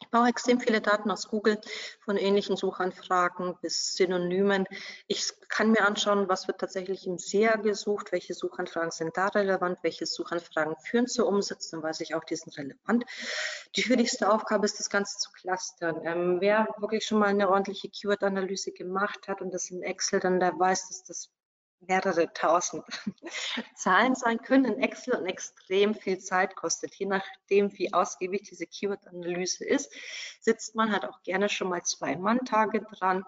Ich 0.00 0.08
baue 0.10 0.28
extrem 0.28 0.60
viele 0.60 0.80
Daten 0.80 1.10
aus 1.10 1.28
Google, 1.28 1.60
von 2.04 2.16
ähnlichen 2.16 2.56
Suchanfragen 2.56 3.58
bis 3.60 3.94
Synonymen. 3.94 4.64
Ich 5.06 5.32
kann 5.48 5.72
mir 5.72 5.84
anschauen, 5.84 6.28
was 6.28 6.46
wird 6.46 6.60
tatsächlich 6.60 7.06
im 7.06 7.18
SEA 7.18 7.56
gesucht, 7.56 8.12
welche 8.12 8.32
Suchanfragen 8.32 8.92
sind 8.92 9.16
da 9.16 9.26
relevant, 9.28 9.78
welche 9.82 10.06
Suchanfragen 10.06 10.76
führen 10.76 11.08
zur 11.08 11.26
Umsetzung, 11.26 11.82
weiß 11.82 12.00
ich 12.00 12.14
auch, 12.14 12.24
die 12.24 12.36
sind 12.36 12.56
relevant. 12.56 13.04
Die 13.76 13.82
schwierigste 13.82 14.30
Aufgabe 14.32 14.66
ist, 14.66 14.78
das 14.78 14.88
Ganze 14.88 15.18
zu 15.18 15.30
clustern. 15.32 16.00
Ähm, 16.04 16.40
wer 16.40 16.68
wirklich 16.78 17.04
schon 17.04 17.18
mal 17.18 17.28
eine 17.28 17.48
ordentliche 17.50 17.90
Keyword-Analyse 17.90 18.72
gemacht 18.72 19.26
hat 19.26 19.42
und 19.42 19.52
das 19.52 19.70
in 19.70 19.82
Excel, 19.82 20.20
dann 20.20 20.40
der 20.40 20.58
weiß, 20.58 20.88
dass 20.88 21.02
das 21.04 21.30
mehrere 21.80 22.32
tausend 22.32 22.84
Zahlen 23.74 24.14
sein 24.14 24.38
können 24.38 24.64
in 24.64 24.82
Excel 24.82 25.14
und 25.14 25.26
extrem 25.26 25.94
viel 25.94 26.18
Zeit 26.18 26.56
kostet. 26.56 26.94
Je 26.94 27.06
nachdem, 27.06 27.72
wie 27.78 27.92
ausgiebig 27.92 28.42
diese 28.42 28.66
Keyword-Analyse 28.66 29.64
ist, 29.64 29.92
sitzt 30.40 30.74
man 30.74 30.92
halt 30.92 31.04
auch 31.04 31.22
gerne 31.22 31.48
schon 31.48 31.68
mal 31.68 31.82
zwei 31.82 32.16
Mann-Tage 32.16 32.82
dran. 32.82 33.24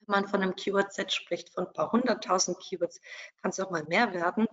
Wenn 0.00 0.20
man 0.20 0.28
von 0.28 0.42
einem 0.42 0.56
Keyword-Set 0.56 1.12
spricht, 1.12 1.52
von 1.52 1.66
ein 1.66 1.72
paar 1.72 1.92
hunderttausend 1.92 2.58
Keywords, 2.60 3.00
kann 3.42 3.50
es 3.50 3.60
auch 3.60 3.70
mal 3.70 3.84
mehr 3.84 4.12
werden. 4.14 4.46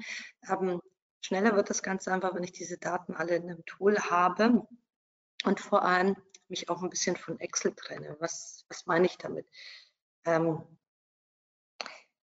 Ähm, 0.50 0.82
schneller 1.22 1.56
wird 1.56 1.70
das 1.70 1.84
Ganze 1.84 2.12
einfach, 2.12 2.36
wenn 2.36 2.44
ich 2.44 2.52
diese 2.52 2.78
Daten 2.78 3.16
alle 3.16 3.36
in 3.36 3.50
einem 3.50 3.66
Tool 3.66 3.98
habe 4.00 4.68
und 5.46 5.60
vor 5.60 5.84
allem 5.84 6.16
mich 6.50 6.70
auch 6.70 6.84
ein 6.84 6.90
bisschen 6.90 7.16
von 7.16 7.40
Excel 7.40 7.74
trenne. 7.74 8.16
Was, 8.20 8.66
was 8.68 8.86
meine 8.86 9.06
ich 9.06 9.18
damit? 9.18 9.48
Ähm, 10.26 10.62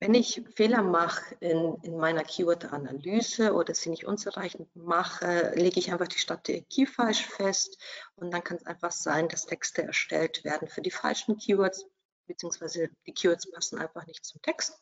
wenn 0.03 0.15
ich 0.15 0.41
Fehler 0.53 0.83
mache 0.83 1.33
in, 1.35 1.77
in 1.81 1.95
meiner 1.95 2.25
Keyword-Analyse 2.25 3.53
oder 3.53 3.73
sie 3.73 3.89
nicht 3.89 4.03
unzureichend 4.03 4.67
mache, 4.75 5.53
lege 5.55 5.79
ich 5.79 5.93
einfach 5.93 6.09
die 6.09 6.17
Strategie 6.17 6.85
falsch 6.85 7.25
fest 7.25 7.81
und 8.15 8.33
dann 8.33 8.43
kann 8.43 8.57
es 8.57 8.65
einfach 8.65 8.91
sein, 8.91 9.29
dass 9.29 9.45
Texte 9.45 9.81
erstellt 9.83 10.43
werden 10.43 10.67
für 10.67 10.81
die 10.81 10.91
falschen 10.91 11.37
Keywords, 11.37 11.85
beziehungsweise 12.27 12.89
die 13.07 13.13
Keywords 13.13 13.49
passen 13.49 13.79
einfach 13.79 14.05
nicht 14.05 14.25
zum 14.25 14.41
Text. 14.41 14.77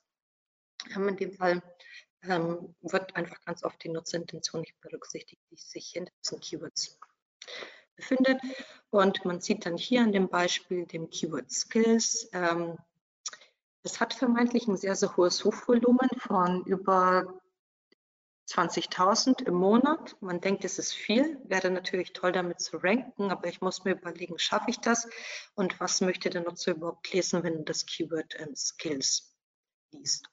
In 0.95 1.15
dem 1.15 1.33
Fall 1.33 1.61
ähm, 2.23 2.73
wird 2.81 3.15
einfach 3.15 3.39
ganz 3.45 3.63
oft 3.63 3.83
die 3.83 3.89
Nutzerintention 3.89 4.61
nicht 4.61 4.81
berücksichtigt, 4.81 5.43
die 5.51 5.55
sich 5.55 5.91
hinter 5.91 6.13
diesen 6.23 6.39
Keywords 6.39 6.97
befindet. 7.95 8.41
Und 8.89 9.23
man 9.23 9.39
sieht 9.39 9.67
dann 9.67 9.77
hier 9.77 10.01
an 10.01 10.13
dem 10.13 10.29
Beispiel 10.29 10.87
dem 10.87 11.11
Keyword 11.11 11.51
Skills, 11.51 12.27
ähm, 12.33 12.79
es 13.83 13.99
hat 13.99 14.13
vermeintlich 14.13 14.67
ein 14.67 14.77
sehr, 14.77 14.95
sehr 14.95 15.15
hohes 15.17 15.37
Suchvolumen 15.37 16.09
von 16.17 16.63
über 16.65 17.41
20.000 18.47 19.43
im 19.43 19.55
Monat. 19.55 20.15
Man 20.21 20.41
denkt, 20.41 20.65
es 20.65 20.77
ist 20.77 20.93
viel, 20.93 21.39
wäre 21.45 21.71
natürlich 21.71 22.13
toll 22.13 22.31
damit 22.31 22.59
zu 22.59 22.77
ranken, 22.77 23.31
aber 23.31 23.47
ich 23.47 23.61
muss 23.61 23.83
mir 23.83 23.91
überlegen, 23.91 24.37
schaffe 24.39 24.69
ich 24.69 24.79
das 24.79 25.07
und 25.55 25.79
was 25.79 26.01
möchte 26.01 26.29
der 26.29 26.41
Nutzer 26.43 26.71
überhaupt 26.71 27.11
lesen, 27.13 27.43
wenn 27.43 27.65
das 27.65 27.85
Keyword 27.85 28.39
ähm, 28.39 28.55
Skills 28.55 29.33
liest. 29.91 30.25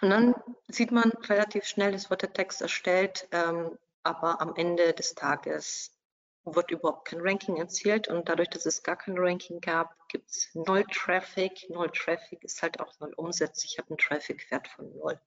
Und 0.00 0.10
dann 0.10 0.34
sieht 0.68 0.92
man 0.92 1.10
relativ 1.10 1.64
schnell, 1.64 1.94
es 1.94 2.10
wird 2.10 2.22
der 2.22 2.32
Text 2.32 2.60
erstellt, 2.60 3.28
ähm, 3.32 3.78
aber 4.02 4.40
am 4.40 4.54
Ende 4.56 4.92
des 4.92 5.14
Tages 5.14 5.91
wird 6.44 6.70
überhaupt 6.70 7.06
kein 7.06 7.20
Ranking 7.20 7.56
erzielt 7.56 8.08
und 8.08 8.28
dadurch, 8.28 8.50
dass 8.50 8.66
es 8.66 8.82
gar 8.82 8.96
kein 8.96 9.16
Ranking 9.16 9.60
gab, 9.60 9.96
gibt 10.08 10.30
es 10.30 10.50
null 10.54 10.84
Traffic. 10.92 11.68
Null 11.70 11.90
Traffic 11.90 12.42
ist 12.42 12.62
halt 12.62 12.80
auch 12.80 12.98
null 13.00 13.12
Umsätze. 13.16 13.66
Ich 13.66 13.78
habe 13.78 13.90
einen 13.90 13.98
Traffic-Wert 13.98 14.68
von 14.68 14.92
null. 14.96 15.20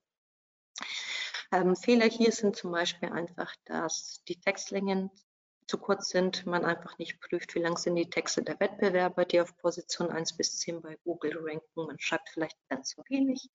Ähm, 1.52 1.76
Fehler 1.76 2.06
hier 2.06 2.32
sind 2.32 2.56
zum 2.56 2.72
Beispiel 2.72 3.10
einfach, 3.10 3.54
dass 3.64 4.22
die 4.28 4.38
Textlängen 4.40 5.10
zu 5.66 5.78
kurz 5.78 6.10
sind, 6.10 6.46
man 6.46 6.64
einfach 6.64 6.96
nicht 6.98 7.20
prüft, 7.20 7.54
wie 7.54 7.60
lang 7.60 7.76
sind 7.76 7.96
die 7.96 8.08
Texte 8.08 8.42
der 8.42 8.60
Wettbewerber, 8.60 9.24
die 9.24 9.40
auf 9.40 9.56
Position 9.56 10.10
1 10.10 10.36
bis 10.36 10.58
10 10.58 10.80
bei 10.80 10.96
Google 11.04 11.36
ranken. 11.38 11.86
Man 11.86 11.98
schreibt 11.98 12.28
vielleicht 12.28 12.56
dann 12.68 12.84
zu 12.84 13.02
wenig 13.08 13.50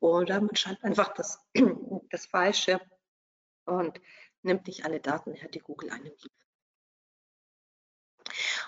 oder 0.00 0.40
man 0.40 0.54
schreibt 0.56 0.84
einfach 0.84 1.14
das, 1.14 1.38
das 2.10 2.26
Falsche 2.26 2.80
und 3.64 4.00
nimmt 4.42 4.66
nicht 4.66 4.84
alle 4.84 5.00
Daten 5.00 5.32
her, 5.34 5.48
die 5.48 5.60
Google 5.60 5.90
einem 5.90 6.14
gibt. 6.16 6.47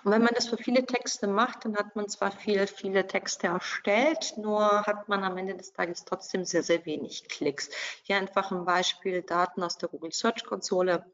Und 0.05 0.13
wenn 0.13 0.23
man 0.23 0.35
das 0.35 0.49
für 0.49 0.57
viele 0.57 0.85
Texte 0.87 1.27
macht, 1.27 1.65
dann 1.65 1.77
hat 1.77 1.95
man 1.97 2.09
zwar 2.09 2.33
viele, 2.33 2.67
viele 2.67 3.07
Texte 3.07 3.49
erstellt, 3.49 4.35
nur 4.37 4.83
hat 4.87 5.09
man 5.09 5.25
am 5.25 5.37
Ende 5.37 5.57
des 5.57 5.73
Tages 5.73 6.05
trotzdem 6.05 6.45
sehr, 6.45 6.63
sehr 6.63 6.85
wenig 6.87 7.29
Klicks. 7.29 7.71
Hier 8.03 8.17
einfach 8.17 8.51
ein 8.51 8.65
Beispiel 8.65 9.23
Daten 9.23 9.63
aus 9.63 9.79
der 9.79 9.89
Google 9.89 10.13
Search 10.13 10.45
Konsole. 10.45 11.05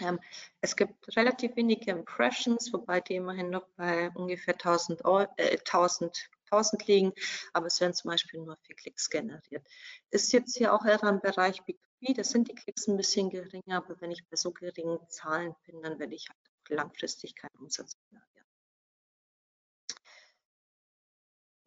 Ähm, 0.00 0.20
es 0.60 0.76
gibt 0.76 1.16
relativ 1.16 1.56
wenige 1.56 1.90
Impressions, 1.90 2.72
wobei 2.72 3.00
die 3.00 3.16
immerhin 3.16 3.50
noch 3.50 3.66
bei 3.76 4.10
ungefähr 4.14 4.54
1000, 4.54 5.02
äh, 5.36 5.58
1000 5.58 6.30
1000 6.50 6.86
liegen, 6.86 7.12
aber 7.52 7.66
es 7.66 7.80
werden 7.80 7.94
zum 7.94 8.10
Beispiel 8.10 8.40
nur 8.40 8.56
vier 8.62 8.76
Klicks 8.76 9.10
generiert. 9.10 9.66
Ist 10.10 10.32
jetzt 10.32 10.56
hier 10.56 10.72
auch 10.72 10.84
eher 10.84 11.02
im 11.02 11.20
Bereich 11.20 11.60
B2B, 11.62 12.14
da 12.16 12.24
sind 12.24 12.48
die 12.48 12.54
Klicks 12.54 12.86
ein 12.88 12.96
bisschen 12.96 13.30
geringer, 13.30 13.76
aber 13.76 14.00
wenn 14.00 14.10
ich 14.10 14.26
bei 14.28 14.36
so 14.36 14.50
geringen 14.50 14.98
Zahlen 15.08 15.54
bin, 15.66 15.82
dann 15.82 15.98
werde 15.98 16.14
ich 16.14 16.28
halt 16.28 16.47
langfristig 16.74 17.34
keinen 17.36 17.56
Umsatz. 17.58 17.96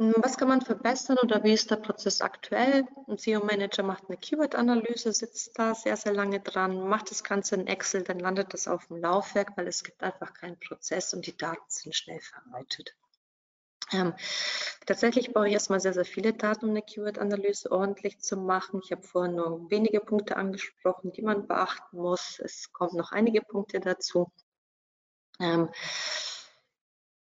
Hm, 0.01 0.15
was 0.17 0.35
kann 0.35 0.47
man 0.47 0.61
verbessern 0.61 1.19
oder 1.21 1.43
wie 1.43 1.53
ist 1.53 1.69
der 1.69 1.75
Prozess 1.75 2.21
aktuell? 2.21 2.87
Ein 3.07 3.19
SEO-Manager 3.19 3.83
macht 3.83 4.05
eine 4.07 4.17
Keyword-Analyse, 4.17 5.13
sitzt 5.13 5.59
da 5.59 5.75
sehr, 5.75 5.95
sehr 5.95 6.11
lange 6.13 6.39
dran, 6.39 6.87
macht 6.87 7.11
das 7.11 7.23
Ganze 7.23 7.53
in 7.53 7.67
Excel, 7.67 8.01
dann 8.03 8.17
landet 8.17 8.51
das 8.55 8.67
auf 8.67 8.87
dem 8.87 8.97
Laufwerk, 8.97 9.55
weil 9.57 9.67
es 9.67 9.83
gibt 9.83 10.01
einfach 10.01 10.33
keinen 10.33 10.59
Prozess 10.59 11.13
und 11.13 11.27
die 11.27 11.37
Daten 11.37 11.61
sind 11.67 11.95
schnell 11.95 12.19
verarbeitet. 12.19 12.95
Ähm, 13.93 14.15
tatsächlich 14.87 15.33
brauche 15.33 15.47
ich 15.47 15.53
erstmal 15.53 15.79
sehr, 15.79 15.93
sehr 15.93 16.05
viele 16.05 16.33
Daten, 16.33 16.65
um 16.65 16.71
eine 16.71 16.81
Keyword-Analyse 16.81 17.71
ordentlich 17.71 18.19
zu 18.21 18.37
machen. 18.37 18.81
Ich 18.83 18.91
habe 18.91 19.03
vorhin 19.03 19.35
nur 19.35 19.69
wenige 19.69 19.99
Punkte 19.99 20.35
angesprochen, 20.35 21.11
die 21.11 21.21
man 21.21 21.45
beachten 21.45 21.97
muss. 21.97 22.39
Es 22.39 22.71
kommen 22.71 22.97
noch 22.97 23.11
einige 23.11 23.41
Punkte 23.41 23.79
dazu. 23.79 24.31
Ähm, 25.41 25.69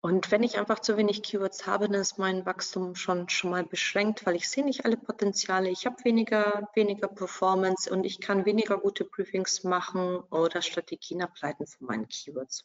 und 0.05 0.33
wenn 0.33 0.43
ich 0.43 0.59
einfach 0.59 0.81
zu 0.81 0.97
wenig 0.97 1.23
Keywords 1.23 1.65
habe, 1.67 1.89
dann 1.89 2.01
ist 2.01 2.19
mein 2.19 2.45
Wachstum 2.45 2.97
schon, 2.97 3.29
schon 3.29 3.51
mal 3.51 3.65
beschränkt, 3.65 4.27
weil 4.27 4.35
ich 4.35 4.49
sehe 4.49 4.65
nicht 4.65 4.85
alle 4.85 4.97
Potenziale. 4.97 5.71
Ich 5.71 5.87
habe 5.87 6.05
weniger, 6.05 6.69
weniger 6.75 7.07
Performance 7.07 7.89
und 7.89 8.05
ich 8.05 8.21
kann 8.21 8.45
weniger 8.45 8.79
gute 8.79 9.05
Briefings 9.05 9.63
machen 9.63 10.17
oder 10.31 10.61
Strategien 10.61 11.23
ableiten 11.23 11.69
von 11.69 11.87
meinen 11.87 12.09
Keywords. 12.09 12.65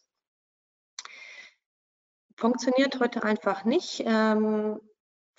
Funktioniert 2.36 3.00
heute 3.00 3.22
einfach 3.24 3.66
nicht. 3.66 4.04
Ähm, 4.04 4.80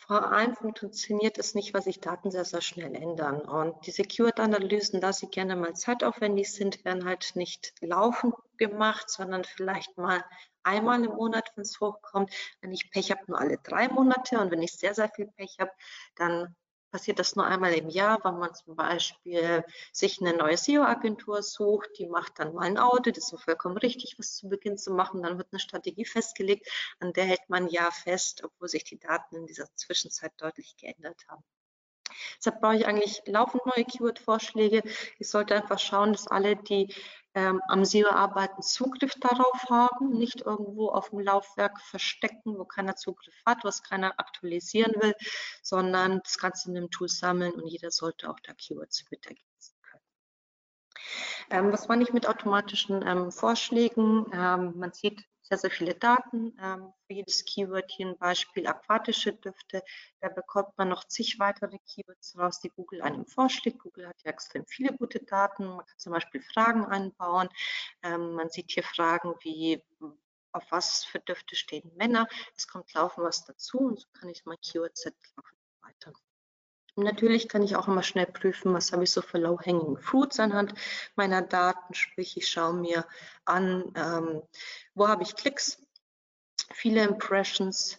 allem 0.08 0.56
funktioniert 0.56 1.36
es 1.38 1.54
nicht, 1.54 1.74
weil 1.74 1.82
sich 1.82 2.00
Daten 2.00 2.30
sehr, 2.30 2.46
sehr 2.46 2.62
schnell 2.62 2.94
ändern. 2.94 3.40
Und 3.40 3.86
diese 3.86 4.02
Keyword-Analysen, 4.02 5.00
da 5.00 5.12
sie 5.12 5.28
gerne 5.28 5.54
mal 5.54 5.74
zeitaufwendig 5.74 6.50
sind, 6.50 6.84
werden 6.84 7.04
halt 7.04 7.32
nicht 7.34 7.74
laufend 7.80 8.34
gemacht, 8.56 9.10
sondern 9.10 9.44
vielleicht 9.44 9.98
mal 9.98 10.24
einmal 10.62 11.04
im 11.04 11.12
Monat, 11.12 11.52
wenn 11.54 11.62
es 11.62 11.78
hochkommt. 11.80 12.32
Wenn 12.62 12.72
ich 12.72 12.90
Pech 12.90 13.10
habe, 13.10 13.20
nur 13.26 13.38
alle 13.38 13.58
drei 13.58 13.88
Monate. 13.88 14.38
Und 14.38 14.50
wenn 14.50 14.62
ich 14.62 14.72
sehr, 14.72 14.94
sehr 14.94 15.10
viel 15.10 15.26
Pech 15.26 15.56
habe, 15.60 15.72
dann 16.16 16.56
passiert 16.90 17.18
das 17.18 17.36
nur 17.36 17.46
einmal 17.46 17.74
im 17.74 17.88
Jahr, 17.88 18.22
wenn 18.24 18.38
man 18.38 18.54
zum 18.54 18.76
Beispiel 18.76 19.64
sich 19.92 20.20
eine 20.20 20.36
neue 20.36 20.56
SEO-Agentur 20.56 21.42
sucht, 21.42 21.90
die 21.98 22.06
macht 22.06 22.38
dann 22.38 22.54
mal 22.54 22.62
ein 22.62 22.78
Audit, 22.78 23.18
ist 23.18 23.34
vollkommen 23.38 23.76
richtig, 23.76 24.18
was 24.18 24.36
zu 24.36 24.48
Beginn 24.48 24.78
zu 24.78 24.92
machen, 24.92 25.22
dann 25.22 25.38
wird 25.38 25.48
eine 25.52 25.60
Strategie 25.60 26.04
festgelegt, 26.04 26.68
an 27.00 27.12
der 27.12 27.24
hält 27.24 27.48
man 27.48 27.68
Jahr 27.68 27.92
fest, 27.92 28.42
obwohl 28.44 28.68
sich 28.68 28.84
die 28.84 28.98
Daten 28.98 29.36
in 29.36 29.46
dieser 29.46 29.66
Zwischenzeit 29.74 30.32
deutlich 30.38 30.76
geändert 30.76 31.24
haben. 31.28 31.44
Deshalb 32.38 32.60
brauche 32.60 32.76
ich 32.76 32.86
eigentlich 32.86 33.22
laufend 33.26 33.64
neue 33.66 33.84
Keyword-Vorschläge. 33.84 34.82
Ich 35.18 35.28
sollte 35.28 35.54
einfach 35.54 35.78
schauen, 35.78 36.12
dass 36.12 36.26
alle, 36.26 36.56
die 36.56 36.94
ähm, 37.38 37.62
am 37.68 37.84
SEO 37.84 38.08
arbeiten, 38.08 38.62
Zugriff 38.62 39.14
darauf 39.20 39.70
haben, 39.70 40.10
nicht 40.10 40.40
irgendwo 40.40 40.88
auf 40.88 41.10
dem 41.10 41.20
Laufwerk 41.20 41.80
verstecken, 41.80 42.58
wo 42.58 42.64
keiner 42.64 42.96
Zugriff 42.96 43.34
hat, 43.46 43.62
was 43.62 43.84
keiner 43.84 44.18
aktualisieren 44.18 44.92
will, 45.00 45.14
sondern 45.62 46.20
das 46.24 46.38
Ganze 46.38 46.68
in 46.68 46.76
einem 46.76 46.90
Tool 46.90 47.08
sammeln 47.08 47.52
und 47.52 47.68
jeder 47.68 47.92
sollte 47.92 48.28
auch 48.28 48.40
da 48.40 48.54
Keywords 48.54 49.04
mit 49.12 49.24
ergänzen 49.26 49.76
können. 49.82 50.02
Ähm, 51.50 51.72
was 51.72 51.86
meine 51.86 52.02
ich 52.02 52.12
mit 52.12 52.26
automatischen 52.26 53.06
ähm, 53.06 53.30
Vorschlägen? 53.30 54.26
Ähm, 54.32 54.76
man 54.76 54.92
sieht 54.92 55.24
sehr, 55.48 55.58
sehr 55.58 55.70
viele 55.70 55.94
Daten. 55.94 56.56
Ähm, 56.60 56.92
für 57.06 57.14
jedes 57.14 57.44
Keyword 57.44 57.90
hier 57.90 58.08
ein 58.08 58.18
Beispiel 58.18 58.66
aquatische 58.66 59.32
Düfte. 59.32 59.82
Da 60.20 60.28
bekommt 60.28 60.76
man 60.76 60.88
noch 60.88 61.04
zig 61.04 61.38
weitere 61.38 61.78
Keywords 61.86 62.36
raus, 62.38 62.60
die 62.60 62.70
Google 62.70 63.02
einem 63.02 63.26
vorschlägt. 63.26 63.78
Google 63.78 64.08
hat 64.08 64.22
ja 64.24 64.30
extrem 64.30 64.66
viele 64.66 64.96
gute 64.96 65.20
Daten. 65.20 65.66
Man 65.66 65.86
kann 65.86 65.98
zum 65.98 66.12
Beispiel 66.12 66.42
Fragen 66.42 66.84
einbauen. 66.84 67.48
Ähm, 68.02 68.34
man 68.34 68.50
sieht 68.50 68.70
hier 68.70 68.82
Fragen 68.82 69.34
wie, 69.40 69.82
auf 70.52 70.64
was 70.70 71.04
für 71.04 71.20
Düfte 71.20 71.56
stehen 71.56 71.90
Männer. 71.96 72.28
Es 72.56 72.68
kommt 72.68 72.92
laufend 72.92 73.26
was 73.26 73.44
dazu 73.44 73.78
und 73.78 74.00
so 74.00 74.06
kann 74.12 74.28
ich 74.28 74.44
mein 74.44 74.58
Keyword-Set 74.60 75.14
laufend 75.36 75.57
Natürlich 76.98 77.48
kann 77.48 77.62
ich 77.62 77.76
auch 77.76 77.86
immer 77.86 78.02
schnell 78.02 78.26
prüfen, 78.26 78.74
was 78.74 78.90
habe 78.90 79.04
ich 79.04 79.12
so 79.12 79.22
für 79.22 79.38
Low-Hanging 79.38 79.98
Fruits 79.98 80.40
anhand 80.40 80.74
meiner 81.14 81.42
Daten. 81.42 81.94
Sprich, 81.94 82.36
ich 82.36 82.48
schaue 82.48 82.74
mir 82.74 83.06
an, 83.44 83.92
ähm, 83.94 84.42
wo 84.94 85.06
habe 85.06 85.22
ich 85.22 85.36
Klicks, 85.36 85.80
viele 86.72 87.04
Impressions, 87.04 87.98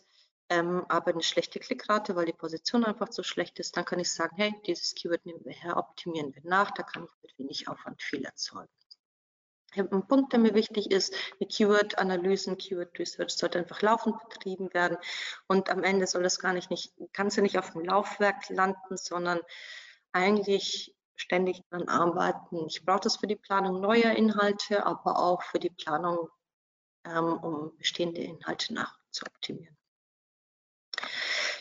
ähm, 0.50 0.86
aber 0.90 1.12
eine 1.12 1.24
schlechte 1.24 1.60
Klickrate, 1.62 2.18
weil 2.18 2.26
die 2.26 2.34
Position 2.34 2.84
einfach 2.84 3.08
zu 3.08 3.24
schlecht 3.24 3.60
ist. 3.60 3.78
Dann 3.78 3.86
kann 3.86 4.00
ich 4.00 4.12
sagen, 4.12 4.36
hey, 4.36 4.54
dieses 4.68 4.94
Keyword 4.96 5.26
nehmen 5.26 5.46
wir 5.46 5.54
her, 5.54 5.78
optimieren 5.78 6.36
wir 6.36 6.44
nach, 6.44 6.72
da 6.72 6.84
kann 6.84 7.06
ich 7.06 7.12
mit 7.22 7.40
wenig 7.40 7.70
Aufwand 7.70 8.02
viel 8.02 8.26
erzeugen. 8.26 8.68
Ein 9.76 10.08
Punkt, 10.08 10.34
der 10.34 10.40
mir 10.40 10.54
wichtig 10.54 10.92
ist, 10.92 11.14
eine 11.40 11.48
Keyword-Analysen, 11.48 12.58
Keyword-Research 12.58 13.32
sollte 13.32 13.60
einfach 13.60 13.82
laufend 13.82 14.18
betrieben 14.30 14.74
werden 14.74 14.98
und 15.48 15.70
am 15.70 15.84
Ende 15.84 16.08
soll 16.08 16.24
das 16.24 16.40
gar 16.40 16.54
nicht, 16.54 16.70
nicht 16.70 16.94
kann 17.14 17.30
sie 17.30 17.42
nicht 17.42 17.58
auf 17.58 17.72
dem 17.72 17.84
Laufwerk 17.84 18.50
landen, 18.50 18.98
sondern 18.98 19.40
eigentlich 20.12 20.96
ständig 21.16 21.64
daran 21.70 21.88
arbeiten. 21.88 22.66
Ich 22.68 22.86
brauche 22.86 23.02
das 23.02 23.18
für 23.18 23.28
die 23.28 23.36
Planung 23.36 23.82
neuer 23.82 24.12
Inhalte, 24.12 24.86
aber 24.86 25.20
auch 25.20 25.44
für 25.44 25.60
die 25.60 25.70
Planung, 25.70 26.30
ähm, 27.06 27.34
um 27.34 27.78
bestehende 27.78 28.22
Inhalte 28.22 28.74
nachzuoptimieren. 28.74 29.79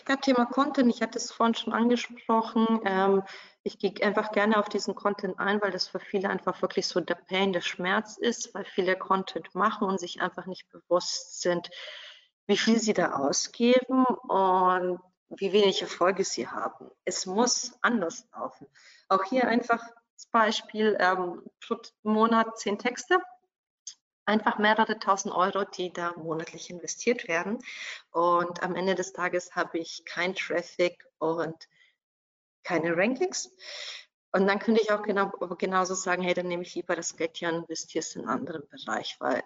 Ja, 0.08 0.16
Thema 0.16 0.46
Content, 0.46 0.88
ich 0.88 1.02
hatte 1.02 1.18
es 1.18 1.30
vorhin 1.30 1.54
schon 1.54 1.74
angesprochen. 1.74 2.80
Ähm, 2.86 3.22
ich 3.62 3.78
gehe 3.78 3.92
einfach 4.02 4.32
gerne 4.32 4.56
auf 4.56 4.70
diesen 4.70 4.94
Content 4.94 5.38
ein, 5.38 5.60
weil 5.60 5.70
das 5.70 5.86
für 5.86 6.00
viele 6.00 6.30
einfach 6.30 6.62
wirklich 6.62 6.86
so 6.86 6.98
der 7.00 7.16
Pain, 7.16 7.52
der 7.52 7.60
Schmerz 7.60 8.16
ist, 8.16 8.54
weil 8.54 8.64
viele 8.64 8.96
Content 8.96 9.54
machen 9.54 9.86
und 9.86 10.00
sich 10.00 10.22
einfach 10.22 10.46
nicht 10.46 10.66
bewusst 10.70 11.42
sind, 11.42 11.68
wie 12.46 12.56
viel 12.56 12.78
sie 12.78 12.94
da 12.94 13.16
ausgeben 13.16 14.06
und 14.06 14.98
wie 15.28 15.52
wenig 15.52 15.82
Erfolge 15.82 16.24
sie 16.24 16.48
haben. 16.48 16.90
Es 17.04 17.26
muss 17.26 17.76
anders 17.82 18.26
laufen. 18.32 18.66
Auch 19.10 19.24
hier 19.24 19.46
einfach 19.46 19.84
das 20.14 20.26
Beispiel, 20.32 20.96
ähm, 21.00 21.42
pro 21.60 21.76
Monat 22.02 22.58
zehn 22.58 22.78
Texte, 22.78 23.18
einfach 24.28 24.58
mehrere 24.58 24.98
tausend 24.98 25.34
Euro, 25.34 25.64
die 25.64 25.92
da 25.92 26.12
monatlich 26.16 26.68
investiert 26.70 27.26
werden. 27.28 27.58
Und 28.10 28.62
am 28.62 28.76
Ende 28.76 28.94
des 28.94 29.12
Tages 29.12 29.56
habe 29.56 29.78
ich 29.78 30.04
kein 30.04 30.34
Traffic 30.34 31.04
und 31.18 31.68
keine 32.62 32.94
Rankings. 32.94 33.50
Und 34.32 34.46
dann 34.46 34.58
könnte 34.58 34.82
ich 34.82 34.92
auch 34.92 35.02
genau, 35.02 35.30
genauso 35.56 35.94
sagen, 35.94 36.22
hey, 36.22 36.34
dann 36.34 36.48
nehme 36.48 36.62
ich 36.62 36.74
lieber 36.74 36.94
das 36.94 37.16
Geld 37.16 37.38
hier 37.38 37.48
und 37.48 37.62
investiere 37.62 38.00
es 38.00 38.14
in 38.14 38.22
einen 38.22 38.40
anderen 38.40 38.68
Bereich, 38.68 39.16
weil 39.18 39.42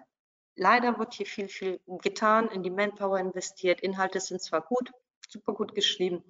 leider 0.56 0.98
wird 0.98 1.14
hier 1.14 1.26
viel, 1.26 1.48
viel 1.48 1.80
getan, 1.86 2.48
in 2.48 2.64
die 2.64 2.70
Manpower 2.70 3.20
investiert. 3.20 3.80
Inhalte 3.80 4.18
sind 4.18 4.42
zwar 4.42 4.62
gut, 4.62 4.90
super 5.28 5.54
gut 5.54 5.76
geschrieben, 5.76 6.24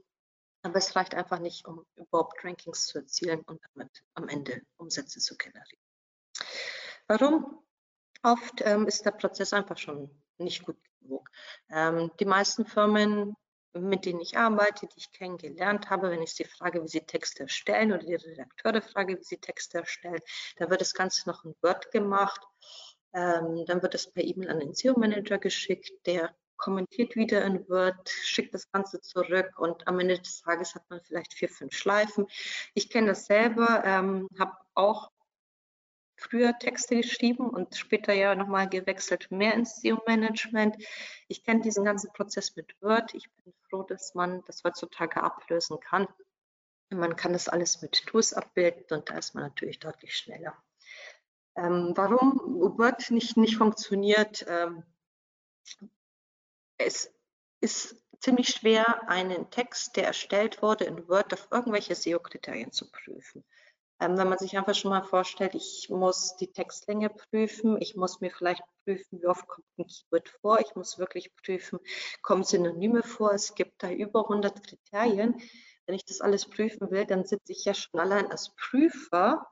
aber 0.61 0.77
es 0.77 0.95
reicht 0.95 1.15
einfach 1.15 1.38
nicht, 1.38 1.67
um 1.67 1.87
überhaupt 1.97 2.45
Rankings 2.45 2.87
zu 2.87 2.99
erzielen 2.99 3.41
und 3.47 3.62
damit 3.73 4.05
am 4.12 4.29
Ende 4.29 4.61
Umsätze 4.77 5.21
zu 5.21 5.38
generieren. 5.38 5.81
Warum? 7.09 7.62
Oft 8.23 8.63
ähm, 8.65 8.87
ist 8.87 9.05
der 9.05 9.13
Prozess 9.13 9.53
einfach 9.53 9.79
schon 9.79 10.11
nicht 10.39 10.65
gut 10.65 10.77
genug. 11.01 11.29
Ähm, 11.71 12.11
die 12.21 12.25
meisten 12.25 12.65
Firmen, 12.67 13.35
mit 13.75 14.05
denen 14.05 14.21
ich 14.21 14.37
arbeite, 14.37 14.87
die 14.87 14.99
ich 14.99 15.13
kennengelernt 15.13 15.91
habe, 15.91 16.11
wenn 16.11 16.23
ich 16.23 16.35
sie 16.35 16.45
frage, 16.45 16.83
wie 16.83 16.89
sie 16.89 17.01
Texte 17.01 17.45
erstellen 17.45 17.93
oder 17.93 18.05
die 18.05 18.15
Redakteure 18.15 18.83
frage, 18.83 19.19
wie 19.19 19.25
sie 19.25 19.39
Texte 19.39 19.79
erstellen, 19.79 20.21
dann 20.57 20.71
wird 20.71 20.81
das 20.81 20.95
Ganze 20.95 21.29
noch 21.29 21.45
in 21.45 21.55
Word 21.63 21.91
gemacht. 21.91 22.41
Ähm, 23.15 23.65
dann 23.67 23.83
wird 23.83 23.95
es 23.95 24.11
per 24.11 24.25
E-Mail 24.25 24.51
an 24.51 24.61
den 24.61 24.75
SEO-Manager 24.75 25.39
geschickt, 25.39 25.91
der 26.07 26.35
kommentiert 26.57 27.17
wieder 27.17 27.45
in 27.45 27.69
Word, 27.69 28.09
schickt 28.09 28.55
das 28.55 28.71
Ganze 28.71 29.01
zurück 29.01 29.51
und 29.59 29.87
am 29.89 29.99
Ende 29.99 30.19
des 30.19 30.43
Tages 30.43 30.75
hat 30.75 30.89
man 30.89 31.01
vielleicht 31.01 31.35
vier, 31.35 31.49
fünf 31.49 31.75
Schleifen. 31.75 32.27
Ich 32.75 32.89
kenne 32.89 33.09
das 33.09 33.27
selber, 33.27 33.83
ähm, 33.85 34.29
habe 34.39 34.53
auch 34.75 35.11
früher 36.23 36.59
Texte 36.59 36.97
geschrieben 36.97 37.49
und 37.49 37.77
später 37.77 38.13
ja 38.13 38.35
nochmal 38.35 38.69
gewechselt 38.69 39.31
mehr 39.31 39.55
ins 39.55 39.81
SEO-Management. 39.81 40.77
Ich 41.29 41.45
kenne 41.45 41.61
diesen 41.61 41.85
ganzen 41.85 42.13
Prozess 42.13 42.57
mit 42.57 42.75
Word. 42.81 43.15
Ich 43.15 43.31
bin 43.45 43.53
froh, 43.69 43.83
dass 43.83 44.15
man 44.15 44.43
das 44.47 44.63
heutzutage 44.65 45.23
ablösen 45.23 45.81
kann. 45.81 46.07
Man 46.91 47.17
kann 47.17 47.33
das 47.33 47.49
alles 47.49 47.83
mit 47.83 48.07
Tools 48.07 48.33
abbilden 48.33 48.85
und 48.91 49.11
da 49.11 49.19
ist 49.19 49.35
man 49.35 49.45
natürlich 49.45 49.79
deutlich 49.79 50.17
schneller. 50.17 50.57
Ähm, 51.57 51.93
warum 51.95 52.39
Word 52.79 53.11
nicht, 53.11 53.37
nicht 53.37 53.57
funktioniert? 53.57 54.45
Ähm, 54.49 54.85
es 56.79 57.13
ist 57.61 57.97
ziemlich 58.21 58.49
schwer, 58.49 59.09
einen 59.09 59.51
Text, 59.51 59.97
der 59.97 60.07
erstellt 60.07 60.63
wurde 60.63 60.85
in 60.85 61.09
Word, 61.09 61.33
auf 61.35 61.49
irgendwelche 61.51 61.95
SEO-Kriterien 61.95 62.73
zu 62.73 62.91
prüfen. 62.91 63.45
Ähm, 64.03 64.19
wenn 64.19 64.29
man 64.29 64.38
sich 64.38 64.59
einfach 64.59 64.75
schon 64.75 64.91
mal 64.91 65.05
vorstellt, 65.05 65.55
ich 65.55 65.88
muss 65.88 66.35
die 66.35 66.53
Textlänge 66.53 67.09
prüfen, 67.09 67.81
ich 67.81 67.95
muss 67.95 68.21
mir 68.21 68.33
vielleicht 68.33 68.65
prüfen, 68.85 69.23
wie 69.23 69.29
oft 69.29 69.47
kommt 69.47 69.67
ein 69.79 69.87
Keyword 69.87 70.29
vor, 70.41 70.59
ich 70.59 70.75
muss 70.75 70.99
wirklich 70.99 71.33
prüfen, 71.37 71.79
kommen 72.21 72.43
Synonyme 72.43 73.05
vor, 73.05 73.33
es 73.33 73.55
gibt 73.55 73.81
da 73.81 73.93
über 73.93 74.25
100 74.25 74.67
Kriterien. 74.67 75.41
Wenn 75.87 75.95
ich 75.95 76.05
das 76.05 76.21
alles 76.21 76.47
prüfen 76.47 76.91
will, 76.91 77.07
dann 77.07 77.25
sitze 77.25 77.53
ich 77.53 77.65
ja 77.65 77.75
schon 77.75 78.01
allein 78.01 78.29
als 78.29 78.53
Prüfer 78.57 79.47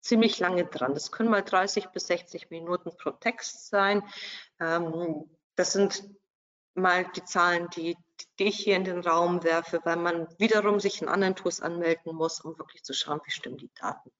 ziemlich 0.00 0.40
lange 0.40 0.64
dran. 0.64 0.92
Das 0.92 1.12
können 1.12 1.30
mal 1.30 1.42
30 1.42 1.90
bis 1.90 2.08
60 2.08 2.50
Minuten 2.50 2.90
pro 2.96 3.10
Text 3.12 3.68
sein. 3.68 4.02
Ähm, 4.58 5.30
das 5.54 5.72
sind 5.72 6.04
mal 6.74 7.06
die 7.14 7.24
Zahlen, 7.24 7.68
die, 7.70 7.96
die 8.38 8.44
ich 8.44 8.56
hier 8.56 8.76
in 8.76 8.84
den 8.84 9.00
Raum 9.00 9.42
werfe, 9.44 9.80
weil 9.84 9.96
man 9.96 10.28
wiederum 10.38 10.80
sich 10.80 11.02
in 11.02 11.08
anderen 11.08 11.36
Tools 11.36 11.60
anmelden 11.60 12.14
muss, 12.14 12.40
um 12.40 12.58
wirklich 12.58 12.82
zu 12.82 12.92
schauen, 12.92 13.20
wie 13.24 13.30
stimmen 13.30 13.58
die 13.58 13.70
Daten. 13.74 14.10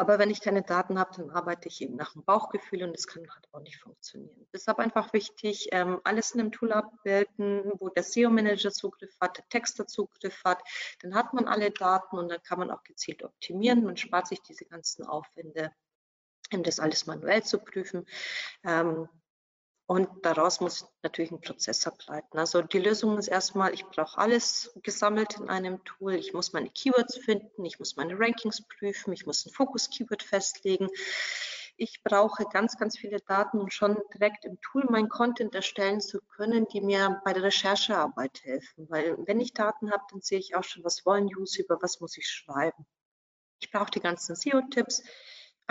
Aber 0.00 0.18
wenn 0.18 0.30
ich 0.30 0.40
keine 0.40 0.62
Daten 0.62 0.98
habe, 0.98 1.10
dann 1.14 1.28
arbeite 1.28 1.68
ich 1.68 1.82
eben 1.82 1.94
nach 1.94 2.14
dem 2.14 2.24
Bauchgefühl 2.24 2.84
und 2.84 2.94
das 2.96 3.06
kann 3.06 3.22
halt 3.34 3.46
auch 3.52 3.60
nicht 3.60 3.82
funktionieren. 3.82 4.46
Deshalb 4.50 4.78
einfach 4.78 5.12
wichtig, 5.12 5.68
ähm, 5.72 6.00
alles 6.04 6.30
in 6.30 6.40
einem 6.40 6.52
Tool 6.52 6.72
abbilden, 6.72 7.70
wo 7.78 7.90
der 7.90 8.02
SEO-Manager 8.02 8.70
Zugriff 8.70 9.14
hat, 9.20 9.36
der 9.36 9.46
Texter 9.50 9.86
Zugriff 9.86 10.42
hat. 10.42 10.62
Dann 11.02 11.14
hat 11.14 11.34
man 11.34 11.46
alle 11.46 11.70
Daten 11.70 12.16
und 12.16 12.30
dann 12.30 12.42
kann 12.42 12.58
man 12.58 12.70
auch 12.70 12.82
gezielt 12.82 13.22
optimieren. 13.22 13.84
Man 13.84 13.98
spart 13.98 14.26
sich 14.26 14.40
diese 14.40 14.64
ganzen 14.64 15.04
Aufwände, 15.04 15.70
das 16.50 16.80
alles 16.80 17.04
manuell 17.04 17.42
zu 17.42 17.58
prüfen. 17.58 18.06
Und 19.90 20.08
daraus 20.24 20.60
muss 20.60 20.86
natürlich 21.02 21.32
ein 21.32 21.40
Prozess 21.40 21.84
ableiten. 21.84 22.38
Also 22.38 22.62
die 22.62 22.78
Lösung 22.78 23.18
ist 23.18 23.26
erstmal, 23.26 23.74
ich 23.74 23.84
brauche 23.86 24.18
alles 24.18 24.72
gesammelt 24.84 25.36
in 25.36 25.48
einem 25.48 25.82
Tool. 25.82 26.14
Ich 26.14 26.32
muss 26.32 26.52
meine 26.52 26.70
Keywords 26.70 27.18
finden, 27.18 27.64
ich 27.64 27.80
muss 27.80 27.96
meine 27.96 28.16
Rankings 28.16 28.62
prüfen, 28.68 29.12
ich 29.12 29.26
muss 29.26 29.44
ein 29.44 29.52
Fokus-Keyword 29.52 30.22
festlegen. 30.22 30.86
Ich 31.76 32.04
brauche 32.04 32.44
ganz, 32.44 32.78
ganz 32.78 32.98
viele 32.98 33.18
Daten, 33.18 33.58
um 33.58 33.68
schon 33.68 33.98
direkt 34.14 34.44
im 34.44 34.60
Tool 34.60 34.86
mein 34.88 35.08
Content 35.08 35.56
erstellen 35.56 36.00
zu 36.00 36.20
können, 36.20 36.68
die 36.68 36.82
mir 36.82 37.20
bei 37.24 37.32
der 37.32 37.42
Recherchearbeit 37.42 38.44
helfen. 38.44 38.88
Weil 38.90 39.16
wenn 39.26 39.40
ich 39.40 39.54
Daten 39.54 39.90
habe, 39.90 40.04
dann 40.12 40.20
sehe 40.20 40.38
ich 40.38 40.54
auch 40.54 40.62
schon, 40.62 40.84
was 40.84 41.04
wollen 41.04 41.26
User, 41.36 41.64
über 41.64 41.82
was 41.82 41.98
muss 41.98 42.16
ich 42.16 42.28
schreiben. 42.28 42.86
Ich 43.58 43.72
brauche 43.72 43.90
die 43.90 43.98
ganzen 43.98 44.36
SEO-Tipps 44.36 45.02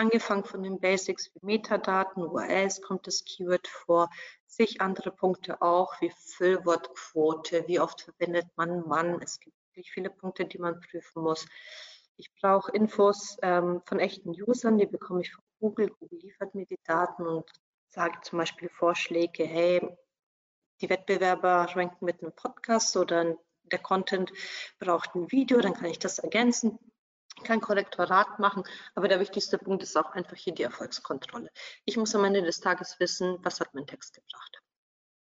angefangen 0.00 0.44
von 0.44 0.62
den 0.62 0.80
Basics 0.80 1.30
wie 1.34 1.44
Metadaten, 1.44 2.22
URLs 2.22 2.80
kommt 2.80 3.06
das 3.06 3.22
Keyword 3.22 3.68
vor, 3.68 4.08
sich 4.46 4.80
andere 4.80 5.12
Punkte 5.12 5.60
auch 5.60 6.00
wie 6.00 6.10
Füllwortquote, 6.10 7.64
wie 7.68 7.80
oft 7.80 8.00
verwendet 8.00 8.46
man 8.56 8.88
Mann. 8.88 9.20
Es 9.22 9.38
gibt 9.38 9.54
wirklich 9.68 9.92
viele 9.92 10.08
Punkte, 10.08 10.46
die 10.46 10.58
man 10.58 10.80
prüfen 10.80 11.22
muss. 11.22 11.46
Ich 12.16 12.32
brauche 12.40 12.72
Infos 12.72 13.36
ähm, 13.42 13.82
von 13.84 14.00
echten 14.00 14.30
Usern, 14.30 14.78
die 14.78 14.86
bekomme 14.86 15.20
ich 15.20 15.32
von 15.32 15.44
Google. 15.60 15.90
Google 15.90 16.18
liefert 16.18 16.54
mir 16.54 16.64
die 16.64 16.80
Daten 16.84 17.26
und 17.26 17.50
sagt 17.88 18.24
zum 18.24 18.38
Beispiel 18.38 18.70
Vorschläge, 18.70 19.44
hey, 19.44 19.86
die 20.80 20.88
Wettbewerber 20.88 21.76
ranken 21.76 22.06
mit 22.06 22.22
einem 22.22 22.32
Podcast 22.32 22.96
oder 22.96 23.36
der 23.64 23.78
Content 23.78 24.32
braucht 24.78 25.14
ein 25.14 25.30
Video, 25.30 25.60
dann 25.60 25.74
kann 25.74 25.90
ich 25.90 25.98
das 25.98 26.18
ergänzen 26.18 26.78
kein 27.44 27.60
Korrektorat 27.60 28.38
machen, 28.38 28.64
aber 28.94 29.08
der 29.08 29.20
wichtigste 29.20 29.58
Punkt 29.58 29.82
ist 29.82 29.96
auch 29.96 30.12
einfach 30.12 30.36
hier 30.36 30.54
die 30.54 30.62
Erfolgskontrolle. 30.62 31.50
Ich 31.84 31.96
muss 31.96 32.14
am 32.14 32.24
Ende 32.24 32.42
des 32.42 32.60
Tages 32.60 32.98
wissen, 33.00 33.38
was 33.42 33.60
hat 33.60 33.74
mein 33.74 33.86
Text 33.86 34.14
gebracht. 34.14 34.62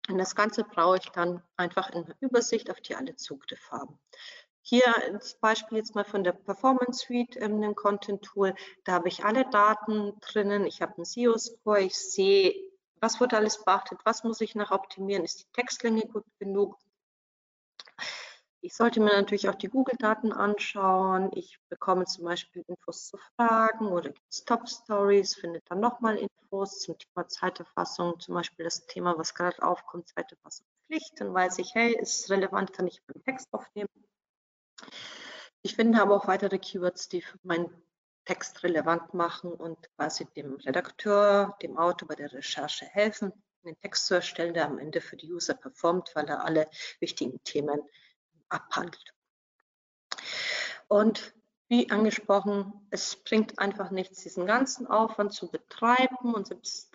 Und 0.08 0.18
das 0.18 0.34
Ganze 0.34 0.64
brauche 0.64 0.98
ich 0.98 1.10
dann 1.10 1.42
einfach 1.56 1.90
in 1.90 2.04
der 2.04 2.16
Übersicht, 2.20 2.70
auf 2.70 2.80
die 2.80 2.96
alle 2.96 3.16
Zugriff 3.16 3.70
haben. 3.70 3.98
Hier 4.60 4.84
das 5.12 5.38
Beispiel 5.38 5.78
jetzt 5.78 5.94
mal 5.94 6.04
von 6.04 6.24
der 6.24 6.32
Performance 6.32 7.06
Suite, 7.06 7.36
ähm, 7.36 7.62
ein 7.62 7.74
Content 7.74 8.22
Tool. 8.22 8.54
Da 8.84 8.92
habe 8.92 9.08
ich 9.08 9.24
alle 9.24 9.48
Daten 9.50 10.18
drinnen. 10.20 10.66
Ich 10.66 10.82
habe 10.82 10.94
einen 10.96 11.04
SEO-Score. 11.04 11.80
Ich 11.80 11.96
sehe, 11.96 12.54
was 13.02 13.20
wurde 13.20 13.36
alles 13.36 13.64
beachtet, 13.64 13.98
was 14.04 14.22
muss 14.22 14.40
ich 14.40 14.54
noch 14.54 14.70
optimieren, 14.70 15.24
ist 15.24 15.40
die 15.40 15.52
Textlänge 15.52 16.02
gut 16.06 16.24
genug, 16.38 16.78
ich 18.62 18.74
sollte 18.74 19.00
mir 19.00 19.12
natürlich 19.12 19.48
auch 19.48 19.56
die 19.56 19.68
Google-Daten 19.68 20.32
anschauen. 20.32 21.30
Ich 21.34 21.58
bekomme 21.68 22.04
zum 22.06 22.24
Beispiel 22.24 22.64
Infos 22.68 23.08
zu 23.08 23.18
Fragen 23.36 23.88
oder 23.88 24.10
gibt 24.10 24.30
es 24.30 24.44
Top-Stories, 24.44 25.34
findet 25.34 25.68
dann 25.68 25.80
nochmal 25.80 26.16
Infos 26.16 26.80
zum 26.80 26.96
Thema 26.96 27.26
Zeiterfassung, 27.26 28.20
zum 28.20 28.34
Beispiel 28.34 28.64
das 28.64 28.86
Thema, 28.86 29.18
was 29.18 29.34
gerade 29.34 29.60
aufkommt, 29.62 30.08
Zeiterfassung 30.08 30.64
Pflicht. 30.86 31.20
Dann 31.20 31.34
weiß 31.34 31.58
ich, 31.58 31.74
hey, 31.74 31.96
ist 32.00 32.30
relevant, 32.30 32.72
kann 32.72 32.86
ich 32.86 33.02
beim 33.04 33.22
Text 33.24 33.48
aufnehmen. 33.52 33.88
Ich 35.62 35.74
finde 35.74 36.00
aber 36.00 36.14
auch 36.14 36.28
weitere 36.28 36.58
Keywords, 36.58 37.08
die 37.08 37.22
für 37.22 37.38
meinen 37.42 37.68
Text 38.24 38.62
relevant 38.62 39.12
machen 39.12 39.52
und 39.52 39.90
quasi 39.96 40.24
dem 40.36 40.54
Redakteur, 40.54 41.56
dem 41.62 41.76
Autor 41.78 42.08
bei 42.08 42.14
der 42.14 42.32
Recherche 42.32 42.84
helfen, 42.84 43.32
einen 43.64 43.78
Text 43.80 44.06
zu 44.06 44.14
erstellen, 44.14 44.54
der 44.54 44.66
am 44.66 44.78
Ende 44.78 45.00
für 45.00 45.16
die 45.16 45.32
User 45.32 45.54
performt, 45.54 46.12
weil 46.14 46.28
er 46.28 46.44
alle 46.44 46.68
wichtigen 47.00 47.42
Themen 47.42 47.80
abhandelt. 48.52 49.14
Und 50.88 51.34
wie 51.68 51.90
angesprochen, 51.90 52.86
es 52.90 53.16
bringt 53.16 53.58
einfach 53.58 53.90
nichts, 53.90 54.22
diesen 54.22 54.46
ganzen 54.46 54.86
Aufwand 54.86 55.32
zu 55.32 55.50
betreiben 55.50 56.34
und 56.34 56.46
selbst 56.46 56.92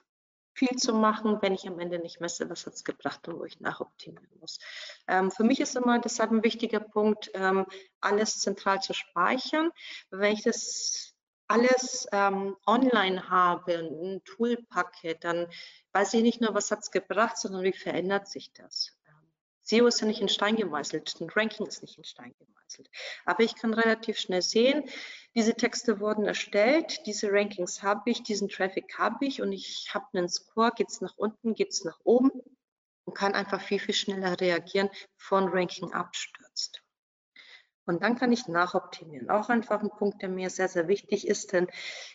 viel 0.54 0.76
zu 0.76 0.94
machen, 0.94 1.42
wenn 1.42 1.54
ich 1.54 1.68
am 1.68 1.80
Ende 1.80 2.00
nicht 2.00 2.20
messe, 2.20 2.50
was 2.50 2.66
hat 2.66 2.74
es 2.74 2.84
gebracht 2.84 3.28
und 3.28 3.40
wo 3.40 3.46
ich 3.46 3.60
nachoptimieren 3.60 4.40
muss. 4.40 4.60
Ähm, 5.08 5.30
für 5.30 5.44
mich 5.44 5.60
ist 5.60 5.76
immer 5.76 6.00
deshalb 6.00 6.32
ein 6.32 6.44
wichtiger 6.44 6.80
Punkt, 6.80 7.30
ähm, 7.36 7.66
alles 8.02 8.40
zentral 8.40 8.82
zu 8.82 8.94
speichern. 8.94 9.72
Wenn 10.10 10.34
ich 10.34 10.44
das 10.44 11.14
alles 11.48 12.08
ähm, 12.12 12.58
online 12.66 13.30
habe, 13.30 13.78
ein 13.78 14.24
Tool 14.26 14.58
packe, 14.70 15.16
dann 15.16 15.48
weiß 15.94 16.16
ich 16.16 16.24
nicht 16.24 16.42
nur, 16.42 16.56
was 16.56 16.72
hat 16.72 16.80
es 16.80 16.92
gebracht, 16.92 17.38
sondern 17.38 17.64
wie 17.64 17.74
verändert 17.74 18.28
sich 18.28 18.52
das. 18.54 18.97
SEO 19.68 19.88
ist 19.88 20.00
ja 20.00 20.08
nicht 20.08 20.22
in 20.22 20.30
Stein 20.30 20.56
gemeißelt, 20.56 21.20
ein 21.20 21.30
Ranking 21.30 21.68
ist 21.68 21.82
nicht 21.82 21.98
in 21.98 22.06
Stein 22.06 22.34
gemeißelt. 22.40 22.90
Aber 23.26 23.44
ich 23.44 23.56
kann 23.56 23.74
relativ 23.74 24.18
schnell 24.18 24.42
sehen, 24.42 24.90
diese 25.36 25.56
Texte 25.56 26.00
wurden 26.00 26.26
erstellt, 26.26 27.06
diese 27.06 27.30
Rankings 27.30 27.84
habe 27.84 28.10
ich, 28.10 28.24
diesen 28.24 28.48
Traffic 28.48 28.98
habe 28.98 29.26
ich 29.26 29.42
und 29.42 29.52
ich 29.52 29.90
habe 29.94 30.06
einen 30.14 30.30
Score, 30.30 30.72
geht 30.74 30.88
es 30.90 31.02
nach 31.02 31.18
unten, 31.18 31.54
geht 31.54 31.72
es 31.72 31.84
nach 31.84 32.00
oben 32.06 32.32
und 33.04 33.14
kann 33.14 33.34
einfach 33.34 33.60
viel, 33.62 33.80
viel 33.80 33.94
schneller 33.94 34.40
reagieren, 34.40 34.90
ein 35.32 35.50
Ranking 35.50 35.92
abstürzt. 35.92 36.82
Und 37.86 38.04
dann 38.04 38.16
kann 38.16 38.32
ich 38.32 38.48
nachoptimieren. 38.48 39.30
Auch 39.30 39.50
einfach 39.50 39.82
ein 39.82 39.90
Punkt, 39.90 40.22
der 40.22 40.30
mir 40.30 40.50
sehr, 40.50 40.70
sehr 40.70 40.88
wichtig 40.88 41.28
ist, 41.28 41.52
denn 41.52 41.68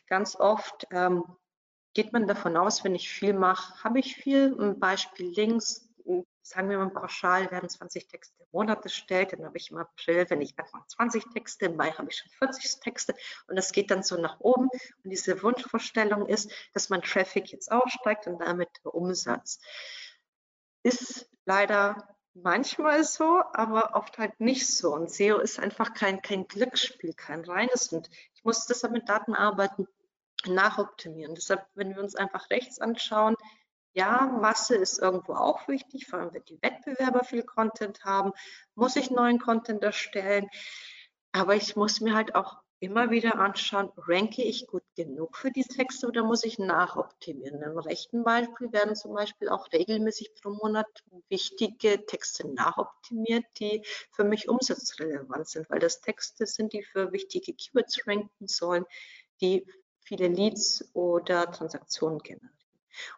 ganz 0.06 0.36
oft 0.36 0.86
ähm, 0.90 1.24
geht 1.94 2.14
man 2.14 2.26
davon 2.26 2.56
aus, 2.56 2.82
wenn 2.84 2.94
ich 2.94 3.10
viel 3.10 3.34
mache, 3.34 3.82
habe 3.84 3.98
ich 3.98 4.16
viel. 4.16 4.56
Ein 4.58 4.78
Beispiel 4.78 5.28
links, 5.30 5.91
sagen 6.42 6.68
wir 6.68 6.78
mal 6.78 6.90
pauschal, 6.90 7.50
werden 7.50 7.68
20 7.68 8.08
Texte 8.08 8.42
im 8.42 8.48
Monat 8.52 8.84
erstellt. 8.84 9.32
Dann 9.32 9.44
habe 9.44 9.56
ich 9.56 9.70
im 9.70 9.78
April, 9.78 10.28
wenn 10.28 10.40
ich 10.40 10.58
etwa 10.58 10.84
20 10.86 11.24
Texte, 11.32 11.66
im 11.66 11.76
Mai 11.76 11.92
habe 11.92 12.08
ich 12.10 12.18
schon 12.18 12.30
40 12.38 12.80
Texte 12.80 13.14
und 13.46 13.56
das 13.56 13.72
geht 13.72 13.90
dann 13.90 14.02
so 14.02 14.20
nach 14.20 14.40
oben. 14.40 14.68
Und 15.04 15.10
diese 15.10 15.42
Wunschvorstellung 15.42 16.26
ist, 16.26 16.52
dass 16.74 16.88
mein 16.88 17.02
Traffic 17.02 17.52
jetzt 17.52 17.70
aufsteigt 17.70 18.26
und 18.26 18.40
damit 18.40 18.68
der 18.84 18.94
Umsatz. 18.94 19.60
Ist 20.82 21.30
leider 21.44 22.08
manchmal 22.34 23.04
so, 23.04 23.42
aber 23.52 23.94
oft 23.94 24.18
halt 24.18 24.40
nicht 24.40 24.66
so. 24.66 24.94
Und 24.94 25.10
SEO 25.10 25.38
ist 25.38 25.58
einfach 25.58 25.94
kein, 25.94 26.22
kein 26.22 26.48
Glücksspiel, 26.48 27.14
kein 27.14 27.44
reines. 27.44 27.92
Und 27.92 28.10
ich 28.34 28.44
muss 28.44 28.66
deshalb 28.66 28.92
mit 28.92 29.08
Daten 29.08 29.34
arbeiten, 29.34 29.86
nachoptimieren. 30.46 31.34
Deshalb, 31.34 31.64
wenn 31.74 31.94
wir 31.94 32.02
uns 32.02 32.16
einfach 32.16 32.50
rechts 32.50 32.80
anschauen, 32.80 33.36
ja, 33.94 34.26
Masse 34.40 34.76
ist 34.76 34.98
irgendwo 34.98 35.34
auch 35.34 35.68
wichtig, 35.68 36.06
vor 36.06 36.18
allem 36.18 36.32
wenn 36.32 36.44
die 36.44 36.60
Wettbewerber 36.62 37.24
viel 37.24 37.42
Content 37.42 38.04
haben, 38.04 38.32
muss 38.74 38.96
ich 38.96 39.10
neuen 39.10 39.38
Content 39.38 39.82
erstellen. 39.82 40.48
Aber 41.32 41.56
ich 41.56 41.76
muss 41.76 42.00
mir 42.00 42.14
halt 42.14 42.34
auch 42.34 42.62
immer 42.82 43.10
wieder 43.10 43.36
anschauen, 43.38 43.92
ranke 43.96 44.42
ich 44.42 44.66
gut 44.66 44.82
genug 44.96 45.36
für 45.36 45.52
die 45.52 45.62
Texte 45.62 46.08
oder 46.08 46.24
muss 46.24 46.42
ich 46.42 46.58
nachoptimieren? 46.58 47.62
Im 47.62 47.78
rechten 47.78 48.24
Beispiel 48.24 48.72
werden 48.72 48.96
zum 48.96 49.14
Beispiel 49.14 49.48
auch 49.48 49.70
regelmäßig 49.72 50.34
pro 50.34 50.50
Monat 50.50 50.88
wichtige 51.28 52.04
Texte 52.06 52.48
nachoptimiert, 52.48 53.44
die 53.60 53.82
für 54.10 54.24
mich 54.24 54.48
umsatzrelevant 54.48 55.48
sind, 55.48 55.70
weil 55.70 55.78
das 55.78 56.00
Texte 56.00 56.44
sind, 56.44 56.72
die 56.72 56.82
für 56.82 57.12
wichtige 57.12 57.54
Keywords 57.54 58.04
ranken 58.06 58.48
sollen, 58.48 58.84
die 59.40 59.64
viele 60.00 60.26
Leads 60.26 60.90
oder 60.92 61.52
Transaktionen 61.52 62.18
generieren. 62.18 62.61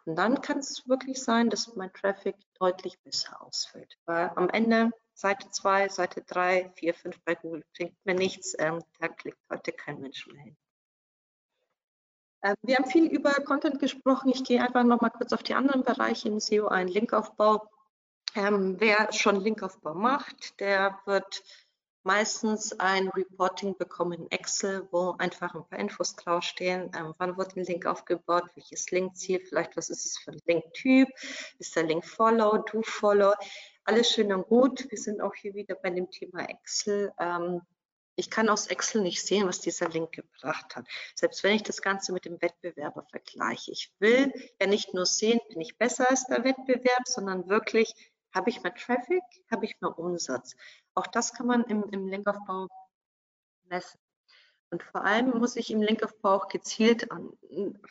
Und 0.05 0.15
dann 0.15 0.41
kann 0.41 0.59
es 0.59 0.87
wirklich 0.87 1.21
sein, 1.21 1.49
dass 1.49 1.75
mein 1.75 1.93
Traffic 1.93 2.35
deutlich 2.59 2.99
besser 3.01 3.41
ausfällt, 3.41 3.97
weil 4.05 4.31
am 4.35 4.49
Ende 4.49 4.91
Seite 5.13 5.49
2, 5.49 5.89
Seite 5.89 6.21
3, 6.21 6.71
4, 6.75 6.93
5 6.93 7.21
bei 7.23 7.35
Google 7.35 7.63
bringt 7.75 7.95
mir 8.05 8.15
nichts. 8.15 8.55
Ähm, 8.59 8.83
da 8.99 9.07
klickt 9.07 9.39
heute 9.49 9.71
kein 9.71 9.99
Mensch 10.01 10.27
mehr 10.27 10.43
hin. 10.43 10.57
Ähm, 12.43 12.55
wir 12.61 12.75
haben 12.75 12.85
viel 12.85 13.05
über 13.05 13.31
Content 13.31 13.79
gesprochen. 13.79 14.29
Ich 14.29 14.43
gehe 14.43 14.61
einfach 14.61 14.83
noch 14.83 15.01
mal 15.01 15.09
kurz 15.09 15.33
auf 15.33 15.41
die 15.41 15.55
anderen 15.55 15.83
Bereiche 15.83 16.29
im 16.29 16.39
SEO 16.39 16.67
ein. 16.67 16.87
Linkaufbau. 16.87 17.69
Ähm, 18.35 18.75
wer 18.79 19.13
schon 19.13 19.39
Linkaufbau 19.39 19.93
macht, 19.93 20.59
der 20.59 20.99
wird 21.05 21.41
meistens 22.05 22.79
ein 22.79 23.09
Reporting 23.09 23.77
bekommen 23.77 24.13
in 24.13 24.31
Excel, 24.31 24.87
wo 24.91 25.15
einfach 25.17 25.55
ein 25.55 25.67
paar 25.67 25.79
Infos 25.79 26.15
draufstehen. 26.15 26.91
Ähm, 26.95 27.13
wann 27.17 27.37
wird 27.37 27.57
ein 27.57 27.63
Link 27.63 27.85
aufgebaut? 27.85 28.45
Welches 28.55 28.91
Linkziel? 28.91 29.41
Vielleicht 29.45 29.75
was 29.75 29.89
ist 29.89 30.05
es 30.05 30.17
für 30.17 30.31
ein 30.31 30.39
Linktyp? 30.45 31.09
Ist 31.59 31.75
der 31.75 31.83
Link 31.83 32.05
Follow, 32.05 32.57
Do 32.59 32.81
Follow? 32.83 33.33
alles 33.85 34.09
schön 34.09 34.33
und 34.33 34.47
gut. 34.47 34.89
Wir 34.89 34.97
sind 34.97 35.21
auch 35.21 35.35
hier 35.35 35.53
wieder 35.53 35.75
bei 35.75 35.91
dem 35.91 36.09
Thema 36.09 36.49
Excel. 36.49 37.13
Ähm, 37.19 37.61
ich 38.15 38.29
kann 38.29 38.49
aus 38.49 38.67
Excel 38.67 39.01
nicht 39.01 39.25
sehen, 39.25 39.47
was 39.47 39.59
dieser 39.59 39.89
Link 39.89 40.13
gebracht 40.13 40.75
hat. 40.75 40.87
Selbst 41.15 41.43
wenn 41.43 41.55
ich 41.55 41.63
das 41.63 41.81
Ganze 41.81 42.13
mit 42.13 42.25
dem 42.25 42.41
Wettbewerber 42.41 43.05
vergleiche. 43.11 43.71
Ich 43.71 43.93
will 43.99 44.33
ja 44.59 44.67
nicht 44.67 44.93
nur 44.93 45.05
sehen, 45.05 45.39
bin 45.49 45.61
ich 45.61 45.77
besser 45.77 46.09
als 46.09 46.25
der 46.25 46.43
Wettbewerb, 46.43 47.07
sondern 47.07 47.47
wirklich, 47.49 47.93
habe 48.35 48.49
ich 48.49 48.61
mehr 48.61 48.75
Traffic, 48.75 49.23
habe 49.49 49.65
ich 49.65 49.79
mehr 49.81 49.97
Umsatz. 49.97 50.55
Auch 50.93 51.07
das 51.07 51.33
kann 51.33 51.47
man 51.47 51.63
im, 51.63 51.83
im 51.91 52.07
Linkaufbau 52.07 52.67
messen. 53.63 53.99
Und 54.71 54.83
vor 54.83 55.05
allem 55.05 55.29
muss 55.37 55.55
ich 55.55 55.71
im 55.71 55.81
Linkaufbau 55.81 56.33
auch 56.33 56.47
gezielt 56.47 57.11
an, 57.11 57.31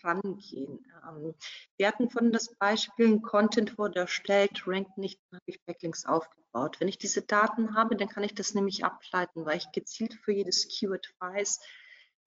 rangehen. 0.02 0.84
Ähm, 1.08 1.34
wir 1.78 1.88
hatten 1.88 2.10
von 2.10 2.30
das 2.30 2.54
Beispiel, 2.56 3.06
ein 3.06 3.22
Content 3.22 3.78
wurde 3.78 4.00
erstellt, 4.00 4.66
rankt 4.66 4.98
nicht, 4.98 5.18
habe 5.32 5.42
ich 5.46 5.62
Backlinks 5.64 6.04
aufgebaut. 6.04 6.80
Wenn 6.80 6.88
ich 6.88 6.98
diese 6.98 7.22
Daten 7.22 7.74
habe, 7.74 7.96
dann 7.96 8.08
kann 8.08 8.24
ich 8.24 8.34
das 8.34 8.54
nämlich 8.54 8.84
ableiten, 8.84 9.46
weil 9.46 9.58
ich 9.58 9.72
gezielt 9.72 10.14
für 10.14 10.32
jedes 10.32 10.68
Keyword 10.68 11.14
weiß, 11.20 11.60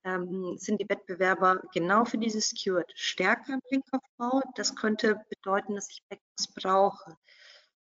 ähm, 0.06 0.58
sind 0.58 0.82
die 0.82 0.89
Wettbewerber 0.89 1.62
genau 1.73 2.06
für 2.06 2.17
dieses 2.17 2.53
Keyword 2.53 2.91
stärker 2.95 3.53
im 3.53 3.62
Linkaufbau. 3.69 4.41
Das 4.56 4.75
könnte 4.75 5.21
bedeuten, 5.30 5.75
dass 5.75 5.89
ich 5.91 6.01
Backlinks 6.10 6.53
brauche. 6.56 7.17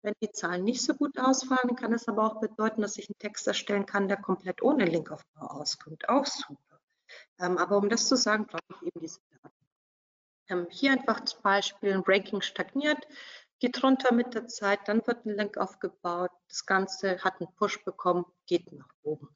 Wenn 0.04 0.14
die 0.22 0.32
Zahlen 0.32 0.66
nicht 0.66 0.84
so 0.84 0.94
gut 0.94 1.18
ausfallen, 1.18 1.78
kann 1.78 1.94
es 1.94 2.10
aber 2.10 2.26
auch 2.26 2.42
bedeuten, 2.42 2.82
dass 2.82 2.98
ich 2.98 3.10
einen 3.10 3.18
Text 3.20 3.48
erstellen 3.48 3.86
kann, 3.86 4.10
der 4.10 4.18
komplett 4.18 4.62
ohne 4.62 4.84
Linkaufbau 4.84 5.46
auskommt. 5.48 6.10
Auch 6.10 6.26
super. 6.26 6.80
Ähm, 7.40 7.58
aber 7.58 7.78
um 7.78 7.88
das 7.90 8.10
zu 8.10 8.18
sagen, 8.18 8.46
brauche 8.46 8.62
ich 8.82 8.88
eben 8.88 9.00
diese 9.00 9.22
Daten. 9.32 9.56
Ähm, 10.50 10.68
hier 10.70 10.92
einfach 10.92 11.22
das 11.22 11.42
Beispiel, 11.42 11.94
ein 11.94 12.04
Ranking 12.06 12.42
stagniert, 12.42 13.08
geht 13.60 13.82
runter 13.82 14.14
mit 14.14 14.34
der 14.34 14.48
Zeit, 14.48 14.82
dann 14.90 15.08
wird 15.08 15.26
ein 15.26 15.38
Link 15.38 15.58
aufgebaut, 15.58 16.32
das 16.50 16.66
Ganze 16.66 17.24
hat 17.24 17.40
einen 17.40 17.56
Push 17.56 17.86
bekommen, 17.86 18.26
geht 18.46 18.74
nach 18.74 18.90
oben. 19.04 19.34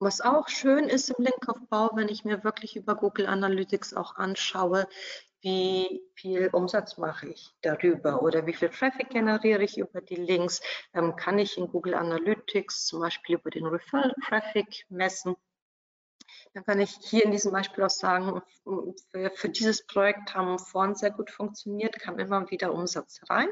Was 0.00 0.20
auch 0.20 0.48
schön 0.48 0.88
ist 0.88 1.10
im 1.10 1.24
Linkaufbau, 1.24 1.90
wenn 1.94 2.08
ich 2.08 2.24
mir 2.24 2.44
wirklich 2.44 2.76
über 2.76 2.94
Google 2.94 3.26
Analytics 3.26 3.94
auch 3.94 4.16
anschaue, 4.16 4.88
wie 5.40 6.02
viel 6.14 6.48
Umsatz 6.48 6.96
mache 6.96 7.28
ich 7.28 7.54
darüber 7.60 8.22
oder 8.22 8.46
wie 8.46 8.54
viel 8.54 8.70
Traffic 8.70 9.10
generiere 9.10 9.62
ich 9.62 9.76
über 9.76 10.00
die 10.00 10.16
Links, 10.16 10.62
ähm, 10.94 11.16
kann 11.16 11.38
ich 11.38 11.58
in 11.58 11.68
Google 11.68 11.94
Analytics 11.94 12.86
zum 12.86 13.00
Beispiel 13.00 13.36
über 13.36 13.50
den 13.50 13.66
Referral 13.66 14.14
Traffic 14.26 14.86
messen. 14.88 15.36
Dann 16.54 16.64
kann 16.64 16.80
ich 16.80 16.96
hier 17.02 17.24
in 17.24 17.30
diesem 17.30 17.52
Beispiel 17.52 17.84
auch 17.84 17.90
sagen, 17.90 18.40
für, 19.10 19.30
für 19.34 19.48
dieses 19.50 19.86
Projekt 19.86 20.34
haben 20.34 20.58
vorhin 20.58 20.94
sehr 20.94 21.10
gut 21.10 21.30
funktioniert, 21.30 21.98
kam 21.98 22.18
immer 22.18 22.50
wieder 22.50 22.72
Umsatz 22.72 23.20
rein. 23.28 23.48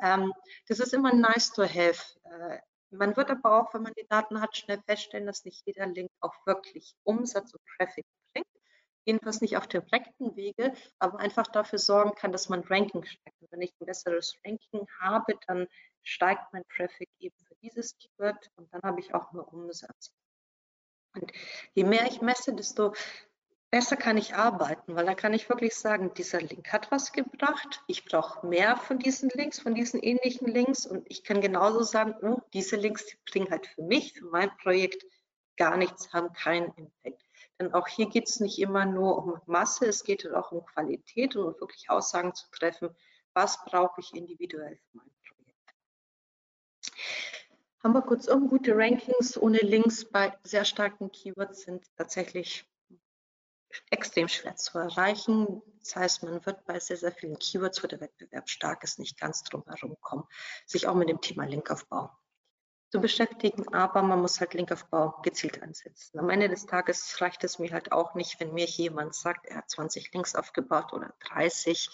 Ähm, 0.00 0.32
das 0.68 0.80
ist 0.80 0.94
immer 0.94 1.12
nice 1.12 1.52
to 1.52 1.62
have. 1.62 2.00
Äh, 2.24 2.58
man 2.92 3.16
wird 3.16 3.30
aber 3.30 3.60
auch, 3.60 3.74
wenn 3.74 3.82
man 3.82 3.94
die 3.94 4.06
Daten 4.08 4.40
hat, 4.40 4.56
schnell 4.56 4.80
feststellen, 4.86 5.26
dass 5.26 5.44
nicht 5.44 5.62
jeder 5.66 5.86
Link 5.86 6.10
auch 6.20 6.34
wirklich 6.46 6.94
Umsatz 7.04 7.52
und 7.52 7.62
Traffic 7.76 8.04
bringt 8.32 8.46
jedenfalls 9.04 9.40
nicht 9.40 9.56
auf 9.56 9.66
direkten 9.66 10.36
Wege, 10.36 10.72
aber 10.98 11.18
einfach 11.18 11.46
dafür 11.46 11.78
sorgen 11.78 12.14
kann, 12.14 12.32
dass 12.32 12.48
mein 12.48 12.62
Ranking 12.62 13.04
steigt. 13.04 13.40
Und 13.40 13.50
wenn 13.52 13.62
ich 13.62 13.72
ein 13.80 13.86
besseres 13.86 14.36
Ranking 14.44 14.86
habe, 15.00 15.34
dann 15.46 15.66
steigt 16.02 16.52
mein 16.52 16.64
Traffic 16.74 17.08
eben 17.18 17.36
für 17.46 17.54
dieses 17.62 17.96
Keyword 17.98 18.50
und 18.56 18.72
dann 18.72 18.82
habe 18.82 19.00
ich 19.00 19.14
auch 19.14 19.32
mehr 19.32 19.46
Umsatz. 19.52 20.12
Und 21.14 21.30
je 21.74 21.84
mehr 21.84 22.06
ich 22.06 22.22
messe, 22.22 22.54
desto 22.54 22.94
besser 23.72 23.96
kann 23.96 24.18
ich 24.18 24.34
arbeiten, 24.34 24.94
weil 24.94 25.06
da 25.06 25.14
kann 25.14 25.32
ich 25.32 25.48
wirklich 25.48 25.74
sagen, 25.74 26.12
dieser 26.12 26.42
Link 26.42 26.70
hat 26.72 26.90
was 26.90 27.10
gebracht. 27.10 27.82
Ich 27.86 28.04
brauche 28.04 28.46
mehr 28.46 28.76
von 28.76 28.98
diesen 28.98 29.30
Links, 29.30 29.60
von 29.60 29.74
diesen 29.74 29.98
ähnlichen 30.00 30.46
Links 30.46 30.84
und 30.84 31.10
ich 31.10 31.24
kann 31.24 31.40
genauso 31.40 31.82
sagen, 31.82 32.14
oh, 32.20 32.42
diese 32.52 32.76
Links 32.76 33.06
die 33.06 33.16
bringen 33.24 33.50
halt 33.50 33.66
für 33.66 33.82
mich, 33.82 34.12
für 34.12 34.26
mein 34.26 34.54
Projekt 34.58 35.06
gar 35.56 35.78
nichts, 35.78 36.12
haben 36.12 36.34
keinen 36.34 36.70
Impact. 36.74 37.24
Denn 37.58 37.72
auch 37.72 37.88
hier 37.88 38.10
geht 38.10 38.28
es 38.28 38.40
nicht 38.40 38.58
immer 38.58 38.84
nur 38.84 39.16
um 39.16 39.40
Masse, 39.46 39.86
es 39.86 40.04
geht 40.04 40.30
auch 40.30 40.52
um 40.52 40.66
Qualität 40.66 41.34
und 41.34 41.46
um 41.46 41.58
wirklich 41.58 41.88
Aussagen 41.88 42.34
zu 42.34 42.50
treffen, 42.50 42.94
was 43.32 43.64
brauche 43.64 44.02
ich 44.02 44.12
individuell 44.14 44.78
für 44.90 44.98
mein 44.98 45.10
Projekt. 45.26 45.74
Haben 47.82 47.94
wir 47.94 48.02
kurzum, 48.02 48.48
gute 48.48 48.76
Rankings 48.76 49.40
ohne 49.40 49.60
Links 49.60 50.04
bei 50.04 50.36
sehr 50.42 50.66
starken 50.66 51.10
Keywords 51.10 51.62
sind 51.62 51.86
tatsächlich 51.96 52.66
extrem 53.90 54.28
schwer 54.28 54.56
zu 54.56 54.78
erreichen. 54.78 55.62
Das 55.80 55.96
heißt, 55.96 56.22
man 56.22 56.44
wird 56.46 56.64
bei 56.66 56.78
sehr, 56.78 56.96
sehr 56.96 57.12
vielen 57.12 57.38
Keywords, 57.38 57.82
wo 57.82 57.86
der 57.86 58.00
Wettbewerb 58.00 58.48
stark 58.48 58.84
ist, 58.84 58.98
nicht 58.98 59.18
ganz 59.18 59.42
drum 59.44 59.64
herum 59.66 59.96
kommen, 60.00 60.24
sich 60.66 60.86
auch 60.86 60.94
mit 60.94 61.08
dem 61.08 61.20
Thema 61.20 61.44
Linkaufbau 61.44 62.10
zu 62.92 63.00
beschäftigen, 63.00 63.72
aber 63.74 64.02
man 64.02 64.20
muss 64.20 64.38
halt 64.38 64.52
Linkaufbau 64.52 65.18
gezielt 65.22 65.62
einsetzen. 65.62 66.18
Am 66.18 66.28
Ende 66.28 66.50
des 66.50 66.66
Tages 66.66 67.18
reicht 67.22 67.42
es 67.42 67.58
mir 67.58 67.72
halt 67.72 67.90
auch 67.90 68.14
nicht, 68.14 68.38
wenn 68.38 68.52
mir 68.52 68.66
jemand 68.66 69.14
sagt, 69.14 69.46
er 69.46 69.56
hat 69.56 69.70
20 69.70 70.12
Links 70.12 70.34
aufgebaut 70.34 70.92
oder 70.92 71.14
30. 71.20 71.88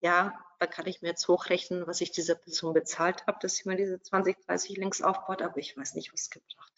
Ja, 0.00 0.38
da 0.60 0.66
kann 0.68 0.86
ich 0.86 1.02
mir 1.02 1.08
jetzt 1.08 1.26
hochrechnen, 1.26 1.88
was 1.88 2.00
ich 2.00 2.12
dieser 2.12 2.36
Person 2.36 2.72
bezahlt 2.72 3.26
habe, 3.26 3.38
dass 3.42 3.56
sie 3.56 3.68
mir 3.68 3.76
diese 3.76 4.00
20, 4.00 4.38
30 4.46 4.76
Links 4.76 5.02
aufbaut, 5.02 5.42
aber 5.42 5.56
ich 5.56 5.76
weiß 5.76 5.94
nicht, 5.94 6.12
was 6.12 6.22
es 6.22 6.30
gebracht. 6.30 6.77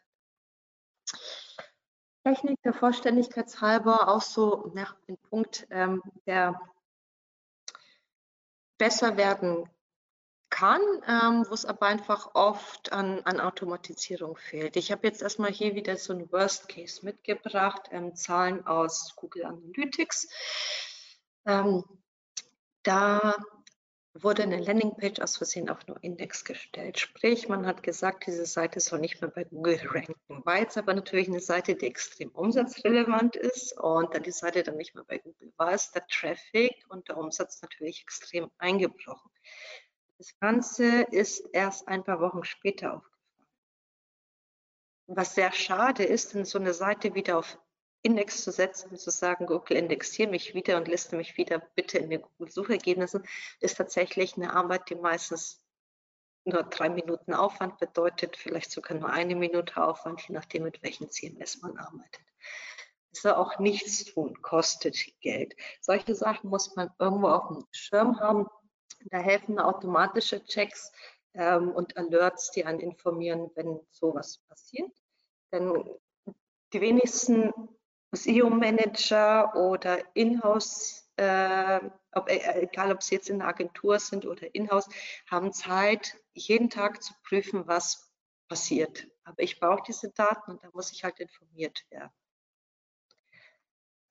Technik 2.25 2.61
der 2.62 2.75
Vollständigkeitshalber 2.75 4.09
auch 4.09 4.23
so 4.23 4.73
ja, 4.75 4.87
ein 5.09 5.16
Punkt, 5.29 5.66
ähm, 5.71 6.03
der 6.27 6.61
besser 8.79 9.16
werden 9.16 9.68
kann, 10.51 10.81
ähm, 11.07 11.47
wo 11.49 11.55
es 11.55 11.64
aber 11.64 11.87
einfach 11.87 12.35
oft 12.35 12.93
an, 12.93 13.21
an 13.21 13.41
Automatisierung 13.41 14.37
fehlt. 14.37 14.77
Ich 14.77 14.91
habe 14.91 15.07
jetzt 15.07 15.23
erstmal 15.23 15.53
hier 15.53 15.75
wieder 15.75 15.97
so 15.97 16.12
ein 16.12 16.31
Worst 16.33 16.68
Case 16.68 17.05
mitgebracht, 17.05 17.89
ähm, 17.93 18.14
Zahlen 18.16 18.66
aus 18.66 19.14
Google 19.16 19.45
Analytics. 19.45 20.29
Ähm, 21.47 21.85
da 22.83 23.37
wurde 24.23 24.43
eine 24.43 24.59
Landingpage 24.59 25.21
aus 25.21 25.37
Versehen 25.37 25.68
auf 25.68 25.87
nur 25.87 26.03
Index 26.03 26.45
gestellt. 26.45 26.99
Sprich, 26.99 27.49
man 27.49 27.66
hat 27.66 27.83
gesagt, 27.83 28.27
diese 28.27 28.47
Seite 28.47 28.81
soll 28.81 29.01
nicht 29.01 29.21
mehr 29.21 29.31
bei 29.31 29.45
Google 29.45 29.79
ranken. 29.85 30.45
War 30.45 30.59
jetzt 30.59 30.77
aber 30.79 30.95
natürlich 30.95 31.29
eine 31.29 31.41
Seite, 31.41 31.75
die 31.75 31.87
extrem 31.87 32.31
umsatzrelevant 32.31 33.37
ist 33.37 33.79
und 33.79 34.14
da 34.14 34.18
die 34.18 34.31
Seite 34.31 34.62
dann 34.62 34.77
nicht 34.77 34.95
mehr 34.95 35.05
bei 35.05 35.18
Google 35.18 35.53
war, 35.57 35.73
ist 35.73 35.95
der 35.95 36.07
Traffic 36.07 36.85
und 36.89 37.09
der 37.09 37.16
Umsatz 37.16 37.62
natürlich 37.62 38.03
extrem 38.03 38.51
eingebrochen. 38.59 39.31
Das 40.18 40.39
Ganze 40.39 41.03
ist 41.11 41.49
erst 41.53 41.89
ein 41.89 42.05
paar 42.05 42.21
Wochen 42.21 42.45
später 42.45 42.95
aufgefallen. 42.95 43.11
Was 45.07 45.35
sehr 45.35 45.53
schade 45.53 46.05
ist, 46.05 46.35
denn 46.35 46.45
so 46.45 46.59
eine 46.59 46.75
Seite 46.75 47.14
wieder 47.14 47.39
auf 47.39 47.59
Index 48.03 48.42
zu 48.42 48.51
setzen 48.51 48.90
und 48.90 48.98
zu 48.98 49.11
sagen, 49.11 49.46
Google 49.46 49.76
indexiere 49.76 50.30
mich 50.30 50.55
wieder 50.55 50.76
und 50.76 50.88
liste 50.88 51.16
mich 51.16 51.36
wieder 51.36 51.61
bitte 51.74 51.98
in 51.98 52.11
den 52.11 52.22
Google-Suchergebnissen, 52.22 53.26
ist 53.61 53.76
tatsächlich 53.76 54.36
eine 54.36 54.55
Arbeit, 54.55 54.88
die 54.88 54.94
meistens 54.94 55.62
nur 56.44 56.62
drei 56.62 56.88
Minuten 56.88 57.34
Aufwand 57.34 57.78
bedeutet, 57.78 58.36
vielleicht 58.36 58.70
sogar 58.70 58.96
nur 58.96 59.11
eine 59.11 59.36
Minute 59.36 59.82
Aufwand, 59.82 60.26
je 60.26 60.34
nachdem, 60.34 60.62
mit 60.62 60.82
welchem 60.82 61.11
CMS 61.11 61.61
man 61.61 61.76
arbeitet. 61.76 62.22
Ist 63.12 63.24
ja 63.24 63.36
auch 63.36 63.59
nichts 63.59 64.05
tun, 64.05 64.40
kostet 64.40 64.96
Geld. 65.20 65.55
Solche 65.80 66.14
Sachen 66.14 66.48
muss 66.48 66.74
man 66.76 66.90
irgendwo 66.98 67.28
auf 67.28 67.48
dem 67.48 67.66
Schirm 67.72 68.18
haben 68.20 68.46
da 69.07 69.18
helfen 69.18 69.59
automatische 69.59 70.44
Checks 70.44 70.92
ähm, 71.34 71.70
und 71.70 71.96
Alerts, 71.96 72.51
die 72.51 72.64
einen 72.64 72.80
informieren, 72.80 73.51
wenn 73.55 73.80
sowas 73.90 74.38
passiert. 74.48 74.90
Denn 75.53 75.84
die 76.72 76.80
wenigsten 76.80 77.53
SEO-Manager 78.13 79.55
oder 79.55 79.99
Inhouse, 80.15 81.09
äh, 81.17 81.81
ob, 82.13 82.29
äh, 82.29 82.63
egal 82.63 82.93
ob 82.93 83.03
sie 83.03 83.15
jetzt 83.15 83.31
in 83.31 83.39
der 83.39 83.49
Agentur 83.49 83.99
sind 83.99 84.27
oder 84.27 84.53
Inhouse, 84.55 84.89
haben 85.31 85.53
Zeit, 85.53 86.17
jeden 86.33 86.71
Tag 86.71 87.03
zu 87.03 87.15
prüfen, 87.23 87.67
was 87.67 88.11
passiert. 88.49 89.07
Aber 89.25 89.43
ich 89.43 89.61
brauche 89.61 89.83
diese 89.87 90.11
Daten 90.11 90.53
und 90.53 90.65
da 90.65 90.71
muss 90.73 90.91
ich 90.93 91.05
halt 91.05 91.21
informiert 91.21 91.85
werden. 91.91 92.11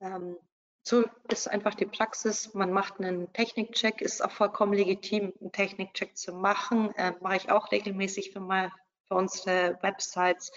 Ähm, 0.01 0.37
so 0.83 1.05
ist 1.27 1.47
einfach 1.49 1.75
die 1.75 1.85
Praxis. 1.85 2.53
Man 2.53 2.71
macht 2.71 2.99
einen 2.99 3.31
Technikcheck, 3.33 4.01
ist 4.01 4.23
auch 4.23 4.31
vollkommen 4.31 4.73
legitim, 4.73 5.33
einen 5.39 5.51
Technikcheck 5.51 6.17
zu 6.17 6.33
machen. 6.33 6.95
Äh, 6.95 7.13
mache 7.21 7.35
ich 7.35 7.51
auch 7.51 7.71
regelmäßig 7.71 8.31
für, 8.31 8.39
mal, 8.39 8.71
für 9.07 9.15
unsere 9.15 9.77
Websites. 9.81 10.51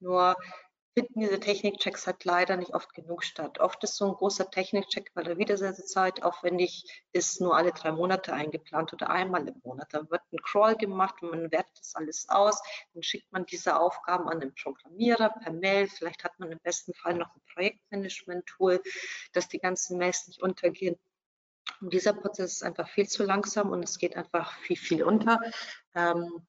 Nur 0.00 0.36
finden 0.98 1.20
diese 1.20 1.38
Technikchecks 1.38 2.08
halt 2.08 2.24
leider 2.24 2.56
nicht 2.56 2.74
oft 2.74 2.92
genug 2.92 3.22
statt. 3.22 3.60
Oft 3.60 3.84
ist 3.84 3.96
so 3.96 4.06
ein 4.06 4.14
großer 4.14 4.50
Technikcheck, 4.50 5.12
weil 5.14 5.28
er 5.28 5.38
wieder 5.38 5.56
sehr, 5.56 5.72
sehr 5.72 5.84
zeitaufwendig 5.84 7.04
ist, 7.12 7.40
nur 7.40 7.56
alle 7.56 7.70
drei 7.70 7.92
Monate 7.92 8.32
eingeplant 8.32 8.92
oder 8.92 9.08
einmal 9.08 9.46
im 9.46 9.54
Monat. 9.62 9.94
Dann 9.94 10.10
wird 10.10 10.22
ein 10.32 10.42
Crawl 10.42 10.74
gemacht 10.76 11.22
und 11.22 11.30
man 11.30 11.52
wertet 11.52 11.78
das 11.78 11.94
alles 11.94 12.28
aus. 12.28 12.60
Dann 12.94 13.04
schickt 13.04 13.30
man 13.30 13.46
diese 13.46 13.78
Aufgaben 13.78 14.28
an 14.28 14.40
den 14.40 14.52
Programmierer 14.54 15.30
per 15.30 15.52
Mail. 15.52 15.86
Vielleicht 15.86 16.24
hat 16.24 16.36
man 16.40 16.50
im 16.50 16.58
besten 16.58 16.92
Fall 16.94 17.14
noch 17.14 17.32
ein 17.32 17.42
Projektmanagement-Tool, 17.54 18.82
dass 19.32 19.46
die 19.46 19.60
ganzen 19.60 19.98
Mails 19.98 20.26
nicht 20.26 20.42
untergehen. 20.42 20.98
Und 21.80 21.92
dieser 21.92 22.12
Prozess 22.12 22.54
ist 22.54 22.62
einfach 22.64 22.88
viel 22.88 23.06
zu 23.06 23.22
langsam 23.22 23.70
und 23.70 23.84
es 23.84 23.98
geht 23.98 24.16
einfach 24.16 24.52
viel, 24.58 24.76
viel 24.76 25.04
unter. 25.04 25.38
Ähm, 25.94 26.44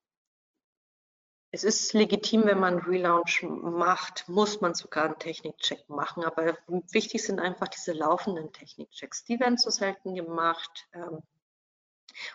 es 1.52 1.64
ist 1.64 1.94
legitim, 1.94 2.46
wenn 2.46 2.60
man 2.60 2.80
Relaunch 2.80 3.44
macht, 3.44 4.30
muss 4.30 4.62
man 4.62 4.76
sogar 4.76 5.06
einen 5.06 5.20
Technikcheck 5.20 5.90
machen. 5.90 6.24
Aber 6.24 6.58
wichtig 6.92 7.24
sind 7.24 7.40
einfach 7.40 7.68
diese 7.68 7.94
laufenden 7.94 8.54
Technikchecks. 8.54 9.24
Die 9.24 9.40
werden 9.40 9.58
zu 9.58 9.72
selten 9.72 10.14
gemacht. 10.14 10.88
Ähm, 10.94 11.24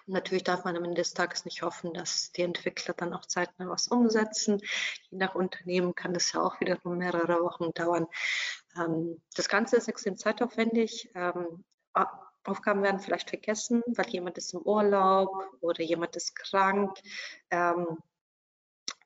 und 0.07 0.15
natürlich 0.15 0.45
darf 0.45 0.65
man 0.65 0.77
am 0.77 0.85
Ende 0.85 1.03
des 1.03 1.15
Tages 1.15 1.45
nicht 1.45 1.62
hoffen, 1.62 1.95
dass 1.95 2.33
die 2.33 2.43
Entwickler 2.43 2.95
dann 2.95 3.12
auch 3.12 3.27
zeitnah 3.27 3.69
was 3.69 3.89
umsetzen. 3.89 4.61
Je 5.11 5.19
nach 5.19 5.35
Unternehmen 5.35 5.95
kann 5.95 6.15
das 6.15 6.33
ja 6.33 6.41
auch 6.41 6.61
wiederum 6.61 6.99
mehrere 6.99 7.41
Wochen 7.43 7.73
dauern. 7.73 8.07
Ähm, 8.77 9.21
das 9.37 9.49
Ganze 9.49 9.77
ist 9.77 9.89
extrem 9.89 10.17
zeitaufwendig. 10.17 11.11
Ähm, 11.15 11.65
Aufgaben 12.47 12.83
werden 12.83 13.01
vielleicht 13.01 13.31
vergessen, 13.31 13.83
weil 13.87 14.09
jemand 14.09 14.37
ist 14.37 14.53
im 14.53 14.61
Urlaub 14.61 15.31
oder 15.61 15.83
jemand 15.83 16.15
ist 16.17 16.35
krank. 16.35 16.99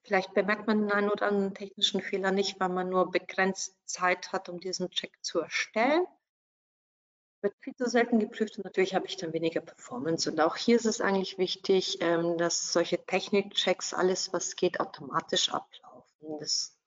Vielleicht 0.09 0.33
bemerkt 0.33 0.67
man 0.67 0.81
den 0.81 0.91
einen 0.91 1.11
oder 1.11 1.27
anderen 1.27 1.55
technischen 1.55 2.01
Fehler 2.01 2.33
nicht, 2.33 2.59
weil 2.59 2.71
man 2.71 2.89
nur 2.89 3.11
begrenzt 3.11 3.77
Zeit 3.85 4.33
hat, 4.33 4.49
um 4.49 4.59
diesen 4.59 4.91
Check 4.91 5.13
zu 5.21 5.41
erstellen. 5.41 6.07
Wird 7.43 7.55
viel 7.61 7.75
zu 7.77 7.85
selten 7.91 8.19
geprüft 8.19 8.57
und 8.57 8.65
natürlich 8.65 8.95
habe 8.95 9.05
ich 9.05 9.19
dann 9.19 9.35
weniger 9.35 9.61
Performance. 9.61 10.31
Und 10.31 10.41
auch 10.41 10.57
hier 10.57 10.77
ist 10.77 10.87
es 10.87 11.03
eigentlich 11.03 11.37
wichtig, 11.37 11.99
ähm, 12.01 12.39
dass 12.39 12.73
solche 12.73 13.05
Technikchecks, 13.05 13.93
alles 13.93 14.33
was 14.33 14.57
geht, 14.57 14.81
automatisch 14.81 15.51
ablaufen. 15.53 16.39
Das 16.41 16.78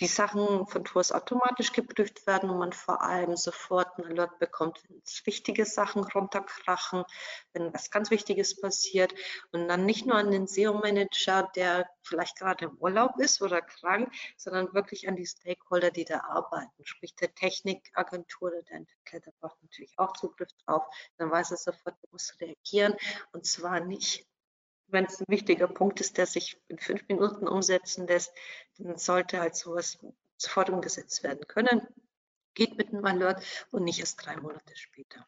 die 0.00 0.06
Sachen 0.06 0.66
von 0.66 0.84
Tours 0.84 1.12
automatisch 1.12 1.72
geprüft 1.72 2.26
werden 2.26 2.50
und 2.50 2.58
man 2.58 2.72
vor 2.72 3.02
allem 3.02 3.36
sofort 3.36 3.98
einen 3.98 4.12
Alert 4.12 4.38
bekommt, 4.38 4.82
wenn 4.88 5.00
wichtige 5.24 5.64
Sachen 5.64 6.04
runterkrachen, 6.04 7.04
wenn 7.52 7.72
was 7.72 7.90
ganz 7.90 8.10
Wichtiges 8.10 8.60
passiert. 8.60 9.14
Und 9.52 9.68
dann 9.68 9.84
nicht 9.86 10.06
nur 10.06 10.16
an 10.16 10.30
den 10.30 10.46
SEO-Manager, 10.46 11.50
der 11.54 11.88
vielleicht 12.02 12.38
gerade 12.38 12.66
im 12.66 12.76
Urlaub 12.78 13.18
ist 13.18 13.40
oder 13.42 13.60
krank, 13.62 14.12
sondern 14.36 14.72
wirklich 14.74 15.08
an 15.08 15.16
die 15.16 15.26
Stakeholder, 15.26 15.90
die 15.90 16.04
da 16.04 16.20
arbeiten, 16.20 16.84
sprich 16.84 17.14
der 17.14 17.34
Technikagentur 17.34 18.50
oder 18.50 18.62
der 18.62 18.78
Entwickler, 18.78 19.20
der 19.20 19.32
braucht 19.40 19.62
natürlich 19.62 19.98
auch 19.98 20.12
Zugriff 20.14 20.50
drauf, 20.66 20.84
dann 21.18 21.30
weiß 21.30 21.52
er 21.52 21.56
sofort, 21.56 21.96
er 22.02 22.08
muss 22.10 22.34
reagieren. 22.40 22.94
Und 23.32 23.46
zwar 23.46 23.80
nicht 23.80 24.26
wenn 24.92 25.06
es 25.06 25.20
ein 25.20 25.26
wichtiger 25.28 25.66
Punkt 25.66 26.00
ist, 26.00 26.18
der 26.18 26.26
sich 26.26 26.60
in 26.68 26.78
fünf 26.78 27.06
Minuten 27.08 27.48
umsetzen 27.48 28.06
lässt, 28.06 28.32
dann 28.78 28.96
sollte 28.96 29.40
halt 29.40 29.56
sowas 29.56 29.98
sofort 30.36 30.70
umgesetzt 30.70 31.22
werden 31.22 31.46
können. 31.48 31.86
Geht 32.54 32.76
mit 32.76 32.88
einem 32.88 33.04
Alert 33.04 33.42
und 33.70 33.84
nicht 33.84 34.00
erst 34.00 34.24
drei 34.24 34.36
Monate 34.36 34.76
später. 34.76 35.24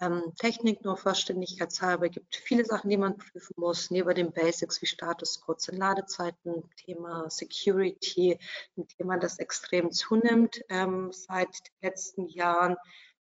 Ähm, 0.00 0.32
Technik 0.38 0.84
nur 0.84 0.96
vollständigkeitshalber 0.96 2.08
gibt 2.08 2.36
viele 2.36 2.64
Sachen, 2.64 2.90
die 2.90 2.96
man 2.96 3.16
prüfen 3.16 3.54
muss, 3.56 3.90
neben 3.90 4.14
den 4.14 4.32
Basics 4.32 4.80
wie 4.80 4.86
Statuscodes 4.86 5.68
und 5.68 5.78
Ladezeiten, 5.78 6.70
Thema 6.76 7.28
Security, 7.30 8.38
ein 8.76 8.86
Thema, 8.86 9.18
das 9.18 9.38
extrem 9.38 9.90
zunimmt 9.90 10.60
ähm, 10.68 11.10
seit 11.12 11.48
den 11.48 11.88
letzten 11.88 12.28
Jahren 12.28 12.76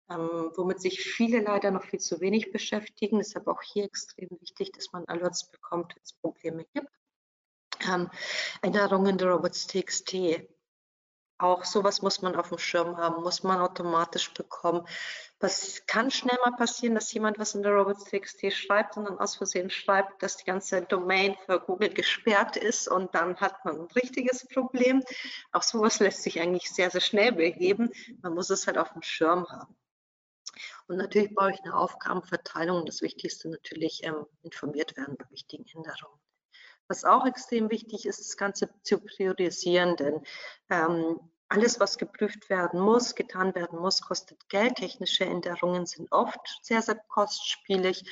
ähm, 0.09 0.51
womit 0.55 0.81
sich 0.81 1.01
viele 1.01 1.41
leider 1.41 1.71
noch 1.71 1.83
viel 1.83 1.99
zu 1.99 2.19
wenig 2.19 2.51
beschäftigen. 2.51 3.19
Es 3.19 3.29
ist 3.29 3.37
aber 3.37 3.51
auch 3.51 3.61
hier 3.61 3.85
extrem 3.85 4.29
wichtig, 4.41 4.71
dass 4.71 4.91
man 4.91 5.05
Alerts 5.05 5.49
bekommt, 5.49 5.95
wenn 5.95 6.03
es 6.03 6.13
Probleme 6.13 6.65
gibt. 6.73 6.89
Ähm, 7.87 8.09
Änderungen 8.61 9.17
der 9.17 9.29
Robots.txt. 9.29 10.15
Auch 11.39 11.65
sowas 11.65 12.01
muss 12.01 12.21
man 12.21 12.35
auf 12.35 12.49
dem 12.49 12.57
Schirm 12.57 12.95
haben, 12.95 13.23
muss 13.23 13.43
man 13.43 13.59
automatisch 13.59 14.33
bekommen. 14.33 14.87
Was 15.39 15.85
kann 15.87 16.09
schnell 16.11 16.37
mal 16.45 16.55
passieren, 16.55 16.95
dass 16.95 17.11
jemand 17.11 17.39
was 17.39 17.55
in 17.55 17.63
der 17.63 17.73
Robots.txt 17.73 18.53
schreibt 18.53 18.95
und 18.95 19.05
dann 19.05 19.19
aus 19.19 19.35
Versehen 19.35 19.69
schreibt, 19.69 20.21
dass 20.23 20.37
die 20.37 20.45
ganze 20.45 20.83
Domain 20.83 21.35
für 21.45 21.59
Google 21.59 21.89
gesperrt 21.89 22.55
ist 22.55 22.87
und 22.87 23.13
dann 23.15 23.35
hat 23.41 23.65
man 23.65 23.81
ein 23.81 23.87
richtiges 23.87 24.47
Problem. 24.47 25.03
Auch 25.51 25.63
sowas 25.63 25.99
lässt 25.99 26.23
sich 26.23 26.39
eigentlich 26.39 26.71
sehr, 26.71 26.91
sehr 26.91 27.01
schnell 27.01 27.33
beheben. 27.33 27.91
Man 28.21 28.35
muss 28.35 28.49
es 28.49 28.67
halt 28.67 28.77
auf 28.77 28.93
dem 28.93 29.01
Schirm 29.01 29.45
haben. 29.49 29.75
Und 30.87 30.97
natürlich 30.97 31.33
brauche 31.33 31.51
ich 31.51 31.59
eine 31.63 31.75
Aufgabenverteilung 31.75 32.77
und 32.77 32.89
das 32.89 33.01
Wichtigste 33.01 33.49
natürlich 33.49 34.03
ähm, 34.03 34.25
informiert 34.41 34.95
werden 34.97 35.17
bei 35.17 35.29
wichtigen 35.29 35.65
Änderungen. 35.73 36.19
Was 36.87 37.05
auch 37.05 37.25
extrem 37.25 37.69
wichtig 37.69 38.05
ist, 38.05 38.19
das 38.19 38.37
Ganze 38.37 38.69
zu 38.83 38.99
priorisieren, 38.99 39.95
denn 39.95 40.21
ähm, 40.69 41.19
alles, 41.53 41.79
was 41.79 41.97
geprüft 41.97 42.49
werden 42.49 42.79
muss, 42.79 43.13
getan 43.13 43.53
werden 43.53 43.79
muss, 43.79 44.01
kostet 44.01 44.49
Geld. 44.49 44.75
Technische 44.75 45.25
Änderungen 45.25 45.85
sind 45.85 46.11
oft 46.11 46.39
sehr, 46.63 46.81
sehr 46.81 46.95
kostspielig. 47.07 48.03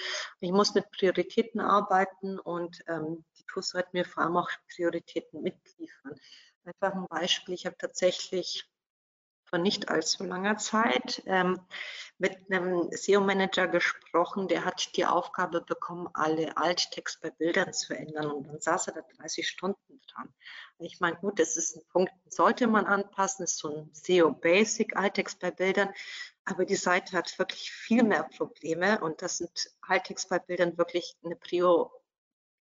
Ich 0.42 0.52
muss 0.52 0.76
mit 0.76 0.92
Prioritäten 0.92 1.60
arbeiten 1.60 2.38
und 2.40 2.84
ähm, 2.88 3.26
die 3.40 3.44
Tools 3.46 3.70
sollten 3.70 3.98
mir 3.98 4.06
vor 4.06 4.24
allem 4.24 4.38
auch 4.38 4.50
Prioritäten 4.76 5.42
mitliefern. 5.42 6.20
Einfach 6.66 6.94
ein 6.94 7.08
Beispiel. 7.08 7.56
Ich 7.56 7.66
habe 7.66 7.76
tatsächlich 7.78 8.71
vor 9.52 9.60
nicht 9.60 9.90
allzu 9.90 10.24
langer 10.24 10.58
Zeit 10.58 11.22
ähm, 11.26 11.60
mit 12.18 12.38
einem 12.50 12.90
SEO-Manager 12.92 13.68
gesprochen, 13.68 14.48
der 14.48 14.64
hat 14.64 14.96
die 14.96 15.06
Aufgabe 15.06 15.60
bekommen, 15.62 16.08
alle 16.14 16.56
Alttext 16.56 17.22
bei 17.22 17.32
Bildern 17.32 17.74
zu 17.74 17.94
ändern 17.94 18.32
und 18.32 18.48
dann 18.48 18.62
saß 18.62 18.88
er 18.88 18.94
da 18.94 19.02
30 19.18 19.46
Stunden 19.46 20.02
dran. 20.08 20.34
Ich 20.80 21.02
meine, 21.02 21.18
gut, 21.18 21.38
das 21.38 21.58
ist 21.58 21.76
ein 21.76 21.84
Punkt, 21.92 22.14
sollte 22.30 22.68
man 22.68 22.86
anpassen, 22.86 23.44
ist 23.44 23.58
so 23.58 23.76
ein 23.76 23.90
SEO-Basic, 23.92 24.96
Alttext 24.96 25.40
bei 25.40 25.52
Bildern, 25.52 25.90
aber 26.46 26.64
die 26.64 26.76
Seite 26.76 27.18
hat 27.18 27.38
wirklich 27.38 27.74
viel 27.74 28.04
mehr 28.04 28.24
Probleme 28.24 29.02
und 29.02 29.22
das 29.22 29.40
sind 29.40 29.70
Alttext 29.82 30.30
bei 30.30 30.40
Bildern 30.40 30.78
wirklich 30.78 31.18
eine 31.26 31.36
Prio, 31.36 31.92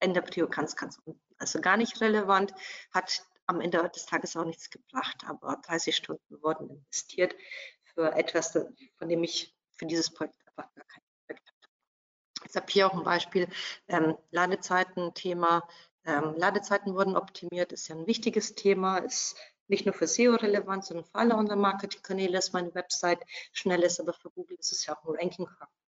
in 0.01 0.15
der 0.15 0.23
Prio 0.23 0.49
ganz, 0.49 0.75
ganz 0.75 0.99
unten. 1.05 1.23
Also 1.39 1.61
gar 1.61 1.77
nicht 1.77 2.01
relevant, 2.01 2.53
hat 2.93 3.23
am 3.53 3.61
Ende 3.61 3.89
des 3.95 4.07
Tages 4.07 4.37
auch 4.37 4.45
nichts 4.45 4.71
gebracht, 4.71 5.25
aber 5.27 5.57
30 5.65 5.95
Stunden 5.95 6.43
wurden 6.43 6.71
investiert 6.71 7.35
für 7.95 8.13
etwas, 8.13 8.53
von 8.99 9.09
dem 9.09 9.23
ich 9.23 9.55
für 9.73 9.87
dieses 9.87 10.13
Projekt 10.13 10.37
einfach 10.47 10.73
gar 10.75 10.85
keinen 10.85 11.05
Effekt 11.25 11.49
hatte. 11.49 12.49
Ich 12.49 12.57
habe 12.57 12.67
hier 12.71 12.87
auch 12.87 12.95
ein 12.95 13.05
Beispiel, 13.05 13.49
ähm, 13.89 14.17
Ladezeiten-Thema. 14.31 15.69
Ähm, 16.05 16.35
Ladezeiten 16.37 16.95
wurden 16.95 17.17
optimiert, 17.17 17.73
ist 17.73 17.89
ja 17.89 17.97
ein 17.97 18.07
wichtiges 18.07 18.55
Thema, 18.55 18.99
ist 18.99 19.37
nicht 19.69 19.87
nur 19.87 19.95
für 19.95 20.07
SEO 20.07 20.35
relevant, 20.35 20.85
sondern 20.85 21.07
für 21.07 21.15
alle 21.15 21.37
unsere 21.37 21.59
Marketingkanäle 21.59 22.39
ist 22.39 22.53
meine 22.53 22.75
Website 22.75 23.21
schnell 23.53 23.83
ist, 23.83 24.01
aber 24.01 24.13
für 24.13 24.31
Google 24.31 24.57
ist 24.59 24.73
es 24.73 24.87
ja 24.87 24.97
auch 24.97 25.05
ein 25.05 25.17
Ranking-Faktor. 25.17 25.82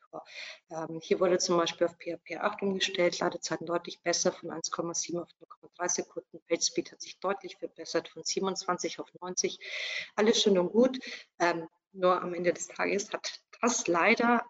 Ähm, 0.70 1.00
hier 1.02 1.20
wurde 1.20 1.38
zum 1.38 1.56
Beispiel 1.56 1.86
auf 1.86 1.96
PHP 1.96 2.38
8 2.38 2.62
umgestellt, 2.62 3.18
Ladezeiten 3.18 3.66
deutlich 3.66 4.02
besser 4.02 4.32
von 4.32 4.50
1,7 4.50 5.20
auf 5.20 5.28
0,3 5.78 5.88
Sekunden. 5.88 6.40
PageSpeed 6.48 6.92
hat 6.92 7.00
sich 7.00 7.18
deutlich 7.20 7.56
verbessert 7.56 8.08
von 8.08 8.24
27 8.24 9.00
auf 9.00 9.08
90. 9.20 9.58
Alles 10.16 10.42
schön 10.42 10.58
und 10.58 10.72
gut. 10.72 10.98
Ähm, 11.38 11.68
nur 11.92 12.20
am 12.20 12.34
Ende 12.34 12.52
des 12.52 12.68
Tages 12.68 13.12
hat 13.12 13.40
das 13.60 13.86
leider 13.86 14.42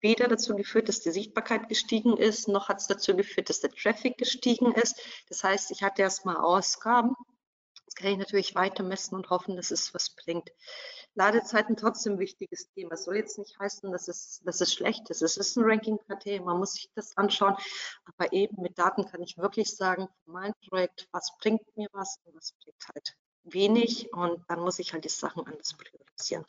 weder 0.00 0.28
dazu 0.28 0.54
geführt, 0.54 0.88
dass 0.88 1.00
die 1.00 1.10
Sichtbarkeit 1.10 1.68
gestiegen 1.68 2.16
ist, 2.16 2.48
noch 2.48 2.68
hat 2.68 2.80
es 2.80 2.86
dazu 2.86 3.16
geführt, 3.16 3.48
dass 3.48 3.60
der 3.60 3.70
Traffic 3.70 4.18
gestiegen 4.18 4.72
ist. 4.72 5.00
Das 5.28 5.44
heißt, 5.44 5.70
ich 5.70 5.82
hatte 5.82 6.02
erstmal 6.02 6.36
Ausgaben. 6.36 7.14
Das 7.84 7.94
kann 7.94 8.10
ich 8.10 8.18
natürlich 8.18 8.54
weiter 8.54 8.82
messen 8.82 9.14
und 9.14 9.30
hoffen, 9.30 9.56
dass 9.56 9.70
es 9.70 9.94
was 9.94 10.10
bringt. 10.10 10.50
Ladezeiten 11.16 11.76
trotzdem 11.76 12.14
ein 12.14 12.18
wichtiges 12.18 12.70
Thema. 12.70 12.90
Das 12.90 13.04
soll 13.04 13.16
jetzt 13.16 13.38
nicht 13.38 13.58
heißen, 13.58 13.90
dass 13.90 14.06
es, 14.06 14.40
dass 14.44 14.60
es 14.60 14.72
schlecht 14.72 15.08
ist. 15.10 15.22
Es 15.22 15.36
ist 15.36 15.56
ein 15.56 15.64
Ranking-Kriterium, 15.64 16.44
man 16.44 16.58
muss 16.58 16.74
sich 16.74 16.90
das 16.94 17.16
anschauen. 17.16 17.56
Aber 18.04 18.32
eben 18.32 18.62
mit 18.62 18.78
Daten 18.78 19.06
kann 19.06 19.22
ich 19.22 19.38
wirklich 19.38 19.74
sagen, 19.74 20.08
mein 20.26 20.52
Projekt, 20.68 21.08
was 21.12 21.36
bringt 21.38 21.62
mir 21.76 21.88
was 21.92 22.18
und 22.24 22.36
was 22.36 22.52
bringt 22.62 22.86
halt 22.94 23.16
wenig. 23.44 24.12
Und 24.12 24.44
dann 24.48 24.60
muss 24.60 24.78
ich 24.78 24.92
halt 24.92 25.04
die 25.04 25.08
Sachen 25.08 25.46
anders 25.46 25.74
priorisieren. 25.74 26.44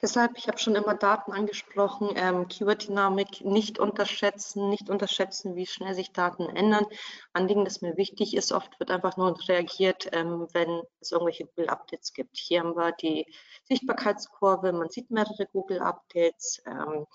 Deshalb, 0.00 0.38
ich 0.38 0.46
habe 0.46 0.58
schon 0.58 0.76
immer 0.76 0.94
Daten 0.94 1.32
angesprochen, 1.32 2.10
ähm, 2.14 2.46
Keyword-Dynamik 2.46 3.44
nicht 3.44 3.80
unterschätzen, 3.80 4.68
nicht 4.68 4.90
unterschätzen, 4.90 5.56
wie 5.56 5.66
schnell 5.66 5.94
sich 5.94 6.12
Daten 6.12 6.48
ändern. 6.48 6.86
Anliegen, 7.32 7.64
das 7.64 7.80
mir 7.80 7.96
wichtig 7.96 8.36
ist, 8.36 8.52
oft 8.52 8.78
wird 8.78 8.92
einfach 8.92 9.16
nur 9.16 9.36
reagiert, 9.48 10.08
ähm, 10.12 10.46
wenn 10.52 10.82
es 11.00 11.10
irgendwelche 11.10 11.46
Google-Updates 11.46 12.12
gibt. 12.12 12.36
Hier 12.36 12.60
haben 12.60 12.76
wir 12.76 12.92
die 12.92 13.26
Sichtbarkeitskurve, 13.64 14.72
man 14.72 14.88
sieht 14.88 15.10
mehrere 15.10 15.46
Google-Updates. 15.46 16.62
Ähm, 16.66 17.06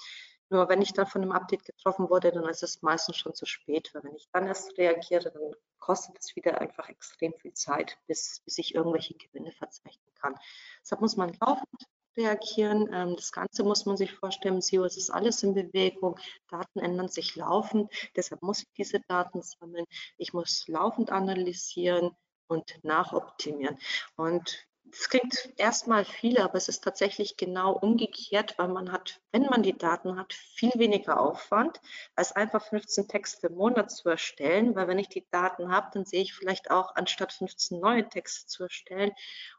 nur 0.50 0.68
wenn 0.68 0.82
ich 0.82 0.92
dann 0.92 1.08
von 1.08 1.22
einem 1.22 1.32
Update 1.32 1.64
getroffen 1.64 2.10
wurde, 2.10 2.32
dann 2.34 2.48
ist 2.50 2.64
es 2.64 2.82
meistens 2.82 3.16
schon 3.16 3.34
zu 3.34 3.46
spät, 3.46 3.92
weil 3.94 4.04
wenn 4.04 4.16
ich 4.16 4.28
dann 4.34 4.46
erst 4.46 4.78
reagiere, 4.78 5.32
dann 5.32 5.54
kostet 5.80 6.18
es 6.20 6.36
wieder 6.36 6.60
einfach 6.60 6.90
extrem 6.90 7.34
viel 7.34 7.54
Zeit, 7.54 7.98
bis, 8.08 8.42
bis 8.46 8.58
ich 8.58 8.76
irgendwelche 8.76 9.16
Gewinne 9.16 9.54
verzeichnen 9.54 10.14
kann. 10.16 10.36
Deshalb 10.82 11.02
muss 11.02 11.16
man 11.16 11.36
laufend 11.42 11.88
reagieren. 12.18 12.90
Ähm, 12.94 13.16
das 13.16 13.32
Ganze 13.32 13.64
muss 13.64 13.86
man 13.86 13.98
sich 13.98 14.12
vorstellen, 14.12 14.62
SEO 14.62 14.86
es 14.86 14.98
ist 14.98 15.10
alles 15.10 15.44
in 15.44 15.54
Bewegung, 15.54 16.20
Daten 16.50 16.80
ändern 16.80 17.10
sich 17.10 17.36
laufend, 17.36 17.92
deshalb 18.16 18.42
muss 18.42 18.64
ich 18.64 18.72
diese 18.78 19.00
Daten 19.08 19.42
sammeln, 19.42 19.86
ich 20.18 20.34
muss 20.34 20.68
laufend 20.68 21.12
analysieren 21.12 22.12
und 22.48 22.80
nachoptimieren. 22.84 23.78
Und 24.16 24.68
das 24.96 25.10
klingt 25.10 25.50
erstmal 25.58 26.06
viel, 26.06 26.40
aber 26.40 26.54
es 26.54 26.70
ist 26.70 26.84
tatsächlich 26.84 27.36
genau 27.36 27.74
umgekehrt, 27.74 28.60
weil 28.60 28.68
man 28.68 28.92
hat, 28.92 29.22
wenn 29.32 29.44
man 29.48 29.64
die 29.64 29.76
Daten 29.76 30.18
hat, 30.20 30.34
viel 30.34 30.72
weniger 30.76 31.20
Aufwand, 31.20 31.82
als 32.16 32.32
einfach 32.32 32.64
15 32.64 33.08
Texte 33.08 33.48
im 33.48 33.56
Monat 33.56 33.90
zu 33.90 34.08
erstellen, 34.10 34.76
weil 34.76 34.88
wenn 34.88 35.00
ich 35.00 35.10
die 35.10 35.28
Daten 35.32 35.72
habe, 35.72 35.90
dann 35.94 36.06
sehe 36.06 36.22
ich 36.22 36.36
vielleicht 36.36 36.70
auch, 36.70 36.96
anstatt 36.96 37.34
15 37.34 37.80
neue 37.80 38.08
Texte 38.08 38.46
zu 38.46 38.64
erstellen, 38.64 39.12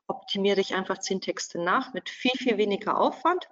optimiere 0.07 0.61
ich 0.61 0.75
einfach 0.75 0.99
10 0.99 1.21
Texte 1.21 1.61
nach 1.61 1.93
mit 1.95 2.09
viel, 2.09 2.39
viel 2.39 2.57
weniger 2.57 2.97
Aufwand, 2.97 3.51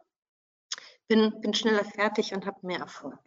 bin, 1.08 1.40
bin 1.40 1.52
schneller 1.52 1.84
fertig 1.84 2.32
und 2.32 2.46
habe 2.46 2.64
mehr 2.64 2.78
Erfolg. 2.78 3.18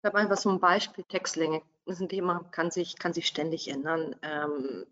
Ich 0.00 0.06
habe 0.06 0.16
einfach 0.18 0.38
so 0.38 0.48
ein 0.48 0.60
Beispiel, 0.60 1.04
Textlänge. 1.04 1.60
Das 1.84 1.96
ist 1.96 2.00
ein 2.00 2.08
Thema, 2.08 2.44
kann 2.50 2.70
sich, 2.70 2.96
kann 2.96 3.12
sich 3.12 3.26
ständig 3.26 3.68
ändern. 3.68 4.16
Ähm, 4.22 4.86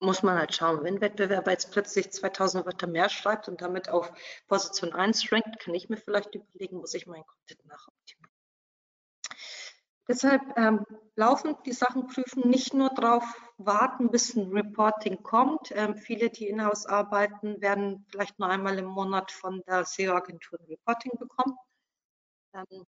muss 0.00 0.22
man 0.22 0.38
halt 0.38 0.54
schauen. 0.54 0.82
Wenn 0.82 1.00
Wettbewerber 1.00 1.50
jetzt 1.50 1.70
plötzlich 1.72 2.10
2000 2.10 2.66
Wörter 2.66 2.86
mehr 2.86 3.08
schreibt 3.08 3.48
und 3.48 3.60
damit 3.60 3.88
auf 3.88 4.12
Position 4.48 4.92
1 4.92 5.30
rankt, 5.30 5.60
kann 5.60 5.74
ich 5.74 5.88
mir 5.88 5.98
vielleicht 5.98 6.34
überlegen, 6.34 6.78
muss 6.78 6.94
ich 6.94 7.06
meinen 7.06 7.24
Content 7.26 7.66
nachoptimieren. 7.66 8.30
Deshalb 10.08 10.42
ähm, 10.56 10.84
laufend 11.14 11.58
die 11.66 11.72
Sachen 11.72 12.08
prüfen, 12.08 12.48
nicht 12.48 12.74
nur 12.74 12.90
darauf 12.90 13.22
warten, 13.58 14.10
bis 14.10 14.34
ein 14.34 14.50
Reporting 14.50 15.22
kommt. 15.22 15.70
Ähm, 15.70 15.96
viele, 15.96 16.30
die 16.30 16.48
in-house 16.48 16.86
arbeiten, 16.86 17.60
werden 17.60 18.04
vielleicht 18.10 18.36
nur 18.40 18.48
einmal 18.48 18.76
im 18.78 18.86
Monat 18.86 19.30
von 19.30 19.62
der 19.68 19.84
SEO-Agentur 19.84 20.58
ein 20.58 20.66
Reporting 20.66 21.12
bekommen. 21.16 21.56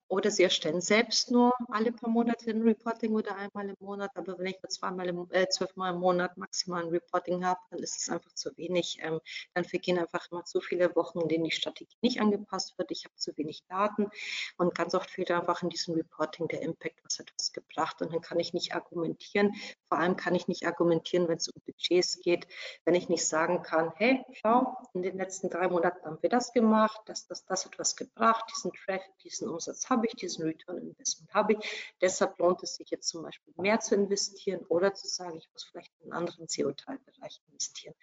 Oder 0.09 0.31
Sie 0.31 0.43
erstellen 0.43 0.81
selbst 0.81 1.31
nur 1.31 1.53
alle 1.69 1.93
paar 1.93 2.09
Monate 2.11 2.51
ein 2.51 2.63
Reporting 2.63 3.13
oder 3.13 3.37
einmal 3.37 3.69
im 3.69 3.77
Monat. 3.81 4.11
Aber 4.15 4.39
wenn 4.39 4.47
ich 4.47 4.63
nur 4.63 4.71
zweimal 4.71 5.09
im, 5.09 5.29
äh, 5.31 5.49
zwölfmal 5.49 5.95
im 5.95 6.01
Monat 6.01 6.37
maximal 6.37 6.83
ein 6.83 6.89
Reporting 6.89 7.45
habe, 7.45 7.61
dann 7.71 7.81
ist 7.81 8.01
es 8.01 8.09
einfach 8.09 8.33
zu 8.33 8.57
wenig. 8.57 8.99
Ähm, 9.03 9.21
dann 9.55 9.65
vergehen 9.65 9.99
einfach 9.99 10.31
immer 10.31 10.45
zu 10.45 10.61
viele 10.61 10.95
Wochen, 10.97 11.21
in 11.21 11.29
denen 11.29 11.45
die 11.45 11.51
Strategie 11.51 11.97
nicht 12.01 12.21
angepasst 12.21 12.79
wird. 12.79 12.91
Ich 12.91 13.05
habe 13.05 13.15
zu 13.17 13.37
wenig 13.37 13.65
Daten 13.69 14.11
und 14.57 14.75
ganz 14.75 14.95
oft 14.95 15.11
fehlt 15.11 15.31
einfach 15.31 15.63
in 15.63 15.69
diesem 15.69 15.95
Reporting 15.95 16.49
der 16.49 16.63
Impact, 16.63 17.05
was 17.05 17.19
hat 17.19 17.31
das 17.37 17.53
gebracht. 17.53 18.01
Und 18.01 18.13
dann 18.13 18.21
kann 18.23 18.41
ich 18.41 18.55
nicht 18.55 18.75
argumentieren. 18.75 19.55
Vor 19.89 19.99
allem 19.99 20.17
kann 20.17 20.35
ich 20.35 20.49
nicht 20.49 20.67
argumentieren, 20.67 21.29
wenn 21.29 21.37
es 21.37 21.49
um 21.49 21.61
Budgets 21.67 22.21
geht, 22.21 22.47
wenn 22.85 22.95
ich 22.95 23.09
nicht 23.09 23.27
sagen 23.27 23.63
kann, 23.63 23.93
hey, 23.97 24.25
schau, 24.33 24.77
in 24.95 25.03
den 25.03 25.19
letzten 25.19 25.51
drei 25.51 25.69
Monaten 25.69 26.05
haben 26.05 26.19
wir 26.23 26.31
das 26.31 26.53
gemacht, 26.53 27.01
das, 27.07 27.27
das, 27.27 27.45
das 27.45 27.67
hat 27.67 27.79
was 27.79 27.97
gebracht, 27.97 28.45
diesen 28.55 28.73
Traffic, 28.73 29.19
diesen 29.23 29.50
Umsatz 29.51 29.91
habe 29.91 30.07
ich, 30.07 30.15
diesen 30.15 30.45
Return 30.45 30.79
Investment 30.79 31.33
habe 31.35 31.55
ich. 31.55 31.93
Deshalb 32.01 32.39
lohnt 32.39 32.63
es 32.63 32.77
sich 32.77 32.91
jetzt 32.91 33.09
zum 33.09 33.23
Beispiel 33.23 33.53
mehr 33.57 33.81
zu 33.81 33.95
investieren 33.95 34.65
oder 34.69 34.95
zu 34.95 35.09
sagen, 35.09 35.37
ich 35.37 35.49
muss 35.53 35.65
vielleicht 35.65 35.93
in 36.01 36.13
einen 36.13 36.23
anderen 36.23 36.47
CO2-Bereich 36.47 37.41
investieren. 37.49 37.95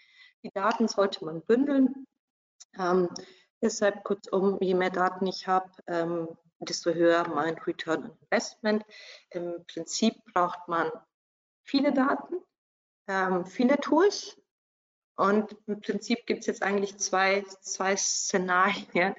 Die 0.44 0.52
Daten 0.52 0.88
sollte 0.88 1.26
man 1.26 1.42
bündeln. 1.42 2.08
Ähm, 2.78 3.10
deshalb 3.62 4.04
kurzum, 4.04 4.58
je 4.62 4.74
mehr 4.74 4.92
Daten 4.92 5.26
ich 5.26 5.48
habe, 5.48 5.72
ähm, 5.88 6.28
desto 6.60 6.94
höher 6.94 7.28
mein 7.28 7.56
Return 7.60 8.06
on 8.06 8.18
Investment. 8.22 8.84
Im 9.32 9.66
Prinzip 9.66 10.16
braucht 10.34 10.68
man 10.68 10.92
viele 11.64 11.94
Daten, 11.94 12.36
ähm, 13.08 13.46
viele 13.46 13.78
Tools, 13.80 14.38
und 15.18 15.56
im 15.66 15.82
Prinzip 15.82 16.28
gibt 16.28 16.42
es 16.42 16.46
jetzt 16.46 16.62
eigentlich 16.62 16.98
zwei, 16.98 17.44
zwei 17.62 17.98
Szenarien 17.98 19.16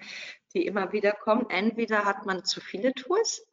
die 0.55 0.67
immer 0.67 0.93
wieder 0.93 1.13
kommen. 1.13 1.49
Entweder 1.51 2.05
hat 2.05 2.27
man 2.27 2.45
zu 2.45 2.61
viele 2.61 2.93
Tools. 2.95 3.47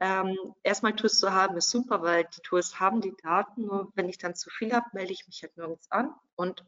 Ähm, 0.00 0.36
erstmal 0.62 0.94
Tools 0.94 1.18
zu 1.18 1.32
haben 1.32 1.56
ist 1.56 1.70
super, 1.70 2.02
weil 2.02 2.24
die 2.24 2.42
Tools 2.42 2.78
haben 2.80 3.00
die 3.00 3.14
Daten. 3.22 3.62
Nur 3.62 3.92
wenn 3.94 4.08
ich 4.08 4.18
dann 4.18 4.34
zu 4.34 4.50
viel 4.50 4.72
habe, 4.72 4.86
melde 4.92 5.12
ich 5.12 5.26
mich 5.26 5.42
halt 5.42 5.56
nirgends 5.56 5.90
an 5.90 6.14
und 6.34 6.64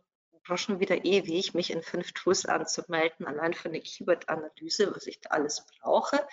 brauche 0.48 0.58
schon 0.58 0.80
wieder 0.80 1.04
ewig, 1.04 1.54
mich 1.54 1.70
in 1.70 1.82
fünf 1.82 2.12
Tools 2.12 2.46
anzumelden, 2.46 3.26
allein 3.26 3.52
für 3.52 3.68
eine 3.68 3.80
Keyword-Analyse, 3.80 4.94
was 4.94 5.06
ich 5.06 5.20
da 5.20 5.30
alles 5.30 5.66
brauche, 5.80 6.26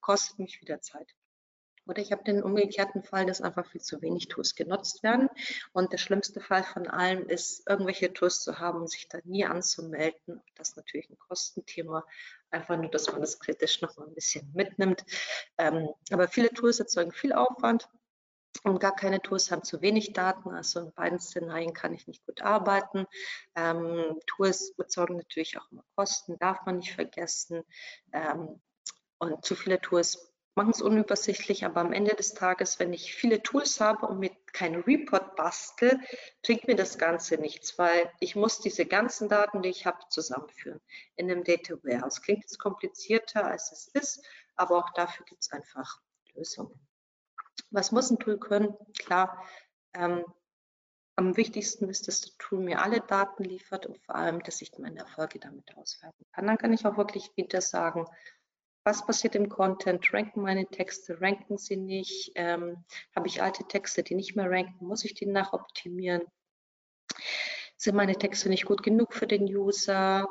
kostet 0.00 0.38
mich 0.38 0.60
wieder 0.62 0.80
Zeit. 0.80 1.14
Oder 1.86 2.00
ich 2.00 2.12
habe 2.12 2.24
den 2.24 2.42
umgekehrten 2.42 3.02
Fall, 3.02 3.26
dass 3.26 3.40
einfach 3.40 3.66
viel 3.66 3.80
zu 3.80 4.00
wenig 4.00 4.28
Tools 4.28 4.54
genutzt 4.54 5.02
werden. 5.02 5.28
Und 5.72 5.92
der 5.92 5.98
schlimmste 5.98 6.40
Fall 6.40 6.64
von 6.64 6.86
allen 6.86 7.28
ist, 7.28 7.68
irgendwelche 7.68 8.12
Tools 8.12 8.40
zu 8.40 8.58
haben 8.58 8.80
und 8.80 8.90
sich 8.90 9.08
da 9.08 9.18
nie 9.24 9.44
anzumelden. 9.44 10.42
Das 10.54 10.70
ist 10.70 10.76
natürlich 10.76 11.10
ein 11.10 11.18
Kostenthema. 11.18 12.04
Einfach 12.50 12.76
nur, 12.76 12.90
dass 12.90 13.10
man 13.10 13.20
das 13.20 13.38
kritisch 13.38 13.82
noch 13.82 13.96
mal 13.96 14.06
ein 14.06 14.14
bisschen 14.14 14.50
mitnimmt. 14.54 15.04
Ähm, 15.58 15.90
aber 16.10 16.28
viele 16.28 16.50
Tools 16.50 16.80
erzeugen 16.80 17.12
viel 17.12 17.32
Aufwand. 17.32 17.88
Und 18.62 18.78
gar 18.80 18.94
keine 18.94 19.20
Tools 19.20 19.50
haben 19.50 19.64
zu 19.64 19.82
wenig 19.82 20.12
Daten. 20.12 20.50
Also 20.50 20.80
in 20.80 20.92
beiden 20.92 21.18
Szenarien 21.18 21.74
kann 21.74 21.92
ich 21.92 22.06
nicht 22.06 22.24
gut 22.24 22.40
arbeiten. 22.40 23.06
Ähm, 23.56 24.18
Tools 24.26 24.72
erzeugen 24.78 25.16
natürlich 25.16 25.58
auch 25.58 25.70
immer 25.70 25.84
Kosten, 25.96 26.38
darf 26.38 26.64
man 26.64 26.78
nicht 26.78 26.94
vergessen. 26.94 27.62
Ähm, 28.12 28.60
und 29.18 29.44
zu 29.44 29.54
viele 29.54 29.80
Tools 29.80 30.33
machen 30.54 30.70
es 30.70 30.82
unübersichtlich, 30.82 31.64
aber 31.64 31.80
am 31.80 31.92
Ende 31.92 32.14
des 32.14 32.34
Tages, 32.34 32.78
wenn 32.78 32.92
ich 32.92 33.14
viele 33.14 33.42
Tools 33.42 33.80
habe 33.80 34.06
und 34.06 34.20
mir 34.20 34.30
keinen 34.52 34.82
Report 34.82 35.34
bastel, 35.36 36.00
bringt 36.42 36.68
mir 36.68 36.76
das 36.76 36.98
Ganze 36.98 37.36
nichts, 37.38 37.78
weil 37.78 38.10
ich 38.20 38.36
muss 38.36 38.60
diese 38.60 38.86
ganzen 38.86 39.28
Daten, 39.28 39.62
die 39.62 39.70
ich 39.70 39.84
habe, 39.86 39.98
zusammenführen 40.10 40.80
in 41.16 41.30
einem 41.30 41.44
Data 41.44 41.74
Warehouse. 41.82 42.22
Klingt 42.22 42.42
jetzt 42.42 42.58
komplizierter, 42.58 43.44
als 43.44 43.72
es 43.72 43.88
ist, 43.88 44.24
aber 44.54 44.78
auch 44.78 44.90
dafür 44.90 45.26
gibt 45.26 45.42
es 45.42 45.50
einfach 45.50 46.00
Lösungen. 46.34 46.78
Was 47.70 47.90
muss 47.90 48.10
ein 48.10 48.18
Tool 48.18 48.38
können? 48.38 48.76
Klar, 48.98 49.44
ähm, 49.94 50.24
am 51.16 51.36
wichtigsten 51.36 51.88
ist, 51.88 52.08
dass 52.08 52.20
das 52.20 52.36
Tool 52.38 52.60
mir 52.60 52.82
alle 52.82 53.00
Daten 53.00 53.44
liefert 53.44 53.86
und 53.86 53.98
vor 54.04 54.16
allem, 54.16 54.42
dass 54.42 54.60
ich 54.62 54.76
meine 54.78 55.00
Erfolge 55.00 55.38
damit 55.38 55.76
auswerten 55.76 56.24
kann. 56.32 56.46
Dann 56.46 56.58
kann 56.58 56.72
ich 56.72 56.84
auch 56.86 56.96
wirklich 56.96 57.30
wieder 57.36 57.60
sagen, 57.60 58.06
was 58.84 59.06
passiert 59.06 59.34
im 59.34 59.48
Content? 59.48 60.12
Ranken 60.12 60.42
meine 60.42 60.66
Texte? 60.66 61.20
Ranken 61.20 61.56
sie 61.56 61.76
nicht? 61.76 62.32
Ähm, 62.34 62.84
Habe 63.16 63.26
ich 63.26 63.42
alte 63.42 63.64
Texte, 63.64 64.02
die 64.02 64.14
nicht 64.14 64.36
mehr 64.36 64.50
ranken? 64.50 64.86
Muss 64.86 65.04
ich 65.04 65.14
die 65.14 65.26
nachoptimieren? 65.26 66.22
Sind 67.76 67.96
meine 67.96 68.16
Texte 68.16 68.48
nicht 68.50 68.66
gut 68.66 68.82
genug 68.82 69.14
für 69.14 69.26
den 69.26 69.44
User? 69.44 70.28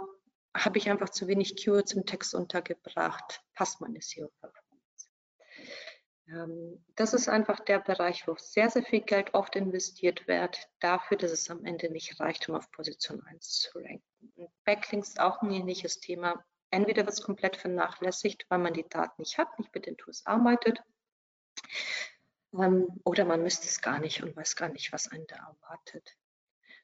Habe 0.55 0.77
ich 0.77 0.89
einfach 0.89 1.09
zu 1.09 1.27
wenig 1.27 1.55
Keywords 1.55 1.93
im 1.93 2.05
Text 2.05 2.35
untergebracht? 2.35 3.41
Passt 3.55 3.81
meine 3.81 3.99
SEO-Performance? 3.99 5.09
Ähm, 6.27 6.85
das 6.95 7.15
ist 7.15 7.27
einfach 7.27 7.59
der 7.59 7.79
Bereich, 7.79 8.27
wo 8.27 8.35
sehr, 8.37 8.69
sehr 8.69 8.83
viel 8.83 9.01
Geld 9.01 9.33
oft 9.33 9.55
investiert 9.55 10.27
wird, 10.27 10.69
dafür, 10.79 11.17
dass 11.17 11.31
es 11.31 11.49
am 11.49 11.65
Ende 11.65 11.91
nicht 11.91 12.19
reicht, 12.19 12.47
um 12.49 12.55
auf 12.55 12.69
Position 12.71 13.21
1 13.25 13.61
zu 13.61 13.79
ranken. 13.79 14.53
Backlinks 14.63 15.09
ist 15.09 15.19
auch 15.19 15.41
ein 15.41 15.51
ähnliches 15.51 15.99
Thema 15.99 16.45
Entweder 16.73 17.05
wird 17.05 17.13
es 17.13 17.21
komplett 17.21 17.55
vernachlässigt, 17.55 18.47
weil 18.49 18.57
man 18.57 18.73
die 18.73 18.87
Daten 18.89 19.21
nicht 19.21 19.37
hat, 19.37 19.59
nicht 19.59 19.73
mit 19.75 19.85
den 19.85 19.95
Tools 19.95 20.25
arbeitet, 20.25 20.81
ähm, 22.53 22.87
oder 23.03 23.25
man 23.25 23.43
misst 23.43 23.63
es 23.65 23.79
gar 23.79 23.99
nicht 23.99 24.23
und 24.23 24.35
weiß 24.35 24.55
gar 24.55 24.69
nicht, 24.69 24.91
was 24.91 25.07
einen 25.11 25.27
da 25.27 25.35
erwartet. 25.35 26.17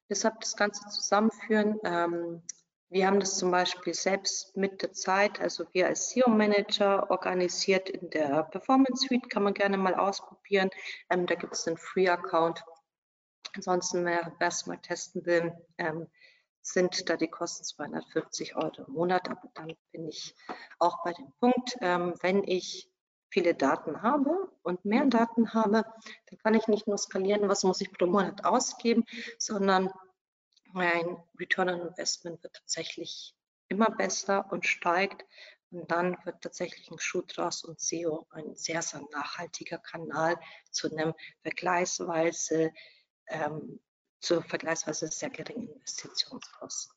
Deshalb 0.07 0.41
das 0.41 0.55
Ganze 0.55 0.87
zusammenführen. 0.89 1.79
Ähm, 1.83 2.43
wir 2.89 3.07
haben 3.07 3.19
das 3.19 3.39
zum 3.39 3.49
Beispiel 3.49 3.95
selbst 3.95 4.55
mit 4.55 4.83
der 4.83 4.93
Zeit, 4.93 5.39
also 5.39 5.65
wir 5.73 5.87
als 5.87 6.11
SEO-Manager 6.11 7.09
organisiert 7.09 7.89
in 7.89 8.11
der 8.11 8.43
Performance 8.43 9.07
Suite, 9.07 9.27
kann 9.29 9.41
man 9.41 9.55
gerne 9.55 9.77
mal 9.77 9.95
ausprobieren. 9.95 10.69
Ähm, 11.09 11.25
da 11.25 11.33
gibt 11.33 11.53
es 11.53 11.67
einen 11.67 11.77
Free-Account. 11.77 12.63
Ansonsten, 13.55 14.05
wer 14.05 14.35
es 14.39 14.67
mal 14.67 14.77
testen 14.77 15.25
will, 15.25 15.51
sind 16.61 17.09
da 17.09 17.17
die 17.17 17.27
Kosten 17.27 17.63
250 17.63 18.55
Euro 18.55 18.83
im 18.85 18.93
Monat. 18.93 19.29
Aber 19.29 19.49
dann 19.55 19.75
bin 19.91 20.07
ich 20.07 20.35
auch 20.77 21.03
bei 21.03 21.13
dem 21.13 21.31
Punkt, 21.39 21.77
ähm, 21.81 22.13
wenn 22.21 22.43
ich 22.43 22.91
viele 23.29 23.53
Daten 23.53 24.01
habe 24.01 24.51
und 24.63 24.85
mehr 24.85 25.05
Daten 25.05 25.53
habe, 25.53 25.85
dann 26.27 26.39
kann 26.39 26.55
ich 26.55 26.67
nicht 26.67 26.87
nur 26.87 26.97
skalieren, 26.97 27.47
was 27.47 27.63
muss 27.63 27.81
ich 27.81 27.91
pro 27.91 28.07
Monat 28.07 28.43
ausgeben, 28.43 29.05
sondern 29.37 29.91
mein 30.71 31.17
Return 31.39 31.69
on 31.69 31.87
Investment 31.87 32.43
wird 32.43 32.55
tatsächlich 32.55 33.35
immer 33.67 33.89
besser 33.91 34.51
und 34.51 34.65
steigt. 34.65 35.25
Und 35.71 35.91
dann 35.91 36.17
wird 36.25 36.41
tatsächlich 36.41 36.89
ein 36.89 36.97
Schuh 36.97 37.21
draus 37.21 37.63
und 37.63 37.79
SEO 37.79 38.25
ein 38.31 38.55
sehr, 38.55 38.81
sehr 38.81 39.01
nachhaltiger 39.11 39.77
Kanal 39.77 40.35
zu 40.71 40.91
einem 40.91 41.13
vergleichsweise 41.43 42.71
ähm, 43.27 43.79
zu 44.19 44.41
vergleichsweise 44.41 45.07
sehr 45.07 45.29
geringen 45.29 45.69
Investitionskosten. 45.69 46.95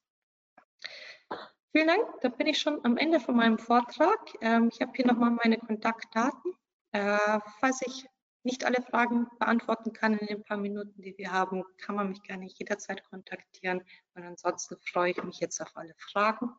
Vielen 1.73 1.87
Dank, 1.87 2.21
da 2.21 2.29
bin 2.29 2.47
ich 2.49 2.59
schon 2.59 2.85
am 2.85 2.99
Ende 2.99 3.19
von 3.19 3.35
meinem 3.35 3.59
Vortrag. 3.59 4.19
Ähm, 4.43 4.69
ich 4.73 4.81
habe 4.81 4.93
hier 4.95 5.07
nochmal 5.07 5.31
meine 5.31 5.57
Kontaktdaten. 5.57 6.55
Äh, 6.93 7.41
falls 7.61 7.81
ich 7.87 8.07
nicht 8.43 8.65
alle 8.65 8.83
Fragen 8.83 9.29
beantworten 9.39 9.93
kann 9.93 10.19
in 10.19 10.27
den 10.27 10.43
paar 10.43 10.57
Minuten, 10.57 11.01
die 11.01 11.17
wir 11.17 11.33
haben, 11.33 11.65
kann 11.79 11.95
man 11.95 12.11
mich 12.11 12.23
gerne 12.23 12.47
jederzeit 12.47 13.03
kontaktieren. 13.05 13.83
Und 14.15 14.25
ansonsten 14.25 14.77
freue 14.85 15.13
ich 15.13 15.23
mich 15.23 15.41
jetzt 15.41 15.61
auf 15.61 15.75
alle 15.77 15.95
Fragen. 15.97 16.51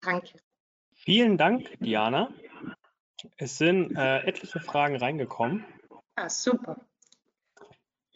Danke. 0.00 0.40
Vielen 0.94 1.38
Dank, 1.38 1.68
Diana. 1.78 2.32
Es 3.36 3.58
sind 3.58 3.96
äh, 3.96 4.20
etliche 4.20 4.60
Fragen 4.60 4.96
reingekommen. 4.96 5.64
Ah, 6.16 6.28
super. 6.28 6.84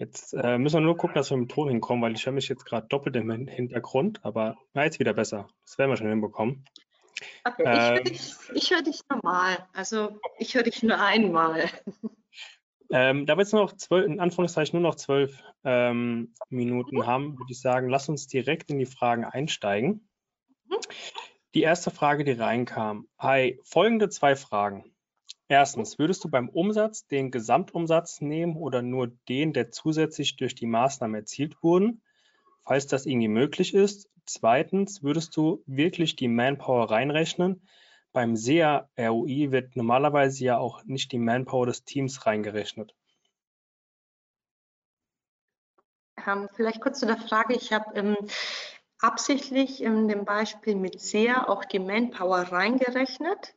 Jetzt 0.03 0.35
äh, 0.35 0.59
müssen 0.59 0.79
wir 0.79 0.81
nur 0.81 0.97
gucken, 0.97 1.15
dass 1.15 1.31
wir 1.31 1.37
mit 1.37 1.49
dem 1.49 1.55
Ton 1.55 1.69
hinkommen, 1.69 2.03
weil 2.03 2.15
ich 2.15 2.27
höre 2.27 2.33
mich 2.33 2.49
jetzt 2.49 2.65
gerade 2.65 2.89
doppelt 2.89 3.15
im 3.15 3.31
Hintergrund, 3.47 4.19
aber 4.25 4.57
na, 4.75 4.83
jetzt 4.83 4.99
wieder 4.99 5.15
besser. 5.15 5.47
Das 5.65 5.79
werden 5.79 5.93
wir 5.93 5.97
schon 5.97 6.09
hinbekommen. 6.09 6.65
Okay, 7.45 7.63
ähm, 7.65 8.03
ich 8.11 8.19
höre 8.33 8.53
dich, 8.53 8.71
hör 8.73 8.83
dich 8.83 9.01
normal. 9.09 9.69
Also 9.73 10.19
ich 10.41 10.57
höre 10.57 10.65
dich 10.65 10.83
nur 10.83 11.01
einmal. 11.01 11.71
Ähm, 12.95 13.25
da 13.25 13.37
wir 13.37 13.41
jetzt 13.41 13.55
nur 13.55 13.63
noch 13.63 13.73
zwölf, 13.73 14.05
in 14.05 14.21
Anführungszeichen 14.21 14.79
nur 14.79 14.87
noch 14.87 14.97
zwölf 14.97 15.43
ähm, 15.65 16.35
Minuten 16.51 16.97
mhm. 16.97 17.07
haben, 17.07 17.39
würde 17.39 17.51
ich 17.51 17.59
sagen, 17.59 17.89
lass 17.89 18.11
uns 18.11 18.27
direkt 18.27 18.71
in 18.71 18.79
die 18.79 18.85
Fragen 18.85 19.25
einsteigen. 19.25 20.07
Mhm. 20.67 20.77
Die 21.55 21.63
erste 21.63 21.91
Frage, 21.91 22.25
die 22.25 22.33
reinkam. 22.33 23.09
Hi, 23.17 23.59
folgende 23.63 24.11
zwei 24.11 24.37
Fragen. 24.37 24.92
Erstens, 25.53 25.99
würdest 25.99 26.25
du 26.25 26.31
beim 26.31 26.49
Umsatz 26.49 27.07
den 27.09 27.31
Gesamtumsatz 27.31 28.23
nehmen 28.23 28.57
oder 28.57 28.81
nur 28.81 29.09
den, 29.29 29.53
der 29.53 29.71
zusätzlich 29.71 30.37
durch 30.37 30.55
die 30.55 30.65
Maßnahmen 30.65 31.15
erzielt 31.15 31.63
wurden, 31.63 32.01
falls 32.65 32.87
das 32.87 33.05
irgendwie 33.05 33.29
möglich 33.29 33.75
ist? 33.75 34.09
Zweitens, 34.25 35.03
würdest 35.03 35.37
du 35.37 35.63
wirklich 35.67 36.17
die 36.17 36.29
Manpower 36.29 36.91
reinrechnen? 36.91 37.69
Beim 38.15 38.35
SEA 38.35 38.89
ROI 38.99 39.51
wird 39.51 39.77
normalerweise 39.77 40.43
ja 40.43 40.57
auch 40.57 40.85
nicht 40.85 41.13
die 41.13 41.19
Manpower 41.19 41.67
des 41.67 41.85
Teams 41.85 42.25
reingerechnet. 42.25 42.95
Ähm, 46.27 46.49
vielleicht 46.55 46.81
kurz 46.81 46.99
zu 46.99 47.05
der 47.05 47.19
Frage. 47.19 47.53
Ich 47.53 47.75
habe 47.75 47.95
ähm, 47.95 48.17
absichtlich 49.01 49.83
in 49.83 50.09
dem 50.09 50.25
Beispiel 50.25 50.77
mit 50.77 50.99
SEA 50.99 51.47
auch 51.47 51.67
die 51.67 51.79
Manpower 51.79 52.39
reingerechnet 52.39 53.55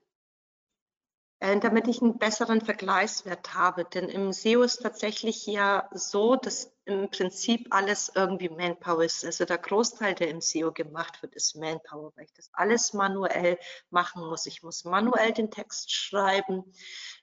damit 1.62 1.88
ich 1.88 2.02
einen 2.02 2.18
besseren 2.18 2.62
Vergleichswert 2.62 3.54
habe. 3.54 3.86
Denn 3.86 4.10
im 4.10 4.32
SEO 4.32 4.64
ist 4.64 4.82
tatsächlich 4.82 5.46
ja 5.46 5.90
so, 5.94 6.36
dass 6.36 6.72
im 6.86 7.10
Prinzip 7.10 7.68
alles 7.72 8.12
irgendwie 8.14 8.50
Manpower 8.50 9.04
ist. 9.04 9.26
Also 9.26 9.46
der 9.46 9.58
Großteil, 9.58 10.14
der 10.14 10.30
im 10.30 10.40
SEO 10.40 10.72
gemacht 10.72 11.22
wird, 11.22 11.36
ist 11.36 11.56
Manpower, 11.56 12.14
weil 12.16 12.26
ich 12.26 12.34
das 12.34 12.50
alles 12.54 12.94
manuell 12.94 13.58
machen 13.90 14.24
muss. 14.28 14.46
Ich 14.46 14.62
muss 14.62 14.86
manuell 14.86 15.34
den 15.34 15.50
Text 15.50 15.92
schreiben 15.92 16.64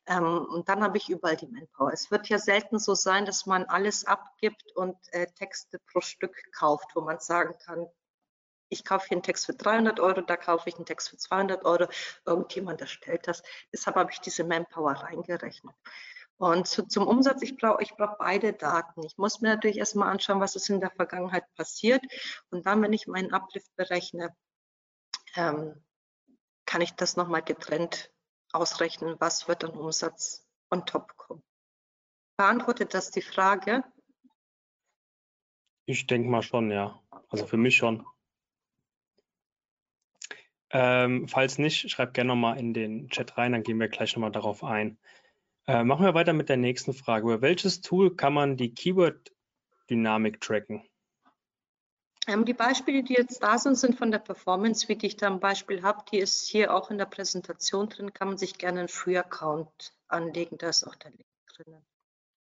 ähm, 0.07 0.47
und 0.51 0.69
dann 0.69 0.83
habe 0.83 0.99
ich 0.99 1.09
überall 1.09 1.37
die 1.37 1.47
Manpower. 1.47 1.93
Es 1.93 2.11
wird 2.11 2.29
ja 2.29 2.39
selten 2.39 2.79
so 2.79 2.95
sein, 2.95 3.25
dass 3.25 3.47
man 3.47 3.65
alles 3.65 4.05
abgibt 4.05 4.73
und 4.75 4.97
äh, 5.13 5.27
Texte 5.39 5.79
pro 5.93 6.01
Stück 6.01 6.35
kauft, 6.53 6.95
wo 6.95 7.01
man 7.01 7.21
sagen 7.21 7.55
kann, 7.65 7.87
ich 8.73 8.85
kaufe 8.85 9.07
hier 9.09 9.17
einen 9.17 9.23
Text 9.23 9.47
für 9.47 9.55
300 9.55 10.01
Euro, 10.01 10.23
da 10.23 10.37
kaufe 10.37 10.69
ich 10.69 10.77
einen 10.77 10.87
Text 10.87 11.11
für 11.11 11.17
200 11.17 11.65
Euro, 11.65 11.87
irgendjemand 12.25 12.81
erstellt 12.81 13.29
das. 13.29 13.43
Deshalb 13.73 13.97
habe 13.97 14.11
ich 14.13 14.21
diese 14.21 14.45
Manpower 14.45 14.93
reingerechnet. 14.93 15.75
Und 16.39 16.67
zu, 16.67 16.87
zum 16.89 17.07
Umsatz, 17.07 17.43
ich 17.43 17.57
brauche 17.57 17.83
ich 17.83 17.95
brauch 17.95 18.19
beide 18.19 18.53
Daten. 18.53 19.05
Ich 19.05 19.17
muss 19.17 19.41
mir 19.41 19.51
natürlich 19.51 19.79
erstmal 19.79 20.09
anschauen, 20.09 20.41
was 20.41 20.57
ist 20.57 20.69
in 20.71 20.81
der 20.81 20.91
Vergangenheit 20.91 21.45
passiert. 21.55 22.03
Und 22.51 22.67
dann, 22.67 22.83
wenn 22.83 22.93
ich 22.93 23.07
meinen 23.07 23.33
Uplift 23.33 23.75
berechne, 23.77 24.35
ähm, 25.37 25.85
kann 26.67 26.81
ich 26.81 26.95
das 26.95 27.17
nochmal 27.17 27.43
getrennt 27.43 28.11
ausrechnen, 28.53 29.17
was 29.19 29.47
wird 29.47 29.65
an 29.65 29.71
Umsatz 29.71 30.45
on 30.71 30.85
top 30.85 31.17
kommen. 31.17 31.43
Beantwortet 32.37 32.95
das 32.95 33.11
die 33.11 33.23
Frage? 33.23 33.85
Ich 35.87 36.07
denke 36.07 36.29
mal 36.29 36.43
schon, 36.43 36.71
ja. 36.71 37.01
Also 37.29 37.47
für 37.47 37.57
mich 37.57 37.77
schon. 37.77 38.07
Ähm, 40.73 41.29
falls 41.29 41.59
nicht, 41.59 41.91
schreibt 41.91 42.15
gerne 42.15 42.29
nochmal 42.29 42.59
in 42.59 42.73
den 42.73 43.09
Chat 43.11 43.37
rein, 43.37 43.53
dann 43.53 43.63
gehen 43.63 43.79
wir 43.79 43.89
gleich 43.89 44.17
nochmal 44.17 44.33
darauf 44.33 44.65
ein. 44.65 44.99
Äh, 45.67 45.85
machen 45.85 46.05
wir 46.05 46.15
weiter 46.15 46.33
mit 46.33 46.49
der 46.49 46.57
nächsten 46.57 46.95
Frage. 46.95 47.25
Über 47.25 47.43
welches 47.43 47.83
Tool 47.83 48.17
kann 48.17 48.33
man 48.33 48.57
die 48.57 48.75
Keyword-Dynamik 48.75 50.41
tracken? 50.41 50.83
Ähm, 52.27 52.45
die 52.45 52.55
Beispiele, 52.55 53.03
die 53.03 53.15
jetzt 53.15 53.43
da 53.43 53.59
sind, 53.59 53.77
sind 53.77 53.99
von 53.99 54.11
der 54.11 54.19
Performance, 54.19 54.89
wie 54.89 54.99
ich 55.07 55.17
da 55.17 55.27
ein 55.27 55.41
Beispiel 55.41 55.83
habe. 55.83 56.05
Die 56.11 56.19
ist 56.19 56.49
hier 56.49 56.75
auch 56.75 56.91
in 56.91 56.99
der 56.99 57.07
Präsentation 57.07 57.89
drin. 57.89 58.15
Kann 58.15 58.29
man 58.29 58.39
sich 58.39 58.59
gerne 58.59 58.81
einen 58.81 58.89
Free-Account 58.89 59.93
anlegen. 60.09 60.57
Da 60.57 60.71
ist 60.71 60.85
auch 60.85 60.95
der 60.95 61.11
Link 61.11 61.27
drin. 61.55 61.85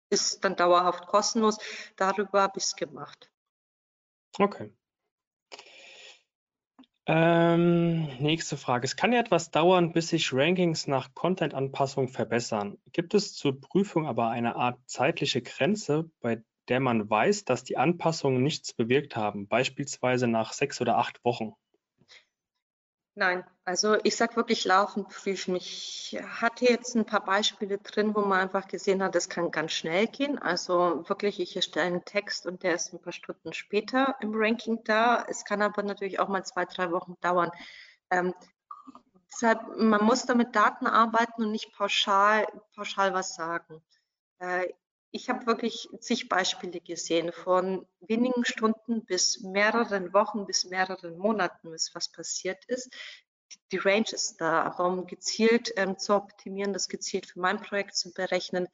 Ist 0.08 0.44
dann 0.44 0.56
dauerhaft 0.56 1.06
kostenlos. 1.06 1.58
Darüber 1.96 2.42
habe 2.42 2.58
ich 2.58 2.64
es 2.64 2.76
gemacht. 2.76 3.30
Okay. 4.38 4.72
Ähm, 7.06 8.06
nächste 8.18 8.56
Frage. 8.56 8.84
Es 8.84 8.96
kann 8.96 9.12
ja 9.12 9.18
etwas 9.20 9.50
dauern, 9.50 9.92
bis 9.92 10.08
sich 10.08 10.32
Rankings 10.32 10.86
nach 10.86 11.14
Content-Anpassung 11.14 12.08
verbessern. 12.08 12.78
Gibt 12.92 13.14
es 13.14 13.34
zur 13.34 13.60
Prüfung 13.60 14.06
aber 14.06 14.30
eine 14.30 14.54
Art 14.56 14.78
zeitliche 14.86 15.42
Grenze, 15.42 16.10
bei 16.20 16.42
der 16.68 16.80
man 16.80 17.10
weiß, 17.10 17.44
dass 17.44 17.64
die 17.64 17.76
Anpassungen 17.76 18.42
nichts 18.42 18.72
bewirkt 18.72 19.16
haben, 19.16 19.48
beispielsweise 19.48 20.28
nach 20.28 20.52
sechs 20.52 20.80
oder 20.80 20.96
acht 20.96 21.24
Wochen? 21.24 21.54
Nein, 23.14 23.44
also 23.66 23.96
ich 24.04 24.16
sage 24.16 24.36
wirklich 24.36 24.64
laufend 24.64 25.08
prüfen. 25.10 25.54
Ich 25.56 26.18
hatte 26.40 26.64
jetzt 26.64 26.94
ein 26.94 27.04
paar 27.04 27.22
Beispiele 27.24 27.76
drin, 27.78 28.14
wo 28.14 28.22
man 28.22 28.40
einfach 28.40 28.68
gesehen 28.68 29.02
hat, 29.02 29.14
das 29.14 29.28
kann 29.28 29.50
ganz 29.50 29.72
schnell 29.72 30.06
gehen. 30.06 30.38
Also 30.38 31.06
wirklich, 31.08 31.38
ich 31.38 31.54
erstelle 31.54 31.86
einen 31.86 32.04
Text 32.06 32.46
und 32.46 32.62
der 32.62 32.74
ist 32.74 32.92
ein 32.94 33.02
paar 33.02 33.12
Stunden 33.12 33.52
später 33.52 34.16
im 34.20 34.32
Ranking 34.34 34.82
da. 34.84 35.24
Es 35.28 35.44
kann 35.44 35.60
aber 35.60 35.82
natürlich 35.82 36.20
auch 36.20 36.28
mal 36.28 36.44
zwei, 36.44 36.64
drei 36.64 36.90
Wochen 36.90 37.16
dauern. 37.20 37.50
Ähm, 38.10 38.34
deshalb, 39.30 39.60
man 39.76 40.02
muss 40.04 40.24
da 40.24 40.34
mit 40.34 40.56
Daten 40.56 40.86
arbeiten 40.86 41.44
und 41.44 41.52
nicht 41.52 41.72
pauschal, 41.74 42.46
pauschal 42.74 43.12
was 43.12 43.34
sagen. 43.34 43.82
Äh, 44.38 44.68
ich 45.12 45.28
habe 45.28 45.46
wirklich 45.46 45.88
zig 46.00 46.28
Beispiele 46.28 46.80
gesehen, 46.80 47.32
von 47.32 47.86
wenigen 48.00 48.44
Stunden 48.46 49.04
bis 49.04 49.40
mehreren 49.40 50.12
Wochen, 50.14 50.46
bis 50.46 50.64
mehreren 50.64 51.18
Monaten, 51.18 51.70
bis 51.70 51.94
was 51.94 52.10
passiert 52.10 52.64
ist. 52.64 52.90
Die 53.70 53.76
Range 53.76 54.06
ist 54.10 54.38
da, 54.38 54.62
aber 54.62 54.86
um 54.86 55.06
gezielt 55.06 55.72
ähm, 55.76 55.98
zu 55.98 56.14
optimieren, 56.14 56.72
das 56.72 56.88
gezielt 56.88 57.26
für 57.26 57.40
mein 57.40 57.60
Projekt 57.60 57.94
zu 57.94 58.12
berechnen, 58.14 58.66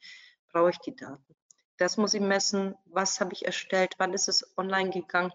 brauche 0.51 0.69
ich 0.69 0.79
die 0.79 0.95
Daten. 0.95 1.35
Das 1.77 1.97
muss 1.97 2.13
ich 2.13 2.21
messen, 2.21 2.75
was 2.85 3.19
habe 3.19 3.33
ich 3.33 3.45
erstellt, 3.45 3.95
wann 3.97 4.13
ist 4.13 4.29
es 4.29 4.57
online 4.57 4.91
gegangen. 4.91 5.33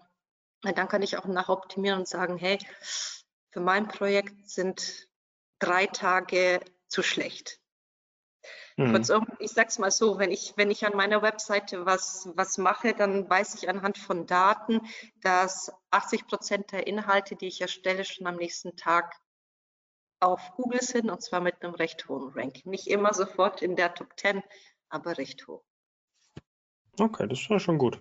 Dann 0.63 0.87
kann 0.87 1.03
ich 1.03 1.17
auch 1.17 1.25
nachoptimieren 1.25 1.99
und 1.99 2.07
sagen, 2.07 2.37
hey, 2.37 2.57
für 3.51 3.59
mein 3.59 3.87
Projekt 3.87 4.49
sind 4.49 5.07
drei 5.59 5.85
Tage 5.85 6.59
zu 6.87 7.03
schlecht. 7.03 7.59
Mhm. 8.77 8.91
Kurzum, 8.91 9.27
ich 9.39 9.51
sag's 9.51 9.79
mal 9.79 9.91
so, 9.91 10.19
wenn 10.19 10.31
ich, 10.31 10.53
wenn 10.57 10.69
ich 10.69 10.85
an 10.85 10.97
meiner 10.97 11.21
Webseite 11.21 11.85
was, 11.85 12.29
was 12.35 12.57
mache, 12.57 12.93
dann 12.93 13.29
weiß 13.29 13.55
ich 13.55 13.69
anhand 13.69 13.97
von 13.97 14.27
Daten, 14.27 14.81
dass 15.21 15.71
80 15.91 16.27
Prozent 16.27 16.71
der 16.73 16.85
Inhalte, 16.85 17.35
die 17.35 17.47
ich 17.47 17.61
erstelle, 17.61 18.03
schon 18.03 18.27
am 18.27 18.35
nächsten 18.35 18.75
Tag 18.75 19.15
auf 20.19 20.53
Google 20.55 20.81
sind 20.81 21.09
und 21.09 21.21
zwar 21.21 21.39
mit 21.39 21.63
einem 21.63 21.75
recht 21.75 22.09
hohen 22.09 22.33
Ranking. 22.33 22.71
Nicht 22.71 22.87
immer 22.87 23.13
sofort 23.13 23.61
in 23.61 23.75
der 23.75 23.93
Top 23.93 24.17
10, 24.17 24.43
aber 24.89 25.17
recht 25.17 25.47
hoch. 25.47 25.63
Okay, 26.99 27.27
das 27.27 27.47
ja 27.47 27.59
schon 27.59 27.77
gut. 27.77 27.99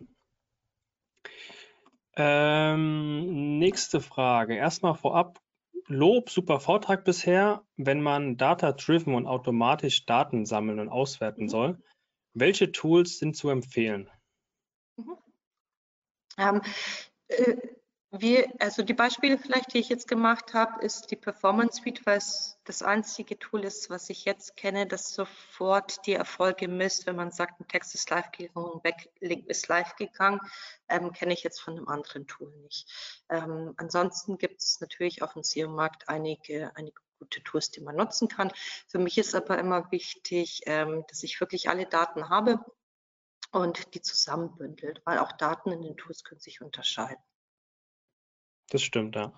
Ähm, 2.17 3.59
nächste 3.59 4.01
Frage. 4.01 4.55
Erstmal 4.55 4.95
vorab, 4.95 5.41
Lob, 5.87 6.31
super 6.31 6.61
Vortrag 6.61 7.05
bisher. 7.05 7.65
Wenn 7.77 8.01
man 8.01 8.37
data-driven 8.37 9.15
und 9.15 9.27
automatisch 9.27 10.07
Daten 10.07 10.47
sammeln 10.47 10.81
und 10.81 10.89
auswerten 10.89 11.45
mhm. 11.45 11.49
soll, 11.49 11.79
welche 12.33 12.73
Tools 12.73 13.19
sind 13.19 13.37
zu 13.37 13.51
empfehlen? 13.51 14.11
Mhm. 14.97 15.17
Ähm, 16.39 16.63
äh, 17.29 17.57
wir, 18.21 18.53
also 18.61 18.83
die 18.83 18.95
Beispiele 18.95 19.39
vielleicht, 19.39 19.75
die 19.75 19.79
ich 19.79 19.89
jetzt 19.89 20.09
gemacht 20.09 20.55
habe, 20.55 20.85
ist 20.85 21.11
die 21.11 21.17
Performance 21.17 21.81
Suite, 21.81 22.05
weil 22.07 22.19
es 22.19 22.59
das 22.65 22.83
einzige 22.83 23.39
Tool 23.39 23.65
ist, 23.65 23.91
was 23.91 24.11
ich 24.11 24.25
jetzt 24.25 24.57
kenne, 24.57 24.87
das 24.87 25.15
sofort 25.15 26.07
die 26.07 26.15
Erfolge 26.15 26.69
misst, 26.69 27.07
wenn 27.07 27.17
man 27.17 27.31
sagt, 27.31 27.61
ein 27.61 27.69
Text 27.69 27.95
ist 27.95 28.11
live 28.11 28.31
gegangen, 28.33 28.71
ein 28.75 28.83
Backlink 28.83 29.47
ist 29.49 29.69
live 29.69 29.97
gegangen, 29.97 30.41
ähm, 30.89 31.13
kenne 31.13 31.35
ich 31.35 31.43
jetzt 31.43 31.61
von 31.61 31.77
einem 31.77 31.89
anderen 31.89 32.27
Tool 32.27 32.51
nicht. 32.63 32.91
Ähm, 33.29 33.75
ansonsten 33.77 34.39
gibt 34.39 34.63
es 34.63 34.81
natürlich 34.81 35.23
auf 35.23 35.35
dem 35.35 35.43
SEO-Markt 35.43 36.09
einige, 36.09 36.73
einige 36.77 37.01
gute 37.19 37.43
Tools, 37.43 37.71
die 37.71 37.81
man 37.81 37.97
nutzen 37.97 38.29
kann. 38.29 38.53
Für 38.87 38.99
mich 38.99 39.19
ist 39.19 39.35
aber 39.35 39.59
immer 39.59 39.91
wichtig, 39.91 40.63
ähm, 40.67 41.05
dass 41.09 41.23
ich 41.23 41.41
wirklich 41.41 41.69
alle 41.69 41.87
Daten 41.87 42.29
habe 42.29 42.65
und 43.53 43.95
die 43.95 44.03
zusammenbündelt, 44.03 45.01
weil 45.05 45.19
auch 45.19 45.33
Daten 45.33 45.73
in 45.73 45.83
den 45.83 45.97
Tools 45.97 46.25
können 46.25 46.41
sich 46.41 46.61
unterscheiden. 46.61 47.23
Das 48.71 48.83
stimmt, 48.83 49.17
ja. 49.17 49.33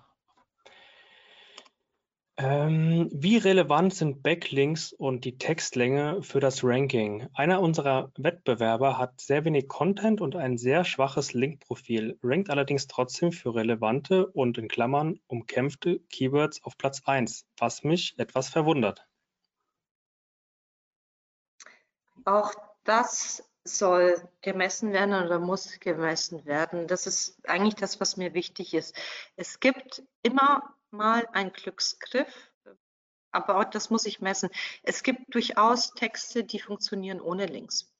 Ähm, 2.39 3.09
wie 3.11 3.37
relevant 3.37 3.95
sind 3.95 4.21
Backlinks 4.21 4.93
und 4.93 5.25
die 5.25 5.39
Textlänge 5.39 6.21
für 6.21 6.39
das 6.39 6.63
Ranking? 6.63 7.27
Einer 7.33 7.61
unserer 7.61 8.11
Wettbewerber 8.15 8.99
hat 8.99 9.19
sehr 9.19 9.43
wenig 9.43 9.67
Content 9.67 10.21
und 10.21 10.35
ein 10.35 10.59
sehr 10.59 10.85
schwaches 10.85 11.33
Linkprofil, 11.33 12.19
rankt 12.21 12.51
allerdings 12.51 12.85
trotzdem 12.85 13.31
für 13.31 13.55
relevante 13.55 14.27
und 14.27 14.59
in 14.59 14.67
Klammern 14.67 15.19
umkämpfte 15.25 15.99
Keywords 16.11 16.63
auf 16.63 16.77
Platz 16.77 17.01
1, 17.05 17.47
was 17.57 17.83
mich 17.83 18.13
etwas 18.19 18.49
verwundert. 18.49 19.07
Auch 22.23 22.51
das 22.83 23.43
soll 23.67 24.15
gemessen 24.41 24.93
werden 24.93 25.13
oder 25.13 25.39
muss 25.39 25.79
gemessen 25.79 26.45
werden. 26.45 26.87
Das 26.87 27.07
ist 27.07 27.37
eigentlich 27.47 27.75
das, 27.75 27.99
was 27.99 28.17
mir 28.17 28.33
wichtig 28.33 28.73
ist. 28.73 28.95
Es 29.35 29.59
gibt 29.59 30.03
immer 30.23 30.75
mal 30.91 31.27
einen 31.33 31.51
Glücksgriff, 31.51 32.51
aber 33.31 33.59
auch 33.59 33.65
das 33.65 33.89
muss 33.89 34.05
ich 34.05 34.21
messen. 34.21 34.49
Es 34.83 35.03
gibt 35.03 35.33
durchaus 35.33 35.93
Texte, 35.93 36.43
die 36.43 36.59
funktionieren 36.59 37.21
ohne 37.21 37.45
Links. 37.45 37.91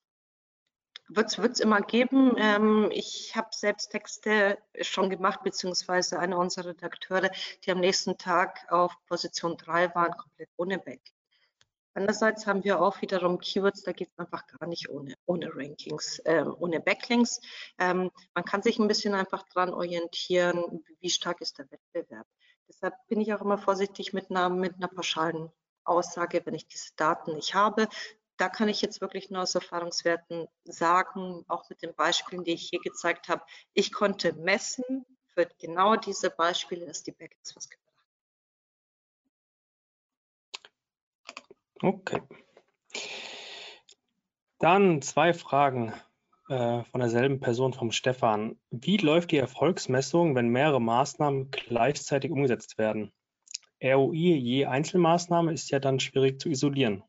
Wird 1.10 1.38
es 1.38 1.60
immer 1.60 1.82
geben. 1.82 2.36
Ähm, 2.38 2.90
ich 2.92 3.34
habe 3.36 3.48
selbst 3.52 3.92
Texte 3.92 4.58
schon 4.82 5.10
gemacht, 5.10 5.42
beziehungsweise 5.44 6.20
einer 6.20 6.38
unserer 6.38 6.70
Redakteure, 6.70 7.30
die 7.64 7.72
am 7.72 7.80
nächsten 7.80 8.18
Tag 8.18 8.66
auf 8.70 8.94
Position 9.06 9.56
3 9.56 9.96
waren, 9.96 10.18
komplett 10.18 10.50
ohne 10.58 10.80
Back. 10.80 11.02
Andererseits 11.98 12.46
haben 12.46 12.64
wir 12.64 12.80
auch 12.80 13.02
wiederum 13.02 13.40
Keywords, 13.40 13.82
da 13.82 13.92
geht 13.92 14.10
es 14.12 14.20
einfach 14.20 14.46
gar 14.46 14.68
nicht 14.68 14.88
ohne, 14.88 15.16
ohne 15.26 15.50
Rankings, 15.52 16.22
ähm, 16.26 16.56
ohne 16.60 16.80
Backlinks. 16.80 17.42
Ähm, 17.80 18.12
man 18.36 18.46
kann 18.46 18.62
sich 18.62 18.78
ein 18.78 18.88
bisschen 18.88 19.16
einfach 19.16 19.42
dran 19.50 19.74
orientieren, 19.74 20.86
wie 21.00 21.10
stark 21.10 21.42
ist 21.42 21.58
der 21.58 21.66
Wettbewerb. 21.72 22.28
Deshalb 22.70 22.94
bin 23.08 23.20
ich 23.20 23.34
auch 23.34 23.42
immer 23.42 23.58
vorsichtig 23.58 24.14
mit 24.14 24.30
einer, 24.30 24.48
mit 24.50 24.76
einer 24.76 24.90
pauschalen 24.90 25.50
Aussage, 25.86 26.46
wenn 26.46 26.54
ich 26.54 26.68
diese 26.68 26.94
Daten 26.98 27.34
nicht 27.34 27.56
habe. 27.56 27.88
Da 28.38 28.48
kann 28.48 28.70
ich 28.70 28.84
jetzt 28.84 29.02
wirklich 29.02 29.32
nur 29.32 29.42
aus 29.42 29.56
Erfahrungswerten 29.56 30.48
sagen, 30.66 31.46
auch 31.48 31.68
mit 31.68 31.82
den 31.82 31.96
Beispielen, 31.96 32.44
die 32.44 32.54
ich 32.54 32.70
hier 32.70 32.80
gezeigt 32.80 33.28
habe, 33.28 33.42
ich 33.74 33.92
konnte 33.92 34.34
messen 34.34 35.04
für 35.34 35.50
genau 35.60 35.96
diese 35.96 36.30
Beispiele, 36.30 36.86
dass 36.86 37.02
die 37.02 37.12
Backlinks 37.12 37.56
was 37.56 37.68
gebracht 37.68 37.87
Okay. 41.82 42.22
Dann 44.60 45.02
zwei 45.02 45.34
Fragen 45.34 45.94
äh, 46.50 46.84
von 46.84 47.00
derselben 47.00 47.40
Person, 47.40 47.74
vom 47.74 47.92
Stefan. 47.92 48.58
Wie 48.72 48.98
läuft 48.98 49.32
die 49.32 49.38
Erfolgsmessung, 49.38 50.36
wenn 50.36 50.50
mehrere 50.50 50.82
Maßnahmen 50.82 51.52
gleichzeitig 51.52 52.32
umgesetzt 52.32 52.78
werden? 52.78 53.12
ROI 53.84 54.16
je 54.16 54.66
Einzelmaßnahme 54.66 55.54
ist 55.54 55.70
ja 55.70 55.80
dann 55.80 56.00
schwierig 56.00 56.42
zu 56.42 56.50
isolieren. 56.50 57.04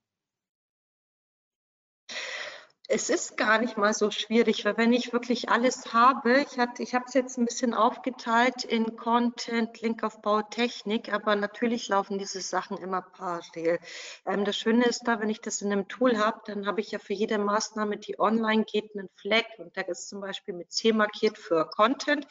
Es 2.90 3.10
ist 3.10 3.36
gar 3.36 3.58
nicht 3.58 3.76
mal 3.76 3.92
so 3.92 4.10
schwierig, 4.10 4.64
weil 4.64 4.78
wenn 4.78 4.94
ich 4.94 5.12
wirklich 5.12 5.50
alles 5.50 5.92
habe, 5.92 6.40
ich, 6.40 6.56
ich 6.78 6.94
habe 6.94 7.04
es 7.06 7.12
jetzt 7.12 7.36
ein 7.36 7.44
bisschen 7.44 7.74
aufgeteilt 7.74 8.64
in 8.64 8.96
Content, 8.96 9.82
Linkaufbau, 9.82 10.40
Technik, 10.40 11.12
aber 11.12 11.36
natürlich 11.36 11.88
laufen 11.88 12.18
diese 12.18 12.40
Sachen 12.40 12.78
immer 12.78 13.02
parallel. 13.02 13.78
Ähm, 14.24 14.46
das 14.46 14.56
Schöne 14.56 14.86
ist 14.86 15.02
da, 15.06 15.20
wenn 15.20 15.28
ich 15.28 15.42
das 15.42 15.60
in 15.60 15.70
einem 15.70 15.86
Tool 15.86 16.16
habe, 16.16 16.40
dann 16.46 16.66
habe 16.66 16.80
ich 16.80 16.90
ja 16.90 16.98
für 16.98 17.12
jede 17.12 17.36
Maßnahme, 17.36 17.98
die 17.98 18.18
online 18.18 18.64
geht, 18.64 18.96
einen 18.96 19.10
Flag 19.16 19.44
und 19.58 19.76
der 19.76 19.86
ist 19.88 20.08
zum 20.08 20.22
Beispiel 20.22 20.54
mit 20.54 20.72
C 20.72 20.92
markiert 20.92 21.36
für 21.36 21.68
Content 21.68 22.26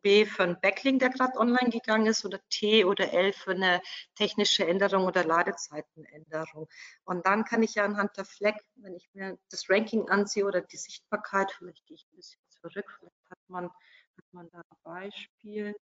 B 0.00 0.24
für 0.26 0.44
einen 0.44 0.60
Backlink, 0.60 1.00
der 1.00 1.10
gerade 1.10 1.38
online 1.38 1.70
gegangen 1.70 2.06
ist, 2.06 2.24
oder 2.24 2.40
T 2.48 2.84
oder 2.84 3.12
L 3.12 3.32
für 3.32 3.52
eine 3.52 3.80
technische 4.14 4.66
Änderung 4.66 5.06
oder 5.06 5.24
Ladezeitenänderung. 5.24 6.68
Und 7.04 7.26
dann 7.26 7.44
kann 7.44 7.62
ich 7.62 7.74
ja 7.74 7.84
anhand 7.84 8.16
der 8.16 8.24
Flag, 8.24 8.56
wenn 8.76 8.94
ich 8.94 9.08
mir 9.12 9.38
das 9.50 9.68
Ranking 9.68 10.08
ansehe 10.08 10.44
oder 10.44 10.60
die 10.60 10.76
Sichtbarkeit, 10.76 11.52
vielleicht 11.52 11.84
gehe 11.86 11.96
ich 11.96 12.06
ein 12.12 12.16
bisschen 12.16 12.40
zurück, 12.48 12.96
vielleicht 12.98 13.30
hat 13.30 13.38
man, 13.48 13.66
hat 13.66 14.24
man 14.32 14.48
da 14.50 14.58
ein 14.58 14.76
Beispiel. 14.82 15.76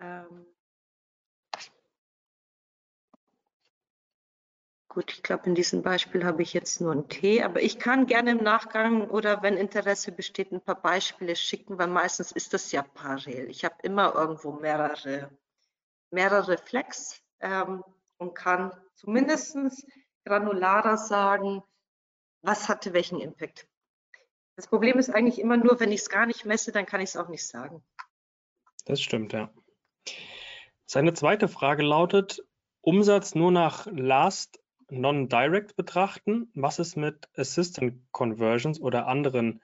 Ähm, 0.00 0.46
Gut, 4.94 5.12
ich 5.12 5.24
glaube, 5.24 5.46
in 5.46 5.56
diesem 5.56 5.82
Beispiel 5.82 6.24
habe 6.24 6.42
ich 6.42 6.52
jetzt 6.52 6.80
nur 6.80 6.92
einen 6.92 7.08
T, 7.08 7.42
aber 7.42 7.60
ich 7.60 7.80
kann 7.80 8.06
gerne 8.06 8.30
im 8.30 8.44
Nachgang 8.44 9.10
oder 9.10 9.42
wenn 9.42 9.56
Interesse 9.56 10.12
besteht, 10.12 10.52
ein 10.52 10.60
paar 10.60 10.80
Beispiele 10.80 11.34
schicken, 11.34 11.78
weil 11.78 11.88
meistens 11.88 12.30
ist 12.30 12.54
das 12.54 12.70
ja 12.70 12.82
parallel. 12.82 13.50
Ich 13.50 13.64
habe 13.64 13.74
immer 13.82 14.14
irgendwo 14.14 14.52
mehrere, 14.52 15.36
mehrere 16.12 16.58
Flex 16.58 17.20
ähm, 17.40 17.82
und 18.18 18.36
kann 18.36 18.70
zumindest 18.94 19.56
granularer 20.24 20.96
sagen, 20.96 21.64
was 22.42 22.68
hatte 22.68 22.92
welchen 22.92 23.18
Impact. 23.18 23.66
Das 24.54 24.68
Problem 24.68 25.00
ist 25.00 25.10
eigentlich 25.10 25.40
immer 25.40 25.56
nur, 25.56 25.80
wenn 25.80 25.90
ich 25.90 26.02
es 26.02 26.08
gar 26.08 26.26
nicht 26.26 26.44
messe, 26.44 26.70
dann 26.70 26.86
kann 26.86 27.00
ich 27.00 27.08
es 27.08 27.16
auch 27.16 27.28
nicht 27.28 27.44
sagen. 27.44 27.84
Das 28.84 29.00
stimmt, 29.00 29.32
ja. 29.32 29.52
Seine 30.86 31.14
zweite 31.14 31.48
Frage 31.48 31.82
lautet, 31.82 32.46
Umsatz 32.80 33.34
nur 33.34 33.50
nach 33.50 33.88
Last 33.90 34.60
Non-Direct 34.90 35.76
betrachten. 35.76 36.50
Was 36.54 36.78
ist 36.78 36.96
mit 36.96 37.28
Assistant 37.36 38.00
Conversions 38.12 38.80
oder 38.80 39.06
anderen 39.06 39.62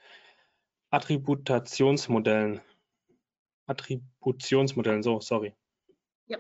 Attributationsmodellen? 0.91 2.61
Attributionsmodellen, 3.66 5.03
so, 5.03 5.21
sorry. 5.21 5.55
Ja, 6.27 6.39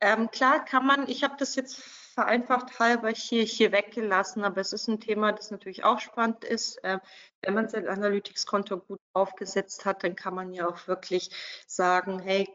ähm, 0.00 0.30
klar 0.30 0.64
kann 0.64 0.86
man, 0.86 1.08
ich 1.08 1.22
habe 1.22 1.34
das 1.38 1.54
jetzt 1.56 1.82
vereinfacht 2.14 2.78
halber 2.78 3.10
hier, 3.10 3.42
hier 3.42 3.72
weggelassen, 3.72 4.44
aber 4.44 4.60
es 4.60 4.72
ist 4.72 4.88
ein 4.88 5.00
Thema, 5.00 5.32
das 5.32 5.50
natürlich 5.50 5.84
auch 5.84 6.00
spannend 6.00 6.44
ist. 6.44 6.82
Äh, 6.84 6.98
wenn 7.42 7.54
man 7.54 7.68
sein 7.68 7.88
Analytics-Konto 7.88 8.78
gut 8.78 9.00
aufgesetzt 9.12 9.84
hat, 9.84 10.04
dann 10.04 10.16
kann 10.16 10.34
man 10.34 10.52
ja 10.54 10.68
auch 10.68 10.86
wirklich 10.88 11.30
sagen, 11.66 12.20
hey, 12.20 12.48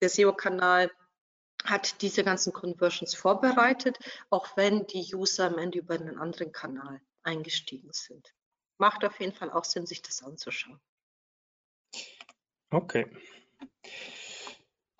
der 0.00 0.08
SEO-Kanal 0.08 0.90
hat 1.64 2.02
diese 2.02 2.24
ganzen 2.24 2.52
Conversions 2.52 3.14
vorbereitet, 3.14 3.98
auch 4.30 4.56
wenn 4.56 4.86
die 4.86 5.14
User 5.14 5.46
am 5.46 5.58
Ende 5.58 5.78
über 5.78 5.94
einen 5.94 6.18
anderen 6.18 6.52
Kanal 6.52 7.00
eingestiegen 7.22 7.92
sind. 7.92 8.34
Macht 8.78 9.04
auf 9.04 9.20
jeden 9.20 9.32
Fall 9.32 9.50
auch 9.50 9.64
Sinn, 9.64 9.86
sich 9.86 10.02
das 10.02 10.22
anzuschauen. 10.22 10.80
Okay. 12.70 13.06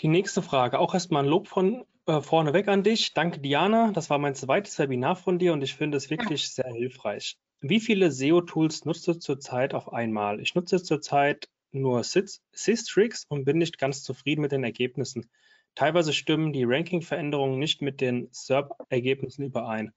Die 0.00 0.08
nächste 0.08 0.42
Frage, 0.42 0.78
auch 0.78 0.94
erstmal 0.94 1.24
ein 1.24 1.28
Lob 1.28 1.48
von 1.48 1.86
äh, 2.06 2.20
vorneweg 2.20 2.68
an 2.68 2.82
dich. 2.82 3.14
Danke, 3.14 3.40
Diana. 3.40 3.92
Das 3.92 4.10
war 4.10 4.18
mein 4.18 4.34
zweites 4.34 4.78
Webinar 4.78 5.16
von 5.16 5.38
dir 5.38 5.52
und 5.52 5.62
ich 5.62 5.74
finde 5.74 5.96
es 5.96 6.10
wirklich 6.10 6.42
ja. 6.42 6.64
sehr 6.64 6.72
hilfreich. 6.72 7.38
Wie 7.60 7.80
viele 7.80 8.10
SEO-Tools 8.10 8.84
nutzt 8.84 9.06
du 9.06 9.14
zurzeit 9.14 9.72
auf 9.72 9.92
einmal? 9.92 10.40
Ich 10.40 10.54
nutze 10.54 10.82
zurzeit 10.82 11.48
nur 11.70 12.02
Systrix 12.02 13.24
und 13.28 13.44
bin 13.44 13.58
nicht 13.58 13.78
ganz 13.78 14.02
zufrieden 14.02 14.42
mit 14.42 14.52
den 14.52 14.64
Ergebnissen. 14.64 15.30
Teilweise 15.74 16.12
stimmen 16.12 16.52
die 16.52 16.64
Ranking-Veränderungen 16.64 17.58
nicht 17.58 17.82
mit 17.82 18.00
den 18.00 18.28
SERP-Ergebnissen 18.32 19.44
überein. 19.44 19.92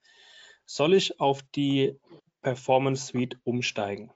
Soll 0.66 0.94
ich 0.94 1.20
auf 1.20 1.44
die 1.44 2.00
Performance 2.42 3.08
Suite 3.08 3.38
umsteigen? 3.44 4.12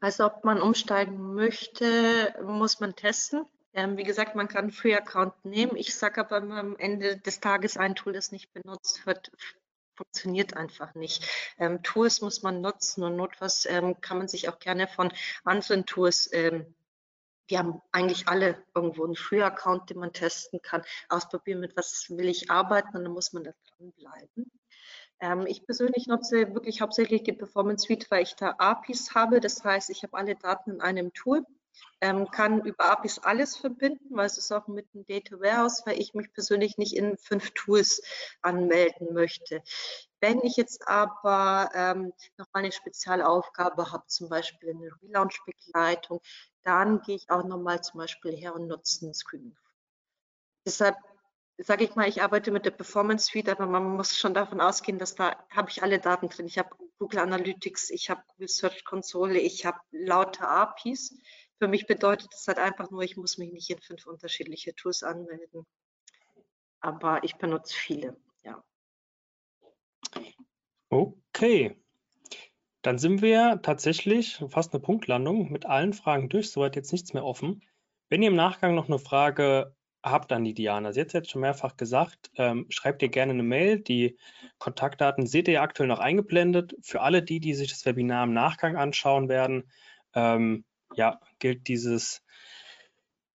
Also 0.00 0.26
ob 0.26 0.44
man 0.44 0.60
umsteigen 0.60 1.34
möchte, 1.34 2.34
muss 2.44 2.80
man 2.80 2.94
testen. 2.94 3.46
Ähm, 3.72 3.96
wie 3.96 4.04
gesagt, 4.04 4.36
man 4.36 4.48
kann 4.48 4.64
einen 4.64 4.72
Free-Account 4.72 5.44
nehmen. 5.44 5.76
Ich 5.76 5.94
sage 5.94 6.20
aber 6.20 6.36
am 6.36 6.76
Ende 6.76 7.18
des 7.18 7.40
Tages, 7.40 7.76
ein 7.76 7.94
Tool, 7.94 8.12
das 8.12 8.32
nicht 8.32 8.52
benutzt 8.52 9.04
wird, 9.06 9.32
funktioniert 9.94 10.56
einfach 10.56 10.94
nicht. 10.94 11.26
Ähm, 11.58 11.82
Tools 11.82 12.20
muss 12.20 12.42
man 12.42 12.60
nutzen 12.60 13.02
und 13.02 13.16
notfalls 13.16 13.66
ähm, 13.66 14.00
kann 14.00 14.18
man 14.18 14.28
sich 14.28 14.48
auch 14.48 14.58
gerne 14.58 14.86
von 14.86 15.12
anderen 15.44 15.86
Tools 15.86 16.30
ähm, 16.32 16.75
wir 17.48 17.58
haben 17.58 17.80
eigentlich 17.92 18.28
alle 18.28 18.62
irgendwo 18.74 19.04
einen 19.04 19.16
Free-Account, 19.16 19.90
den 19.90 19.98
man 19.98 20.12
testen 20.12 20.60
kann, 20.62 20.82
ausprobieren, 21.08 21.60
mit 21.60 21.76
was 21.76 22.06
will 22.10 22.28
ich 22.28 22.50
arbeiten 22.50 22.96
und 22.96 23.04
dann 23.04 23.12
muss 23.12 23.32
man 23.32 23.44
da 23.44 23.52
dranbleiben. 23.76 24.50
Ähm, 25.20 25.46
ich 25.46 25.64
persönlich 25.64 26.06
nutze 26.06 26.54
wirklich 26.54 26.80
hauptsächlich 26.80 27.22
die 27.22 27.32
Performance 27.32 27.86
Suite, 27.86 28.10
weil 28.10 28.22
ich 28.22 28.34
da 28.36 28.54
APIs 28.58 29.14
habe. 29.14 29.40
Das 29.40 29.64
heißt, 29.64 29.90
ich 29.90 30.02
habe 30.02 30.16
alle 30.16 30.36
Daten 30.36 30.72
in 30.72 30.80
einem 30.80 31.12
Tool, 31.12 31.44
ähm, 32.00 32.30
kann 32.30 32.64
über 32.64 32.90
APIs 32.90 33.18
alles 33.18 33.56
verbinden, 33.56 34.16
weil 34.16 34.26
es 34.26 34.38
ist 34.38 34.52
auch 34.52 34.66
mit 34.68 34.86
einem 34.94 35.06
Data 35.06 35.40
Warehouse, 35.40 35.82
weil 35.86 36.00
ich 36.00 36.14
mich 36.14 36.32
persönlich 36.32 36.78
nicht 36.78 36.94
in 36.94 37.16
fünf 37.18 37.52
Tools 37.52 38.02
anmelden 38.42 39.12
möchte. 39.14 39.62
Wenn 40.20 40.40
ich 40.42 40.56
jetzt 40.56 40.86
aber 40.88 41.70
ähm, 41.74 42.12
noch 42.36 42.46
eine 42.52 42.72
Spezialaufgabe 42.72 43.92
habe, 43.92 44.06
zum 44.06 44.28
Beispiel 44.28 44.70
eine 44.70 44.90
Relaunch-Begleitung, 45.02 46.20
dann 46.62 47.00
gehe 47.02 47.16
ich 47.16 47.30
auch 47.30 47.44
nochmal 47.44 47.82
zum 47.82 47.98
Beispiel 47.98 48.36
her 48.36 48.54
und 48.54 48.66
nutze 48.66 49.04
einen 49.04 49.14
Screening. 49.14 49.56
Deshalb 50.66 50.96
sage 51.58 51.84
ich 51.84 51.94
mal, 51.94 52.08
ich 52.08 52.22
arbeite 52.22 52.50
mit 52.50 52.66
der 52.66 52.70
Performance 52.70 53.30
Suite, 53.30 53.48
aber 53.48 53.66
man 53.66 53.96
muss 53.96 54.16
schon 54.16 54.34
davon 54.34 54.60
ausgehen, 54.60 54.98
dass 54.98 55.14
da 55.14 55.36
habe 55.50 55.70
ich 55.70 55.82
alle 55.82 55.98
Daten 55.98 56.28
drin. 56.28 56.46
Ich 56.46 56.58
habe 56.58 56.70
Google 56.98 57.20
Analytics, 57.20 57.90
ich 57.90 58.10
habe 58.10 58.22
Google 58.28 58.48
Search 58.48 58.84
Console, 58.84 59.38
ich 59.38 59.64
habe 59.64 59.78
lauter 59.90 60.48
APIs. 60.48 61.14
Für 61.58 61.68
mich 61.68 61.86
bedeutet 61.86 62.28
das 62.32 62.46
halt 62.48 62.58
einfach 62.58 62.90
nur, 62.90 63.02
ich 63.02 63.16
muss 63.16 63.38
mich 63.38 63.52
nicht 63.52 63.70
in 63.70 63.80
fünf 63.80 64.06
unterschiedliche 64.06 64.74
Tools 64.74 65.02
anmelden. 65.02 65.66
Aber 66.80 67.24
ich 67.24 67.36
benutze 67.36 67.74
viele, 67.74 68.16
ja. 68.42 68.62
Okay. 70.90 71.80
Dann 72.82 72.98
sind 72.98 73.20
wir 73.20 73.60
tatsächlich 73.62 74.44
fast 74.48 74.72
eine 74.72 74.80
Punktlandung 74.80 75.50
mit 75.50 75.66
allen 75.66 75.92
Fragen 75.92 76.28
durch. 76.28 76.52
Soweit 76.52 76.76
jetzt 76.76 76.92
nichts 76.92 77.14
mehr 77.14 77.24
offen. 77.24 77.64
Wenn 78.08 78.22
ihr 78.22 78.28
im 78.28 78.36
Nachgang 78.36 78.76
noch 78.76 78.86
eine 78.86 79.00
Frage 79.00 79.74
habt 80.04 80.30
an 80.30 80.44
die 80.44 80.54
Diana, 80.54 80.92
sie 80.92 81.00
hat 81.00 81.08
es 81.08 81.12
jetzt 81.12 81.30
schon 81.30 81.40
mehrfach 81.40 81.76
gesagt, 81.76 82.30
ähm, 82.36 82.66
schreibt 82.68 83.02
ihr 83.02 83.08
gerne 83.08 83.32
eine 83.32 83.42
Mail. 83.42 83.80
Die 83.80 84.16
Kontaktdaten 84.58 85.26
seht 85.26 85.48
ihr 85.48 85.62
aktuell 85.62 85.88
noch 85.88 85.98
eingeblendet. 85.98 86.76
Für 86.80 87.00
alle 87.00 87.24
die, 87.24 87.40
die 87.40 87.54
sich 87.54 87.70
das 87.70 87.84
Webinar 87.86 88.22
im 88.22 88.34
Nachgang 88.34 88.76
anschauen 88.76 89.28
werden, 89.28 89.68
ähm, 90.14 90.64
ja, 90.94 91.20
gilt 91.38 91.68
dieses, 91.68 92.22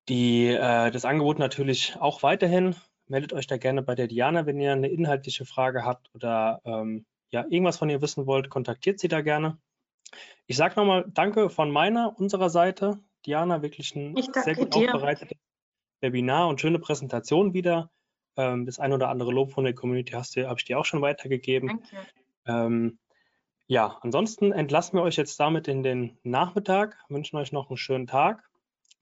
die, 0.10 0.48
äh, 0.48 0.92
das 0.92 1.06
Angebot 1.06 1.40
natürlich 1.40 1.96
auch 2.00 2.24
weiterhin. 2.24 2.76
Meldet 3.08 3.34
euch 3.34 3.48
da 3.48 3.58
gerne 3.58 3.82
bei 3.82 3.96
der 3.96 4.08
Diana, 4.08 4.46
wenn 4.46 4.60
ihr 4.60 4.72
eine 4.72 4.88
inhaltliche 4.88 5.46
Frage 5.46 5.84
habt 5.84 6.10
oder 6.14 6.62
ähm, 6.66 7.06
ja, 7.30 7.46
irgendwas 7.50 7.78
von 7.78 7.90
ihr 7.90 8.02
wissen 8.02 8.26
wollt, 8.26 8.50
kontaktiert 8.50 9.00
sie 9.00 9.08
da 9.08 9.22
gerne. 9.22 9.58
Ich 10.48 10.58
sage 10.58 10.76
nochmal 10.76 11.06
Danke 11.14 11.50
von 11.50 11.72
meiner, 11.72 12.18
unserer 12.18 12.50
Seite. 12.50 13.00
Diana, 13.26 13.62
wirklich 13.62 13.96
ein 13.96 14.16
sehr 14.16 14.56
gut 14.56 14.74
dir. 14.74 14.94
aufbereitetes 14.94 15.38
Webinar 16.02 16.48
und 16.48 16.60
schöne 16.60 16.80
Präsentation 16.80 17.54
wieder. 17.54 17.92
Ähm, 18.36 18.66
das 18.66 18.80
ein 18.80 18.94
oder 18.94 19.10
andere 19.10 19.32
Lob 19.32 19.52
von 19.52 19.64
der 19.64 19.76
Community 19.76 20.14
hast 20.14 20.36
du, 20.36 20.48
habe 20.48 20.60
ich 20.60 20.66
dir 20.66 20.80
auch 20.80 20.86
schon 20.86 21.02
weitergegeben. 21.02 21.68
Danke. 21.68 22.08
Ähm, 22.46 23.00
ja, 23.72 23.98
ansonsten 24.02 24.52
entlassen 24.52 24.98
wir 24.98 25.04
euch 25.04 25.16
jetzt 25.16 25.40
damit 25.40 25.68
in 25.68 25.84
den 25.84 26.18
Nachmittag, 26.24 26.98
wünschen 27.10 27.38
euch 27.38 27.52
noch 27.52 27.70
einen 27.70 27.78
schönen 27.78 28.08
Tag 28.08 28.44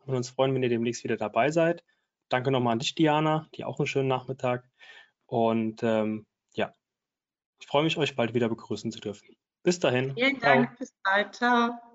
und 0.05 0.15
uns 0.15 0.29
freuen, 0.29 0.53
wenn 0.53 0.63
ihr 0.63 0.69
demnächst 0.69 1.03
wieder 1.03 1.17
dabei 1.17 1.51
seid. 1.51 1.83
Danke 2.29 2.51
nochmal 2.51 2.73
an 2.73 2.79
dich, 2.79 2.95
Diana, 2.95 3.47
dir 3.55 3.67
auch 3.67 3.79
einen 3.79 3.87
schönen 3.87 4.07
Nachmittag. 4.07 4.63
Und 5.25 5.81
ähm, 5.83 6.25
ich 7.59 7.67
freue 7.67 7.83
mich, 7.83 7.97
euch 7.97 8.15
bald 8.15 8.33
wieder 8.33 8.49
begrüßen 8.49 8.91
zu 8.91 8.99
dürfen. 8.99 9.35
Bis 9.63 9.79
dahin. 9.79 10.13
Vielen 10.15 10.39
Dank. 10.39 10.69
Ciao. 10.69 10.77
Bis 10.79 10.93
bald. 11.03 11.35
Ciao. 11.35 11.88